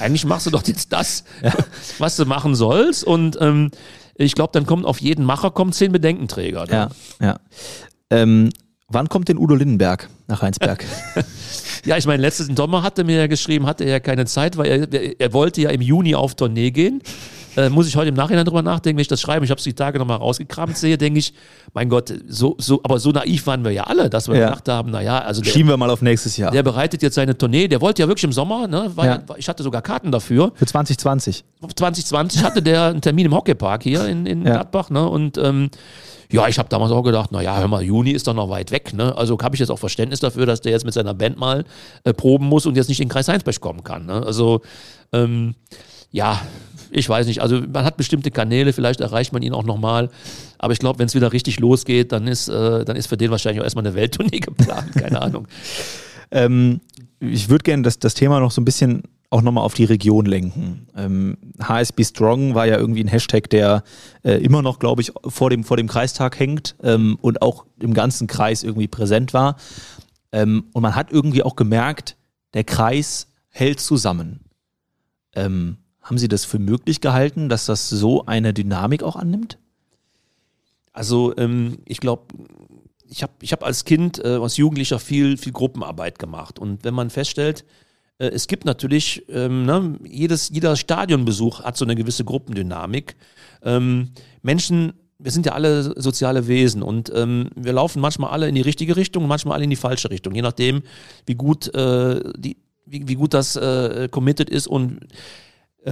eigentlich 0.00 0.24
machst 0.24 0.46
du 0.46 0.50
doch 0.50 0.66
jetzt 0.66 0.92
das, 0.92 1.24
ja. 1.42 1.52
was 1.98 2.16
du 2.16 2.24
machen 2.24 2.54
sollst. 2.54 3.04
Und 3.04 3.38
ähm, 3.40 3.70
ich 4.18 4.34
glaube, 4.34 4.50
dann 4.52 4.66
kommt 4.66 4.84
auf 4.84 5.00
jeden 5.00 5.24
Macher 5.24 5.50
kommen 5.50 5.72
zehn 5.72 5.92
Bedenkenträger. 5.92 6.66
Ne? 6.66 6.72
Ja, 6.72 6.90
ja. 7.20 7.40
Ähm, 8.10 8.50
wann 8.88 9.08
kommt 9.08 9.28
denn 9.28 9.38
Udo 9.38 9.54
Lindenberg 9.54 10.08
nach 10.26 10.42
Heinsberg? 10.42 10.84
ja, 11.84 11.96
ich 11.96 12.06
meine, 12.06 12.20
letztes 12.20 12.48
Sommer 12.48 12.82
hatte 12.82 13.04
mir 13.04 13.16
ja 13.16 13.26
geschrieben, 13.28 13.66
hatte 13.66 13.84
er 13.84 13.90
ja 13.90 14.00
keine 14.00 14.26
Zeit, 14.26 14.56
weil 14.56 14.90
er, 14.92 15.20
er 15.20 15.32
wollte 15.32 15.60
ja 15.60 15.70
im 15.70 15.80
Juni 15.80 16.14
auf 16.14 16.34
Tournee 16.34 16.70
gehen. 16.70 17.02
Äh, 17.58 17.68
muss 17.70 17.88
ich 17.88 17.96
heute 17.96 18.08
im 18.08 18.14
Nachhinein 18.14 18.44
drüber 18.44 18.62
nachdenken, 18.62 18.96
wenn 18.98 19.02
ich 19.02 19.08
das 19.08 19.20
schreibe. 19.20 19.44
Ich 19.44 19.50
habe 19.50 19.58
es 19.58 19.64
die 19.64 19.72
Tage 19.74 19.98
nochmal 19.98 20.18
rausgekramt 20.18 20.76
sehe, 20.76 20.96
denke 20.96 21.18
ich, 21.18 21.34
mein 21.74 21.88
Gott, 21.88 22.12
so, 22.28 22.54
so, 22.58 22.80
aber 22.84 22.98
so 23.00 23.10
naiv 23.10 23.46
waren 23.46 23.64
wir 23.64 23.72
ja 23.72 23.84
alle, 23.84 24.08
dass 24.08 24.28
wir 24.28 24.36
Ja. 24.36 24.46
gedacht 24.50 24.68
haben, 24.68 24.90
naja, 24.90 25.18
also 25.18 25.40
der, 25.42 25.50
Schieben 25.50 25.68
wir 25.68 25.76
mal 25.76 25.90
auf 25.90 26.00
nächstes 26.02 26.36
Jahr. 26.36 26.50
der 26.52 26.62
bereitet 26.62 27.02
jetzt 27.02 27.14
seine 27.16 27.36
Tournee, 27.36 27.66
der 27.68 27.80
wollte 27.80 28.02
ja 28.02 28.08
wirklich 28.08 28.24
im 28.24 28.32
Sommer, 28.32 28.68
ne, 28.68 28.90
war, 28.94 29.04
Ja. 29.06 29.18
ich 29.36 29.48
hatte 29.48 29.62
sogar 29.62 29.82
Karten 29.82 30.12
dafür. 30.12 30.52
Für 30.54 30.66
2020. 30.66 31.44
2020 31.74 32.42
hatte 32.44 32.62
der 32.62 32.84
einen 32.84 33.00
Termin 33.00 33.26
im 33.26 33.34
Hockeypark 33.34 33.82
hier 33.82 34.06
in, 34.06 34.26
in 34.26 34.44
Ja. 34.46 34.52
Gladbach, 34.54 34.90
ne? 34.90 35.08
Und 35.08 35.38
ähm, 35.38 35.70
ja, 36.30 36.46
ich 36.46 36.58
habe 36.58 36.68
damals 36.68 36.92
auch 36.92 37.02
gedacht, 37.02 37.32
naja, 37.32 37.56
hör 37.58 37.68
mal, 37.68 37.82
Juni 37.82 38.10
ist 38.10 38.26
doch 38.26 38.34
noch 38.34 38.50
weit 38.50 38.70
weg, 38.70 38.92
ne? 38.94 39.16
Also 39.16 39.38
habe 39.42 39.56
ich 39.56 39.60
jetzt 39.60 39.70
auch 39.70 39.78
Verständnis 39.78 40.20
dafür, 40.20 40.46
dass 40.46 40.60
der 40.60 40.72
jetzt 40.72 40.84
mit 40.84 40.92
seiner 40.94 41.14
Band 41.14 41.38
mal 41.38 41.64
äh, 42.04 42.12
proben 42.12 42.46
muss 42.46 42.66
und 42.66 42.76
jetzt 42.76 42.88
nicht 42.88 43.00
in 43.00 43.06
den 43.06 43.12
Kreis 43.12 43.28
Heinsberg 43.28 43.60
kommen 43.60 43.82
kann. 43.82 44.06
Ne? 44.06 44.22
Also 44.26 44.60
ähm, 45.12 45.54
ja, 46.10 46.40
ich 46.90 47.08
weiß 47.08 47.26
nicht. 47.26 47.40
Also 47.42 47.60
man 47.60 47.84
hat 47.84 47.96
bestimmte 47.96 48.30
Kanäle, 48.30 48.72
vielleicht 48.72 49.00
erreicht 49.00 49.32
man 49.32 49.42
ihn 49.42 49.52
auch 49.52 49.64
nochmal. 49.64 50.10
Aber 50.58 50.72
ich 50.72 50.78
glaube, 50.78 50.98
wenn 50.98 51.06
es 51.06 51.14
wieder 51.14 51.32
richtig 51.32 51.60
losgeht, 51.60 52.12
dann 52.12 52.26
ist, 52.26 52.48
äh, 52.48 52.84
dann 52.84 52.96
ist 52.96 53.06
für 53.06 53.16
den 53.16 53.30
wahrscheinlich 53.30 53.60
auch 53.60 53.64
erstmal 53.64 53.86
eine 53.86 53.94
Welttournee 53.94 54.40
geplant. 54.40 54.92
Keine 54.94 55.20
Ahnung. 55.20 55.48
Ähm, 56.30 56.80
ich 57.20 57.48
würde 57.48 57.62
gerne 57.62 57.82
das, 57.82 57.98
das 57.98 58.14
Thema 58.14 58.40
noch 58.40 58.50
so 58.50 58.60
ein 58.60 58.64
bisschen 58.64 59.02
auch 59.30 59.42
nochmal 59.42 59.64
auf 59.64 59.74
die 59.74 59.84
Region 59.84 60.24
lenken. 60.24 60.86
Ähm, 60.96 61.36
HSB 61.62 62.04
Strong 62.04 62.54
war 62.54 62.66
ja 62.66 62.78
irgendwie 62.78 63.04
ein 63.04 63.08
Hashtag, 63.08 63.50
der 63.50 63.82
äh, 64.22 64.42
immer 64.42 64.62
noch, 64.62 64.78
glaube 64.78 65.02
ich, 65.02 65.12
vor 65.26 65.50
dem, 65.50 65.64
vor 65.64 65.76
dem 65.76 65.86
Kreistag 65.86 66.38
hängt 66.38 66.76
ähm, 66.82 67.18
und 67.20 67.42
auch 67.42 67.66
im 67.80 67.92
ganzen 67.92 68.26
Kreis 68.26 68.62
irgendwie 68.62 68.88
präsent 68.88 69.34
war. 69.34 69.56
Ähm, 70.32 70.64
und 70.72 70.82
man 70.82 70.94
hat 70.94 71.12
irgendwie 71.12 71.42
auch 71.42 71.56
gemerkt, 71.56 72.16
der 72.54 72.64
Kreis 72.64 73.28
hält 73.50 73.80
zusammen. 73.80 74.40
Ähm, 75.34 75.76
haben 76.08 76.18
Sie 76.18 76.28
das 76.28 76.46
für 76.46 76.58
möglich 76.58 77.00
gehalten, 77.02 77.50
dass 77.50 77.66
das 77.66 77.90
so 77.90 78.24
eine 78.24 78.54
Dynamik 78.54 79.02
auch 79.02 79.16
annimmt? 79.16 79.58
Also 80.92 81.36
ähm, 81.36 81.78
ich 81.84 82.00
glaube, 82.00 82.34
ich 83.06 83.22
habe 83.22 83.32
ich 83.42 83.52
hab 83.52 83.62
als 83.62 83.84
Kind, 83.84 84.18
äh, 84.24 84.38
als 84.40 84.56
Jugendlicher 84.56 84.98
viel, 84.98 85.36
viel 85.36 85.52
Gruppenarbeit 85.52 86.18
gemacht. 86.18 86.58
Und 86.58 86.82
wenn 86.82 86.94
man 86.94 87.10
feststellt, 87.10 87.64
äh, 88.18 88.28
es 88.28 88.46
gibt 88.46 88.64
natürlich, 88.64 89.24
ähm, 89.28 89.66
ne, 89.66 89.98
jedes, 90.04 90.48
jeder 90.48 90.76
Stadionbesuch 90.76 91.62
hat 91.62 91.76
so 91.76 91.84
eine 91.84 91.94
gewisse 91.94 92.24
Gruppendynamik. 92.24 93.14
Ähm, 93.62 94.10
Menschen, 94.40 94.94
wir 95.18 95.30
sind 95.30 95.44
ja 95.44 95.52
alle 95.52 96.00
soziale 96.00 96.48
Wesen 96.48 96.82
und 96.82 97.12
ähm, 97.14 97.50
wir 97.54 97.74
laufen 97.74 98.00
manchmal 98.00 98.30
alle 98.30 98.48
in 98.48 98.54
die 98.54 98.62
richtige 98.62 98.96
Richtung, 98.96 99.26
manchmal 99.26 99.56
alle 99.56 99.64
in 99.64 99.70
die 99.70 99.76
falsche 99.76 100.10
Richtung, 100.10 100.34
je 100.34 100.42
nachdem, 100.42 100.82
wie 101.26 101.34
gut, 101.34 101.74
äh, 101.74 102.22
die, 102.36 102.56
wie, 102.86 103.08
wie 103.08 103.14
gut 103.14 103.34
das 103.34 103.56
äh, 103.56 104.08
committed 104.10 104.48
ist 104.48 104.68
und 104.68 105.00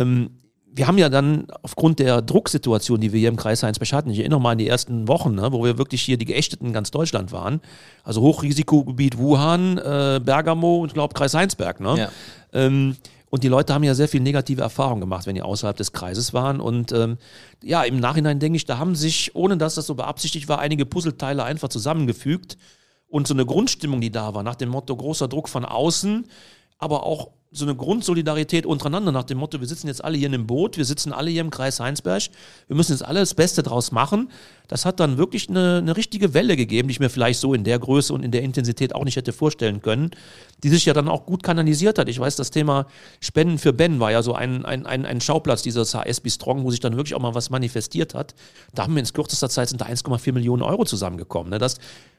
ähm, 0.01 0.31
wir 0.77 0.87
haben 0.87 0.99
ja 0.99 1.09
dann 1.09 1.47
aufgrund 1.63 1.99
der 2.01 2.21
Drucksituation, 2.21 3.01
die 3.01 3.13
wir 3.13 3.19
hier 3.19 3.31
im 3.31 3.37
Kreis 3.37 3.63
Heinsberg 3.63 3.93
hatten, 3.93 4.11
ich 4.11 4.19
erinnere 4.19 4.41
mal 4.41 4.53
an 4.53 4.59
die 4.59 4.69
ersten 4.69 5.09
Wochen, 5.09 5.35
ne, 5.35 5.51
wo 5.51 5.65
wir 5.65 5.79
wirklich 5.79 6.03
hier 6.03 6.19
die 6.19 6.27
Geächteten 6.27 6.67
in 6.67 6.73
ganz 6.75 6.91
Deutschland 6.91 7.33
waren, 7.33 7.63
also 8.05 8.21
Hochrisikogebiet 8.21 9.17
Wuhan, 9.17 9.79
äh, 9.79 10.21
Bergamo 10.23 10.81
und 10.83 10.89
ich 10.89 10.95
glaube 10.95 11.15
Kreis 11.15 11.33
Heinsberg. 11.33 11.81
Ne? 11.81 11.99
Ja. 11.99 12.11
Ähm, 12.53 12.97
und 13.31 13.43
die 13.43 13.49
Leute 13.49 13.75
haben 13.75 13.85
ja 13.85 13.95
sehr 13.95 14.09
viel 14.09 14.21
negative 14.21 14.63
Erfahrungen 14.63 15.01
gemacht, 15.01 15.27
wenn 15.27 15.35
die 15.35 15.43
außerhalb 15.43 15.77
des 15.77 15.93
Kreises 15.93 16.33
waren. 16.33 16.61
Und 16.61 16.93
ähm, 16.93 17.19
ja, 17.63 17.83
im 17.83 17.99
Nachhinein 17.99 18.39
denke 18.39 18.57
ich, 18.57 18.67
da 18.67 18.79
haben 18.79 18.95
sich, 18.95 19.35
ohne 19.35 19.57
dass 19.57 19.75
das 19.75 19.87
so 19.87 19.95
beabsichtigt 19.95 20.49
war, 20.49 20.61
einige 20.61 20.87
Puzzleteile 20.87 21.43
einfach 21.43 21.69
zusammengefügt. 21.69 22.57
Und 23.09 23.27
so 23.27 23.35
eine 23.35 23.45
Grundstimmung, 23.45 24.01
die 24.01 24.11
da 24.11 24.35
war, 24.35 24.43
nach 24.43 24.55
dem 24.55 24.69
Motto 24.69 24.95
großer 24.97 25.29
Druck 25.29 25.49
von 25.49 25.65
außen, 25.65 26.27
aber 26.79 27.05
auch 27.05 27.31
so 27.53 27.64
eine 27.64 27.74
Grundsolidarität 27.74 28.66
untereinander 28.66 29.12
nach 29.12 29.24
dem 29.24 29.39
Motto, 29.39 29.61
wir 29.61 29.66
sitzen 29.66 29.87
jetzt 29.87 30.05
alle 30.05 30.18
hier 30.18 30.27
in 30.27 30.35
einem 30.35 30.47
Boot, 30.47 30.77
wir 30.77 30.85
sitzen 30.85 31.12
alle 31.12 31.31
hier 31.31 31.41
im 31.41 31.51
Kreis 31.51 31.81
Heinsberg, 31.81 32.24
wir 32.66 32.77
müssen 32.77 32.93
jetzt 32.93 33.05
alle 33.05 33.20
das 33.20 33.35
Beste 33.35 33.62
draus 33.62 33.93
machen. 33.93 34.31
Das 34.68 34.85
hat 34.85 35.01
dann 35.01 35.16
wirklich 35.16 35.49
eine, 35.49 35.79
eine 35.79 35.97
richtige 35.97 36.35
Welle 36.35 36.57
gegeben, 36.57 36.89
die 36.89 36.93
ich 36.93 37.01
mir 37.01 37.09
vielleicht 37.09 37.41
so 37.41 37.55
in 37.55 37.64
der 37.64 37.79
Größe 37.79 38.12
und 38.12 38.24
in 38.24 38.31
der 38.33 38.43
Intensität 38.43 38.95
auch 38.95 39.05
nicht 39.05 39.16
hätte 39.16 39.33
vorstellen 39.33 39.81
können, 39.81 40.11
die 40.64 40.68
sich 40.68 40.85
ja 40.85 40.93
dann 40.93 41.09
auch 41.09 41.24
gut 41.24 41.43
kanalisiert 41.43 41.99
hat. 41.99 42.09
Ich 42.09 42.18
weiß, 42.18 42.37
das 42.37 42.51
Thema 42.51 42.87
Spenden 43.20 43.59
für 43.59 43.72
Ben 43.72 44.01
war 44.01 44.11
ja 44.11 44.22
so 44.22 44.35
ein, 44.35 44.64
ein, 44.64 44.85
ein, 44.85 45.07
ein 45.07 45.20
Schauplatz 45.20 45.62
dieses 45.62 45.95
HSB 45.95 46.31
Strong, 46.31 46.64
wo 46.64 46.70
sich 46.70 46.81
dann 46.81 46.97
wirklich 46.97 47.14
auch 47.14 47.22
mal 47.22 47.35
was 47.35 47.49
manifestiert 47.49 48.14
hat. 48.14 48.35
Da 48.74 48.83
haben 48.83 48.95
wir 48.95 49.01
in 49.01 49.07
kürzester 49.07 49.49
Zeit 49.49 49.68
sind 49.68 49.81
da 49.81 49.87
1,4 49.87 50.33
Millionen 50.33 50.62
Euro 50.62 50.85
zusammengekommen. 50.85 51.51
Ne? 51.51 51.59
Das 51.59 51.79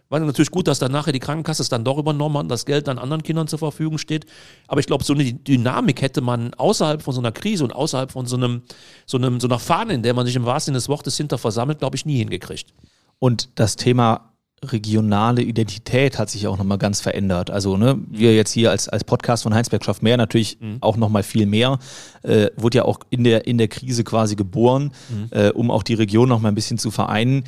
war 0.09 0.19
natürlich 0.19 0.51
gut, 0.51 0.67
dass 0.67 0.79
dann 0.79 0.91
nachher 0.91 1.11
die 1.11 1.19
Krankenkasse 1.19 1.61
es 1.61 1.69
dann 1.69 1.83
doch 1.83 1.97
übernommen 1.97 2.37
hat 2.37 2.43
und 2.43 2.49
das 2.49 2.65
Geld 2.65 2.87
dann 2.87 2.97
anderen 2.97 3.23
Kindern 3.23 3.47
zur 3.47 3.59
Verfügung 3.59 3.97
steht. 3.97 4.25
Aber 4.67 4.79
ich 4.79 4.87
glaube, 4.87 5.03
so 5.03 5.13
eine 5.13 5.33
Dynamik 5.33 6.01
hätte 6.01 6.21
man 6.21 6.53
außerhalb 6.53 7.01
von 7.01 7.13
so 7.13 7.19
einer 7.19 7.31
Krise 7.31 7.63
und 7.63 7.73
außerhalb 7.73 8.11
von 8.11 8.25
so 8.25 8.37
einem, 8.37 8.61
so 9.05 9.17
einem, 9.17 9.39
so 9.39 9.47
einer 9.47 9.59
Fahne, 9.59 9.93
in 9.93 10.03
der 10.03 10.13
man 10.13 10.25
sich 10.25 10.35
im 10.35 10.45
wahrsten 10.45 10.71
Sinne 10.71 10.77
des 10.77 10.89
Wortes 10.89 11.17
hinter 11.17 11.37
versammelt, 11.37 11.79
glaube 11.79 11.95
ich, 11.95 12.05
nie 12.05 12.17
hingekriegt. 12.17 12.73
Und 13.19 13.49
das 13.55 13.75
Thema 13.75 14.33
regionale 14.63 15.43
Identität 15.43 16.17
hat 16.17 16.29
sich 16.29 16.47
auch 16.47 16.57
nochmal 16.57 16.79
ganz 16.79 16.99
verändert. 16.99 17.51
Also 17.51 17.77
ne, 17.77 17.99
wir 18.09 18.35
jetzt 18.35 18.51
hier 18.51 18.71
als, 18.71 18.89
als 18.89 19.03
Podcast 19.03 19.43
von 19.43 19.53
Heinsberg 19.53 19.85
schafft 19.85 20.01
mehr 20.01 20.17
natürlich 20.17 20.57
auch 20.81 20.97
nochmal 20.97 21.21
viel 21.21 21.45
mehr. 21.45 21.77
Äh, 22.23 22.47
wurde 22.55 22.79
ja 22.79 22.85
auch 22.85 22.99
in 23.11 23.23
der, 23.23 23.45
in 23.45 23.59
der 23.59 23.67
Krise 23.67 24.03
quasi 24.03 24.35
geboren, 24.35 24.91
äh, 25.29 25.51
um 25.51 25.69
auch 25.69 25.83
die 25.83 25.93
Region 25.93 26.27
nochmal 26.27 26.51
ein 26.51 26.55
bisschen 26.55 26.79
zu 26.79 26.89
vereinen. 26.89 27.43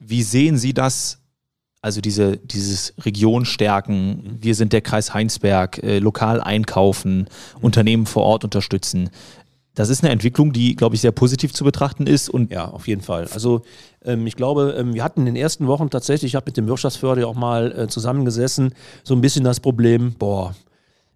Wie 0.00 0.22
sehen 0.22 0.56
Sie 0.56 0.74
das? 0.74 1.20
Also 1.80 2.00
diese, 2.00 2.38
dieses 2.38 2.92
Region 3.04 3.44
stärken, 3.44 4.38
wir 4.40 4.56
sind 4.56 4.72
der 4.72 4.80
Kreis 4.80 5.14
Heinsberg, 5.14 5.82
äh, 5.82 6.00
lokal 6.00 6.40
einkaufen, 6.40 7.28
Unternehmen 7.60 8.06
vor 8.06 8.24
Ort 8.24 8.42
unterstützen. 8.42 9.10
Das 9.76 9.90
ist 9.90 10.02
eine 10.02 10.12
Entwicklung, 10.12 10.52
die, 10.52 10.74
glaube 10.74 10.96
ich, 10.96 11.00
sehr 11.00 11.12
positiv 11.12 11.54
zu 11.54 11.62
betrachten 11.62 12.08
ist 12.08 12.28
und 12.28 12.50
Ja, 12.50 12.66
auf 12.66 12.88
jeden 12.88 13.00
Fall. 13.00 13.28
Also 13.32 13.62
ähm, 14.04 14.26
ich 14.26 14.34
glaube, 14.34 14.74
ähm, 14.76 14.92
wir 14.92 15.04
hatten 15.04 15.20
in 15.20 15.26
den 15.26 15.36
ersten 15.36 15.68
Wochen 15.68 15.88
tatsächlich, 15.88 16.32
ich 16.32 16.34
habe 16.34 16.46
mit 16.46 16.56
dem 16.56 16.66
Wirtschaftsförder 16.66 17.28
auch 17.28 17.36
mal 17.36 17.70
äh, 17.70 17.86
zusammengesessen, 17.86 18.74
so 19.04 19.14
ein 19.14 19.20
bisschen 19.20 19.44
das 19.44 19.60
Problem, 19.60 20.14
boah, 20.18 20.56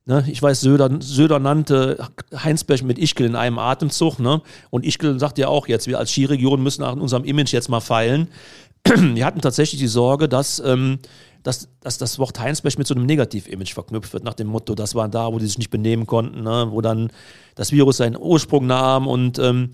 ne, 0.06 0.24
ich 0.28 0.40
weiß, 0.40 0.60
Söder, 0.60 0.90
Söder 1.00 1.38
nannte 1.38 2.06
Heinsberg 2.34 2.82
mit 2.82 2.98
Ischgl 2.98 3.24
in 3.24 3.36
einem 3.36 3.58
Atemzug, 3.58 4.18
ne? 4.18 4.42
Und 4.70 4.84
Ischgl 4.84 5.18
sagt 5.18 5.38
ja 5.38 5.48
auch 5.48 5.68
jetzt, 5.68 5.86
wir 5.86 5.98
als 5.98 6.10
Skiregion 6.10 6.62
müssen 6.62 6.82
an 6.82 7.00
unserem 7.00 7.24
Image 7.24 7.52
jetzt 7.52 7.68
mal 7.68 7.80
feilen. 7.80 8.28
Wir 9.14 9.24
hatten 9.24 9.40
tatsächlich 9.40 9.80
die 9.80 9.86
Sorge, 9.86 10.28
dass, 10.28 10.60
ähm, 10.60 10.98
dass, 11.42 11.68
dass 11.80 11.98
das 11.98 12.18
Wort 12.18 12.38
Heinsberg 12.38 12.78
mit 12.78 12.86
so 12.86 12.94
einem 12.94 13.06
Negativ-Image 13.06 13.74
verknüpft 13.74 14.12
wird, 14.12 14.24
nach 14.24 14.34
dem 14.34 14.48
Motto, 14.48 14.74
das 14.74 14.94
war 14.94 15.08
da, 15.08 15.32
wo 15.32 15.38
die 15.38 15.46
sich 15.46 15.58
nicht 15.58 15.70
benehmen 15.70 16.06
konnten, 16.06 16.42
ne? 16.42 16.68
wo 16.70 16.80
dann 16.80 17.10
das 17.54 17.72
Virus 17.72 17.98
seinen 17.98 18.16
Ursprung 18.16 18.66
nahm 18.66 19.06
und 19.06 19.38
ähm, 19.38 19.70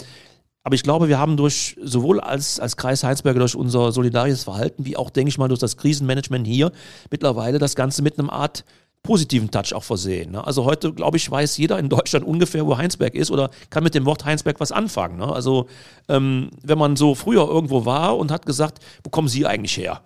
aber 0.64 0.74
ich 0.74 0.82
glaube, 0.82 1.08
wir 1.08 1.18
haben 1.18 1.38
durch 1.38 1.76
sowohl 1.82 2.20
als, 2.20 2.60
als 2.60 2.76
Kreis 2.76 3.02
Heinsberg 3.02 3.38
durch 3.38 3.54
unser 3.54 3.90
solidarisches 3.90 4.44
Verhalten, 4.44 4.84
wie 4.84 4.98
auch, 4.98 5.08
denke 5.08 5.30
ich 5.30 5.38
mal, 5.38 5.48
durch 5.48 5.60
das 5.60 5.78
Krisenmanagement 5.78 6.46
hier 6.46 6.72
mittlerweile 7.10 7.58
das 7.58 7.74
Ganze 7.74 8.02
mit 8.02 8.18
einem 8.18 8.28
Art 8.28 8.66
positiven 9.02 9.50
Touch 9.50 9.72
auch 9.72 9.84
versehen. 9.84 10.32
Ne? 10.32 10.46
Also 10.46 10.64
heute, 10.64 10.92
glaube 10.92 11.16
ich, 11.16 11.30
weiß 11.30 11.56
jeder 11.56 11.78
in 11.78 11.88
Deutschland 11.88 12.26
ungefähr, 12.26 12.66
wo 12.66 12.76
Heinsberg 12.76 13.14
ist 13.14 13.30
oder 13.30 13.50
kann 13.70 13.84
mit 13.84 13.94
dem 13.94 14.04
Wort 14.04 14.24
Heinsberg 14.24 14.60
was 14.60 14.72
anfangen. 14.72 15.18
Ne? 15.18 15.32
Also 15.32 15.66
ähm, 16.08 16.50
wenn 16.62 16.78
man 16.78 16.96
so 16.96 17.14
früher 17.14 17.48
irgendwo 17.48 17.84
war 17.84 18.18
und 18.18 18.30
hat 18.30 18.46
gesagt, 18.46 18.78
wo 19.04 19.10
kommen 19.10 19.28
Sie 19.28 19.46
eigentlich 19.46 19.76
her? 19.76 20.02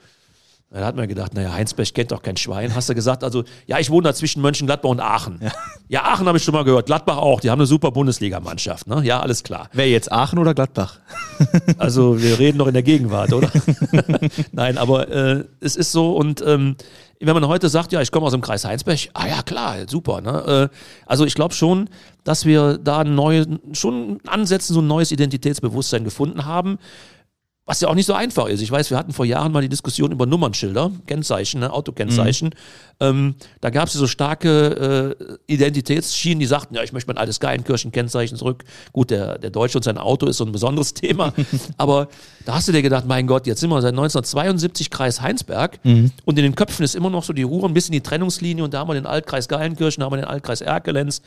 Da 0.72 0.86
hat 0.86 0.96
man 0.96 1.06
gedacht, 1.06 1.34
naja, 1.34 1.52
Heinsberg 1.52 1.92
kennt 1.92 2.12
doch 2.12 2.22
kein 2.22 2.36
Schwein. 2.36 2.74
Hast 2.74 2.88
du 2.88 2.94
gesagt, 2.94 3.22
also, 3.24 3.44
ja, 3.66 3.78
ich 3.78 3.90
wohne 3.90 4.04
da 4.04 4.14
zwischen 4.14 4.40
Mönchengladbach 4.40 4.88
und 4.88 5.00
Aachen. 5.00 5.40
Ja, 5.88 6.04
Aachen 6.04 6.26
habe 6.26 6.38
ich 6.38 6.44
schon 6.44 6.54
mal 6.54 6.64
gehört. 6.64 6.86
Gladbach 6.86 7.18
auch. 7.18 7.40
Die 7.40 7.50
haben 7.50 7.60
eine 7.60 7.66
super 7.66 7.90
Bundesligamannschaft. 7.90 8.86
Ne? 8.86 9.02
Ja, 9.04 9.20
alles 9.20 9.42
klar. 9.42 9.68
wer 9.74 9.88
jetzt 9.90 10.10
Aachen 10.10 10.38
oder 10.38 10.54
Gladbach? 10.54 10.98
Also 11.76 12.22
wir 12.22 12.38
reden 12.38 12.58
noch 12.58 12.68
in 12.68 12.72
der 12.72 12.84
Gegenwart, 12.84 13.32
oder? 13.32 13.50
Nein, 14.52 14.78
aber 14.78 15.08
äh, 15.08 15.44
es 15.60 15.74
ist 15.74 15.90
so 15.90 16.14
und 16.16 16.40
ähm, 16.46 16.76
wenn 17.20 17.34
man 17.34 17.46
heute 17.46 17.68
sagt, 17.68 17.92
ja, 17.92 18.00
ich 18.00 18.10
komme 18.10 18.26
aus 18.26 18.32
dem 18.32 18.40
Kreis 18.40 18.64
Heinsberg, 18.64 18.98
ah 19.14 19.26
ja, 19.26 19.42
klar, 19.42 19.76
super. 19.88 20.20
Ne? 20.20 20.70
Äh, 20.70 20.76
also 21.06 21.24
ich 21.24 21.34
glaube 21.34 21.54
schon, 21.54 21.88
dass 22.24 22.46
wir 22.46 22.78
da 22.78 23.04
neu, 23.04 23.44
schon 23.72 24.20
ansetzen, 24.26 24.74
so 24.74 24.80
ein 24.80 24.86
neues 24.86 25.12
Identitätsbewusstsein 25.12 26.04
gefunden 26.04 26.46
haben. 26.46 26.78
Was 27.72 27.80
ja 27.80 27.88
auch 27.88 27.94
nicht 27.94 28.04
so 28.04 28.12
einfach 28.12 28.48
ist. 28.48 28.60
Ich 28.60 28.70
weiß, 28.70 28.90
wir 28.90 28.98
hatten 28.98 29.14
vor 29.14 29.24
Jahren 29.24 29.50
mal 29.50 29.62
die 29.62 29.68
Diskussion 29.70 30.12
über 30.12 30.26
Nummernschilder, 30.26 30.90
Kennzeichen, 31.06 31.60
ne, 31.60 31.72
Autokennzeichen. 31.72 32.50
Ähm, 33.00 33.34
da 33.62 33.70
gab 33.70 33.88
es 33.88 33.94
so 33.94 34.06
starke 34.06 35.16
äh, 35.18 35.36
Identitätsschienen, 35.50 36.38
die 36.38 36.44
sagten, 36.44 36.74
ja, 36.74 36.82
ich 36.82 36.92
möchte 36.92 37.08
mein 37.08 37.16
altes 37.16 37.40
Geilenkirchen-Kennzeichen 37.40 38.36
zurück. 38.36 38.64
Gut, 38.92 39.10
der, 39.10 39.38
der 39.38 39.48
Deutsche 39.48 39.78
und 39.78 39.84
sein 39.84 39.96
Auto 39.96 40.26
ist 40.26 40.36
so 40.36 40.44
ein 40.44 40.52
besonderes 40.52 40.92
Thema. 41.02 41.32
Aber 41.78 42.08
da 42.44 42.56
hast 42.56 42.68
du 42.68 42.72
dir 42.72 42.82
gedacht, 42.82 43.06
mein 43.06 43.26
Gott, 43.26 43.46
jetzt 43.46 43.60
sind 43.60 43.70
wir 43.70 43.80
seit 43.80 43.92
1972 43.94 44.90
Kreis 44.90 45.22
Heinsberg 45.22 45.78
und 46.26 46.38
in 46.38 46.44
den 46.44 46.54
Köpfen 46.54 46.84
ist 46.84 46.94
immer 46.94 47.08
noch 47.08 47.24
so 47.24 47.32
die 47.32 47.42
Ruhe, 47.42 47.64
ein 47.64 47.72
bisschen 47.72 47.92
die 47.92 48.02
Trennungslinie 48.02 48.64
und 48.64 48.74
da 48.74 48.80
haben 48.80 48.88
wir 48.88 48.94
den 48.94 49.06
Altkreis 49.06 49.48
Geilenkirchen, 49.48 50.02
da 50.02 50.04
haben 50.04 50.12
wir 50.12 50.18
den 50.18 50.28
Altkreis 50.28 50.60
Erkelenz. 50.60 51.22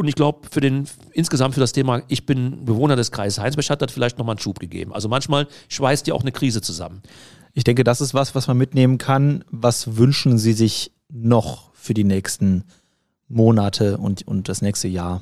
Und 0.00 0.08
ich 0.08 0.14
glaube, 0.14 0.48
für 0.50 0.62
den, 0.62 0.88
insgesamt 1.12 1.52
für 1.52 1.60
das 1.60 1.72
Thema, 1.72 2.00
ich 2.08 2.24
bin 2.24 2.64
Bewohner 2.64 2.96
des 2.96 3.10
Kreises 3.10 3.38
Heinsberg, 3.38 3.68
hat 3.68 3.82
das 3.82 3.92
vielleicht 3.92 4.16
nochmal 4.16 4.32
einen 4.32 4.40
Schub 4.40 4.58
gegeben. 4.58 4.94
Also 4.94 5.10
manchmal 5.10 5.46
schweißt 5.68 6.06
ja 6.06 6.14
auch 6.14 6.22
eine 6.22 6.32
Krise 6.32 6.62
zusammen. 6.62 7.02
Ich 7.52 7.64
denke, 7.64 7.84
das 7.84 8.00
ist 8.00 8.14
was, 8.14 8.34
was 8.34 8.46
man 8.46 8.56
mitnehmen 8.56 8.96
kann. 8.96 9.44
Was 9.50 9.98
wünschen 9.98 10.38
Sie 10.38 10.54
sich 10.54 10.92
noch 11.10 11.74
für 11.74 11.92
die 11.92 12.04
nächsten 12.04 12.64
Monate 13.28 13.98
und, 13.98 14.26
und 14.26 14.48
das 14.48 14.62
nächste 14.62 14.88
Jahr? 14.88 15.20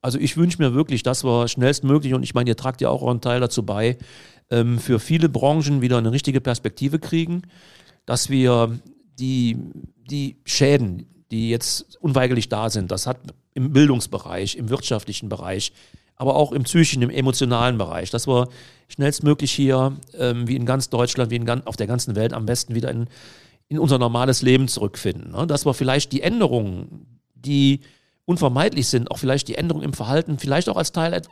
Also 0.00 0.18
ich 0.18 0.38
wünsche 0.38 0.62
mir 0.62 0.72
wirklich, 0.72 1.02
dass 1.02 1.22
wir 1.22 1.46
schnellstmöglich, 1.46 2.14
und 2.14 2.22
ich 2.22 2.32
meine, 2.32 2.48
ihr 2.48 2.56
tragt 2.56 2.80
ja 2.80 2.88
auch 2.88 3.06
einen 3.06 3.20
Teil 3.20 3.40
dazu 3.40 3.62
bei, 3.62 3.98
ähm, 4.50 4.78
für 4.78 5.00
viele 5.00 5.28
Branchen 5.28 5.82
wieder 5.82 5.98
eine 5.98 6.12
richtige 6.12 6.40
Perspektive 6.40 6.98
kriegen, 6.98 7.42
dass 8.06 8.30
wir 8.30 8.78
die, 9.18 9.58
die 10.10 10.38
Schäden, 10.46 11.04
die 11.30 11.50
jetzt 11.50 11.98
unweigerlich 12.00 12.48
da 12.48 12.70
sind, 12.70 12.90
das 12.90 13.06
hat 13.06 13.18
im 13.58 13.72
Bildungsbereich, 13.72 14.56
im 14.56 14.70
wirtschaftlichen 14.70 15.28
Bereich, 15.28 15.72
aber 16.16 16.36
auch 16.36 16.52
im 16.52 16.62
psychischen, 16.62 17.02
im 17.02 17.10
emotionalen 17.10 17.76
Bereich, 17.76 18.10
dass 18.10 18.26
wir 18.26 18.48
schnellstmöglich 18.88 19.52
hier, 19.52 19.96
ähm, 20.16 20.48
wie 20.48 20.56
in 20.56 20.64
ganz 20.64 20.88
Deutschland, 20.90 21.30
wie 21.30 21.36
in 21.36 21.44
ganz, 21.44 21.66
auf 21.66 21.76
der 21.76 21.86
ganzen 21.86 22.16
Welt, 22.16 22.32
am 22.32 22.46
besten 22.46 22.74
wieder 22.74 22.90
in, 22.90 23.08
in 23.68 23.78
unser 23.78 23.98
normales 23.98 24.42
Leben 24.42 24.68
zurückfinden. 24.68 25.32
Ne? 25.32 25.46
Dass 25.46 25.66
wir 25.66 25.74
vielleicht 25.74 26.12
die 26.12 26.22
Änderungen, 26.22 27.20
die 27.34 27.80
unvermeidlich 28.24 28.88
sind, 28.88 29.10
auch 29.10 29.18
vielleicht 29.18 29.48
die 29.48 29.56
Änderungen 29.56 29.84
im 29.84 29.92
Verhalten, 29.92 30.38
vielleicht 30.38 30.68
auch 30.68 30.76
als 30.76 30.92
Teil 30.92 31.12
äh, 31.12 31.22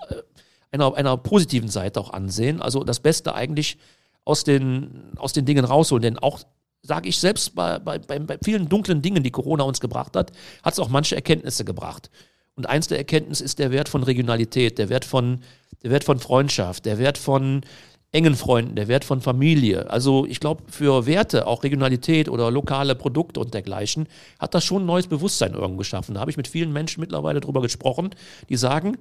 einer, 0.70 0.94
einer 0.94 1.16
positiven 1.16 1.68
Seite 1.68 2.00
auch 2.00 2.12
ansehen. 2.12 2.60
Also 2.60 2.84
das 2.84 3.00
Beste 3.00 3.34
eigentlich 3.34 3.78
aus 4.24 4.44
den, 4.44 5.12
aus 5.16 5.32
den 5.32 5.44
Dingen 5.46 5.64
rausholen. 5.64 6.02
Denn 6.02 6.18
auch, 6.18 6.40
sage 6.86 7.08
ich 7.08 7.18
selbst, 7.18 7.54
bei, 7.54 7.78
bei, 7.78 7.98
bei 7.98 8.38
vielen 8.42 8.68
dunklen 8.68 9.02
Dingen, 9.02 9.22
die 9.22 9.30
Corona 9.30 9.64
uns 9.64 9.80
gebracht 9.80 10.16
hat, 10.16 10.32
hat 10.62 10.72
es 10.72 10.78
auch 10.78 10.88
manche 10.88 11.16
Erkenntnisse 11.16 11.64
gebracht. 11.64 12.10
Und 12.54 12.66
eins 12.66 12.88
der 12.88 12.98
Erkenntnisse 12.98 13.44
ist 13.44 13.58
der 13.58 13.70
Wert 13.70 13.88
von 13.88 14.02
Regionalität, 14.02 14.78
der 14.78 14.88
Wert 14.88 15.04
von, 15.04 15.40
der 15.82 15.90
Wert 15.90 16.04
von 16.04 16.18
Freundschaft, 16.18 16.86
der 16.86 16.98
Wert 16.98 17.18
von 17.18 17.62
engen 18.12 18.34
Freunden, 18.34 18.76
der 18.76 18.88
Wert 18.88 19.04
von 19.04 19.20
Familie. 19.20 19.90
Also 19.90 20.26
ich 20.26 20.40
glaube, 20.40 20.62
für 20.70 21.04
Werte, 21.04 21.46
auch 21.46 21.64
Regionalität 21.64 22.30
oder 22.30 22.50
lokale 22.50 22.94
Produkte 22.94 23.40
und 23.40 23.52
dergleichen, 23.52 24.08
hat 24.38 24.54
das 24.54 24.64
schon 24.64 24.82
ein 24.82 24.86
neues 24.86 25.06
Bewusstsein 25.06 25.52
irgendwo 25.52 25.78
geschaffen. 25.78 26.14
Da 26.14 26.20
habe 26.20 26.30
ich 26.30 26.38
mit 26.38 26.48
vielen 26.48 26.72
Menschen 26.72 27.00
mittlerweile 27.00 27.40
drüber 27.40 27.60
gesprochen, 27.60 28.10
die 28.48 28.56
sagen, 28.56 28.96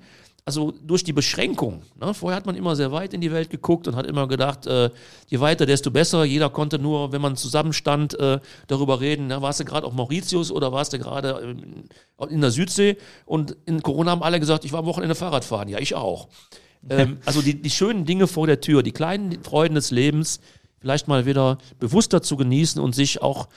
also 0.47 0.71
durch 0.71 1.03
die 1.03 1.11
Beschränkung, 1.11 1.81
ne, 1.99 2.13
vorher 2.13 2.37
hat 2.37 2.45
man 2.45 2.55
immer 2.55 2.75
sehr 2.75 2.91
weit 2.91 3.15
in 3.15 3.21
die 3.21 3.31
Welt 3.31 3.49
geguckt 3.49 3.87
und 3.87 3.95
hat 3.95 4.05
immer 4.05 4.27
gedacht, 4.27 4.67
äh, 4.67 4.91
je 5.27 5.39
weiter, 5.39 5.65
desto 5.65 5.89
besser. 5.89 6.23
Jeder 6.23 6.51
konnte 6.51 6.77
nur, 6.77 7.11
wenn 7.11 7.21
man 7.21 7.35
zusammenstand, 7.35 8.17
äh, 8.19 8.39
darüber 8.67 9.01
reden, 9.01 9.25
na, 9.27 9.41
warst 9.41 9.59
du 9.59 9.65
gerade 9.65 9.87
auf 9.87 9.93
Mauritius 9.93 10.51
oder 10.51 10.71
warst 10.71 10.93
du 10.93 10.99
gerade 10.99 11.39
in, 11.39 11.89
in 12.29 12.41
der 12.41 12.51
Südsee? 12.51 12.97
Und 13.25 13.57
in 13.65 13.81
Corona 13.81 14.11
haben 14.11 14.21
alle 14.21 14.39
gesagt, 14.39 14.65
ich 14.65 14.71
war 14.71 14.81
am 14.81 14.85
Wochenende 14.85 15.15
Fahrrad 15.15 15.45
fahren. 15.45 15.67
Ja, 15.67 15.79
ich 15.79 15.95
auch. 15.95 16.27
Ähm, 16.89 17.17
also 17.25 17.41
die, 17.41 17.59
die 17.59 17.71
schönen 17.71 18.05
Dinge 18.05 18.27
vor 18.27 18.45
der 18.45 18.61
Tür, 18.61 18.83
die 18.83 18.91
kleinen 18.91 19.43
Freuden 19.43 19.73
des 19.73 19.89
Lebens, 19.89 20.41
vielleicht 20.79 21.07
mal 21.07 21.25
wieder 21.25 21.57
bewusster 21.79 22.21
zu 22.21 22.37
genießen 22.37 22.79
und 22.79 22.93
sich 22.93 23.19
auch 23.19 23.47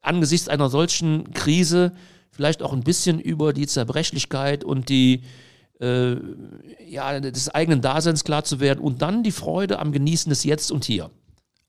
angesichts 0.00 0.48
einer 0.48 0.68
solchen 0.68 1.32
Krise 1.34 1.92
vielleicht 2.32 2.62
auch 2.62 2.72
ein 2.72 2.82
bisschen 2.82 3.20
über 3.20 3.52
die 3.52 3.68
Zerbrechlichkeit 3.68 4.64
und 4.64 4.88
die 4.88 5.22
äh, 5.82 6.16
ja, 6.88 7.18
des 7.20 7.48
eigenen 7.50 7.80
Daseins 7.80 8.24
klar 8.24 8.44
zu 8.44 8.60
werden 8.60 8.80
und 8.80 9.02
dann 9.02 9.22
die 9.22 9.32
Freude 9.32 9.78
am 9.78 9.92
Genießen 9.92 10.30
des 10.30 10.44
Jetzt 10.44 10.70
und 10.70 10.84
Hier. 10.84 11.10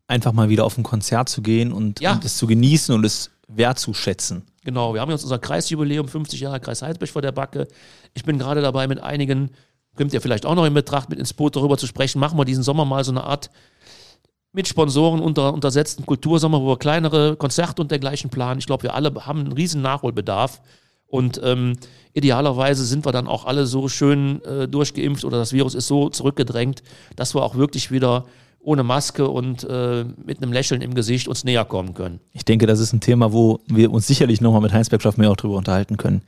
Einfach 0.07 0.33
mal 0.33 0.49
wieder 0.49 0.65
auf 0.65 0.77
ein 0.77 0.83
Konzert 0.83 1.29
zu 1.29 1.41
gehen 1.41 1.71
und, 1.71 1.99
Ja. 1.99 2.13
und 2.13 2.23
es 2.25 2.37
zu 2.37 2.45
genießen 2.45 2.93
und 2.93 3.03
es 3.05 3.31
wertzuschätzen. 3.47 4.43
Genau, 4.63 4.93
wir 4.93 5.01
haben 5.01 5.11
jetzt 5.11 5.23
unser 5.23 5.39
Kreisjubiläum, 5.39 6.07
50 6.07 6.39
Jahre 6.39 6.59
Kreis 6.59 6.81
Heilsberg 6.81 7.09
vor 7.09 7.21
der 7.21 7.31
Backe. 7.31 7.67
Ich 8.13 8.23
bin 8.23 8.37
gerade 8.37 8.61
dabei, 8.61 8.87
mit 8.87 9.01
einigen, 9.01 9.49
kommt 9.95 10.13
ihr 10.13 10.21
vielleicht 10.21 10.45
auch 10.45 10.55
noch 10.55 10.65
in 10.65 10.73
Betracht, 10.73 11.09
mit 11.09 11.19
ins 11.19 11.33
Boot 11.33 11.55
darüber 11.55 11.77
zu 11.77 11.87
sprechen, 11.87 12.19
machen 12.19 12.37
wir 12.37 12.45
diesen 12.45 12.63
Sommer 12.63 12.85
mal 12.85 13.03
so 13.03 13.11
eine 13.11 13.23
Art 13.23 13.49
mit 14.53 14.67
Sponsoren 14.67 15.19
unter, 15.19 15.53
untersetzten 15.53 16.05
Kultursommer, 16.05 16.61
wo 16.61 16.67
wir 16.67 16.77
kleinere 16.77 17.35
Konzerte 17.35 17.81
und 17.81 17.89
dergleichen 17.89 18.29
planen. 18.29 18.59
Ich 18.59 18.67
glaube, 18.67 18.83
wir 18.83 18.93
alle 18.93 19.11
haben 19.25 19.39
einen 19.39 19.51
riesen 19.53 19.81
Nachholbedarf. 19.81 20.61
Und 21.13 21.39
ähm, 21.43 21.73
idealerweise 22.13 22.83
sind 22.85 23.05
wir 23.05 23.11
dann 23.11 23.27
auch 23.27 23.45
alle 23.45 23.67
so 23.67 23.87
schön 23.87 24.43
äh, 24.45 24.67
durchgeimpft 24.67 25.23
oder 25.25 25.37
das 25.37 25.53
Virus 25.53 25.75
ist 25.75 25.85
so 25.85 26.09
zurückgedrängt, 26.09 26.81
dass 27.15 27.35
wir 27.35 27.43
auch 27.43 27.53
wirklich 27.53 27.91
wieder 27.91 28.25
ohne 28.59 28.81
Maske 28.81 29.27
und 29.27 29.63
äh, 29.63 30.05
mit 30.25 30.41
einem 30.41 30.51
Lächeln 30.51 30.81
im 30.81 30.95
Gesicht 30.95 31.27
uns 31.27 31.43
näher 31.43 31.65
kommen 31.65 31.93
können. 31.93 32.19
Ich 32.31 32.45
denke, 32.45 32.65
das 32.65 32.79
ist 32.79 32.93
ein 32.93 32.99
Thema, 32.99 33.31
wo 33.31 33.59
wir 33.67 33.91
uns 33.91 34.07
sicherlich 34.07 34.41
nochmal 34.41 34.61
mit 34.61 34.73
Heinz 34.73 34.89
Bergschaft 34.89 35.19
mehr 35.19 35.29
auch 35.29 35.35
drüber 35.35 35.55
unterhalten 35.55 35.97
können. 35.97 36.23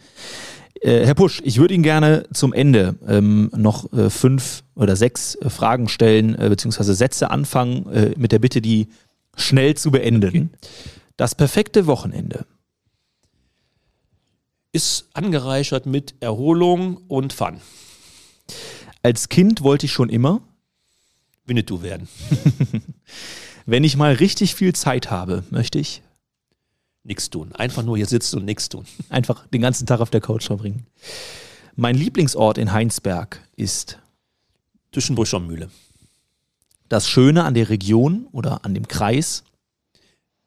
Äh, 0.82 1.04
Herr 1.04 1.16
Pusch, 1.16 1.42
ich 1.44 1.58
würde 1.58 1.74
Ihnen 1.74 1.82
gerne 1.82 2.28
zum 2.32 2.54
Ende 2.54 2.94
ähm, 3.08 3.50
noch 3.58 3.92
äh, 3.92 4.12
fünf 4.12 4.64
oder 4.76 4.96
sechs 4.96 5.34
äh, 5.34 5.50
Fragen 5.50 5.88
stellen, 5.88 6.38
äh, 6.38 6.48
beziehungsweise 6.48 6.94
Sätze 6.94 7.32
anfangen, 7.32 7.92
äh, 7.92 8.12
mit 8.18 8.32
der 8.32 8.38
Bitte, 8.38 8.62
die 8.62 8.90
schnell 9.36 9.74
zu 9.74 9.90
beenden. 9.90 10.52
Das 11.18 11.34
perfekte 11.34 11.88
Wochenende. 11.88 12.46
Ist 14.76 15.08
angereichert 15.14 15.86
mit 15.86 16.16
Erholung 16.20 16.98
und 17.08 17.32
Fun. 17.32 17.62
Als 19.04 19.30
Kind 19.30 19.62
wollte 19.62 19.86
ich 19.86 19.94
schon 19.94 20.10
immer, 20.10 20.42
Winnetou 21.46 21.82
werden. 21.82 22.10
wenn 23.66 23.86
ich 23.86 23.96
mal 23.96 24.16
richtig 24.16 24.54
viel 24.54 24.74
Zeit 24.74 25.10
habe, 25.10 25.46
möchte 25.50 25.80
ich 25.80 26.02
Nichts 27.06 27.30
tun. 27.30 27.54
Einfach 27.54 27.84
nur 27.84 27.96
hier 27.96 28.06
sitzen 28.06 28.40
und 28.40 28.46
nichts 28.46 28.68
tun. 28.68 28.86
einfach 29.10 29.48
den 29.48 29.62
ganzen 29.62 29.86
Tag 29.86 30.02
auf 30.02 30.10
der 30.10 30.20
Couch 30.20 30.48
verbringen. 30.48 30.88
Mein 31.78 31.96
Lieblingsort 31.96 32.58
in 32.58 32.74
Heinsberg 32.74 33.40
ist 33.56 34.00
Düschenbrüscher 34.94 35.40
Mühle. 35.40 35.70
das 36.90 37.08
Schöne 37.08 37.46
an 37.46 37.54
der 37.54 37.70
Region 37.70 38.28
oder 38.34 38.66
an 38.66 38.74
dem 38.74 38.90
Kreis. 38.90 39.46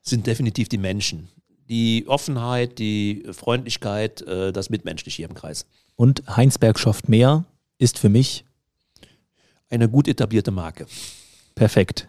Sind 0.03 0.27
definitiv 0.27 0.69
die 0.69 0.77
Menschen. 0.77 1.29
Die 1.69 2.05
Offenheit, 2.07 2.79
die 2.79 3.25
Freundlichkeit, 3.33 4.23
äh, 4.23 4.53
das 4.53 4.71
Mitmenschliche 4.71 5.17
hier 5.17 5.29
im 5.29 5.35
Kreis. 5.35 5.67
Und 5.97 6.23
Heinsberg 6.37 6.79
schafft 6.79 7.09
mehr 7.09 7.45
ist 7.79 7.99
für 7.99 8.09
mich 8.09 8.45
Eine 9.71 9.89
gut 9.89 10.09
etablierte 10.09 10.51
Marke. 10.51 10.87
perfekt. 11.55 12.09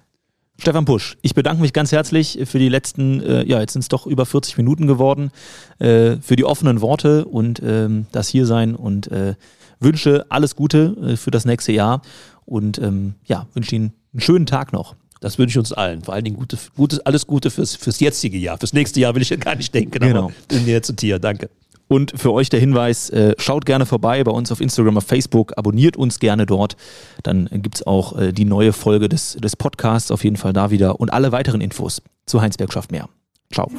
Stefan 0.58 0.84
Pusch, 0.84 1.18
ich 1.22 1.36
bedanke 1.36 1.62
mich 1.62 1.72
ganz 1.72 1.94
herzlich 1.94 2.38
für 2.44 2.60
die 2.60 2.68
letzten, 2.68 3.22
äh, 3.22 3.46
ja, 3.46 3.62
jetzt 3.62 3.74
sind 3.74 3.82
es 3.82 3.88
doch 3.88 4.06
über 4.06 4.26
40 4.26 4.58
Minuten 4.58 4.88
geworden, 4.88 5.32
äh, 5.80 6.18
für 6.18 6.36
die 6.36 6.44
offenen 6.44 6.82
Worte 6.82 7.24
und 7.26 7.62
ähm, 7.64 8.08
das 8.12 8.28
Hiersein 8.28 8.76
und 8.76 9.10
äh, 9.10 9.36
wünsche 9.80 10.26
alles 10.28 10.58
Gute 10.58 10.98
äh, 11.02 11.16
für 11.16 11.32
das 11.32 11.46
nächste 11.46 11.72
Jahr 11.72 12.02
und 12.46 12.78
ähm, 12.80 13.16
ja, 13.26 13.48
wünsche 13.54 13.74
Ihnen 13.74 13.94
einen 14.12 14.20
schönen 14.20 14.46
Tag 14.46 14.74
noch. 14.74 14.96
Das 15.20 15.38
wünsche 15.38 15.54
ich 15.54 15.60
uns 15.60 15.74
allen. 15.74 16.02
Vor 16.02 16.14
allen 16.14 16.24
Dingen 16.24 16.38
gute, 16.38 16.58
gutes, 16.76 17.00
alles 17.02 17.28
Gute 17.28 17.52
fürs, 17.52 17.76
fürs 17.76 18.00
jetzige 18.00 18.38
Jahr. 18.38 18.58
Fürs 18.58 18.74
nächste 18.74 19.00
Jahr 19.00 19.16
will 19.16 19.22
ich 19.22 19.30
ja 19.30 19.38
gar 19.38 19.56
nicht 19.56 19.74
denken. 19.74 20.00
Genau. 20.00 20.32
Aber 20.50 20.60
mir 20.62 20.74
jetzt 20.74 20.90
ein 20.90 20.96
Tier. 20.96 21.20
Danke. 21.20 21.50
Und 21.90 22.14
für 22.16 22.32
euch 22.32 22.50
der 22.50 22.60
Hinweis, 22.60 23.10
äh, 23.10 23.34
schaut 23.40 23.66
gerne 23.66 23.88
vorbei 23.88 24.24
bei 24.24 24.32
uns 24.32 24.52
auf 24.52 24.62
Instagram, 24.62 24.98
auf 24.98 25.06
Facebook, 25.06 25.58
abonniert 25.58 25.98
uns 25.98 26.20
gerne 26.20 26.46
dort. 26.46 26.78
Dann 27.24 27.48
äh, 27.52 27.58
gibt's 27.58 27.86
auch 27.86 28.18
äh, 28.18 28.32
die 28.32 28.46
neue 28.46 28.74
Folge 28.74 29.10
des, 29.10 29.34
des 29.42 29.56
Podcasts 29.56 30.12
auf 30.12 30.24
jeden 30.24 30.38
Fall 30.38 30.54
da 30.54 30.70
wieder 30.70 31.00
und 31.00 31.12
alle 31.12 31.32
weiteren 31.32 31.62
Infos 31.62 32.02
zu 32.28 32.42
Heinsberg 32.42 32.72
schafft 32.72 32.92
mehr. 32.92 33.10
Ciao. 33.52 33.72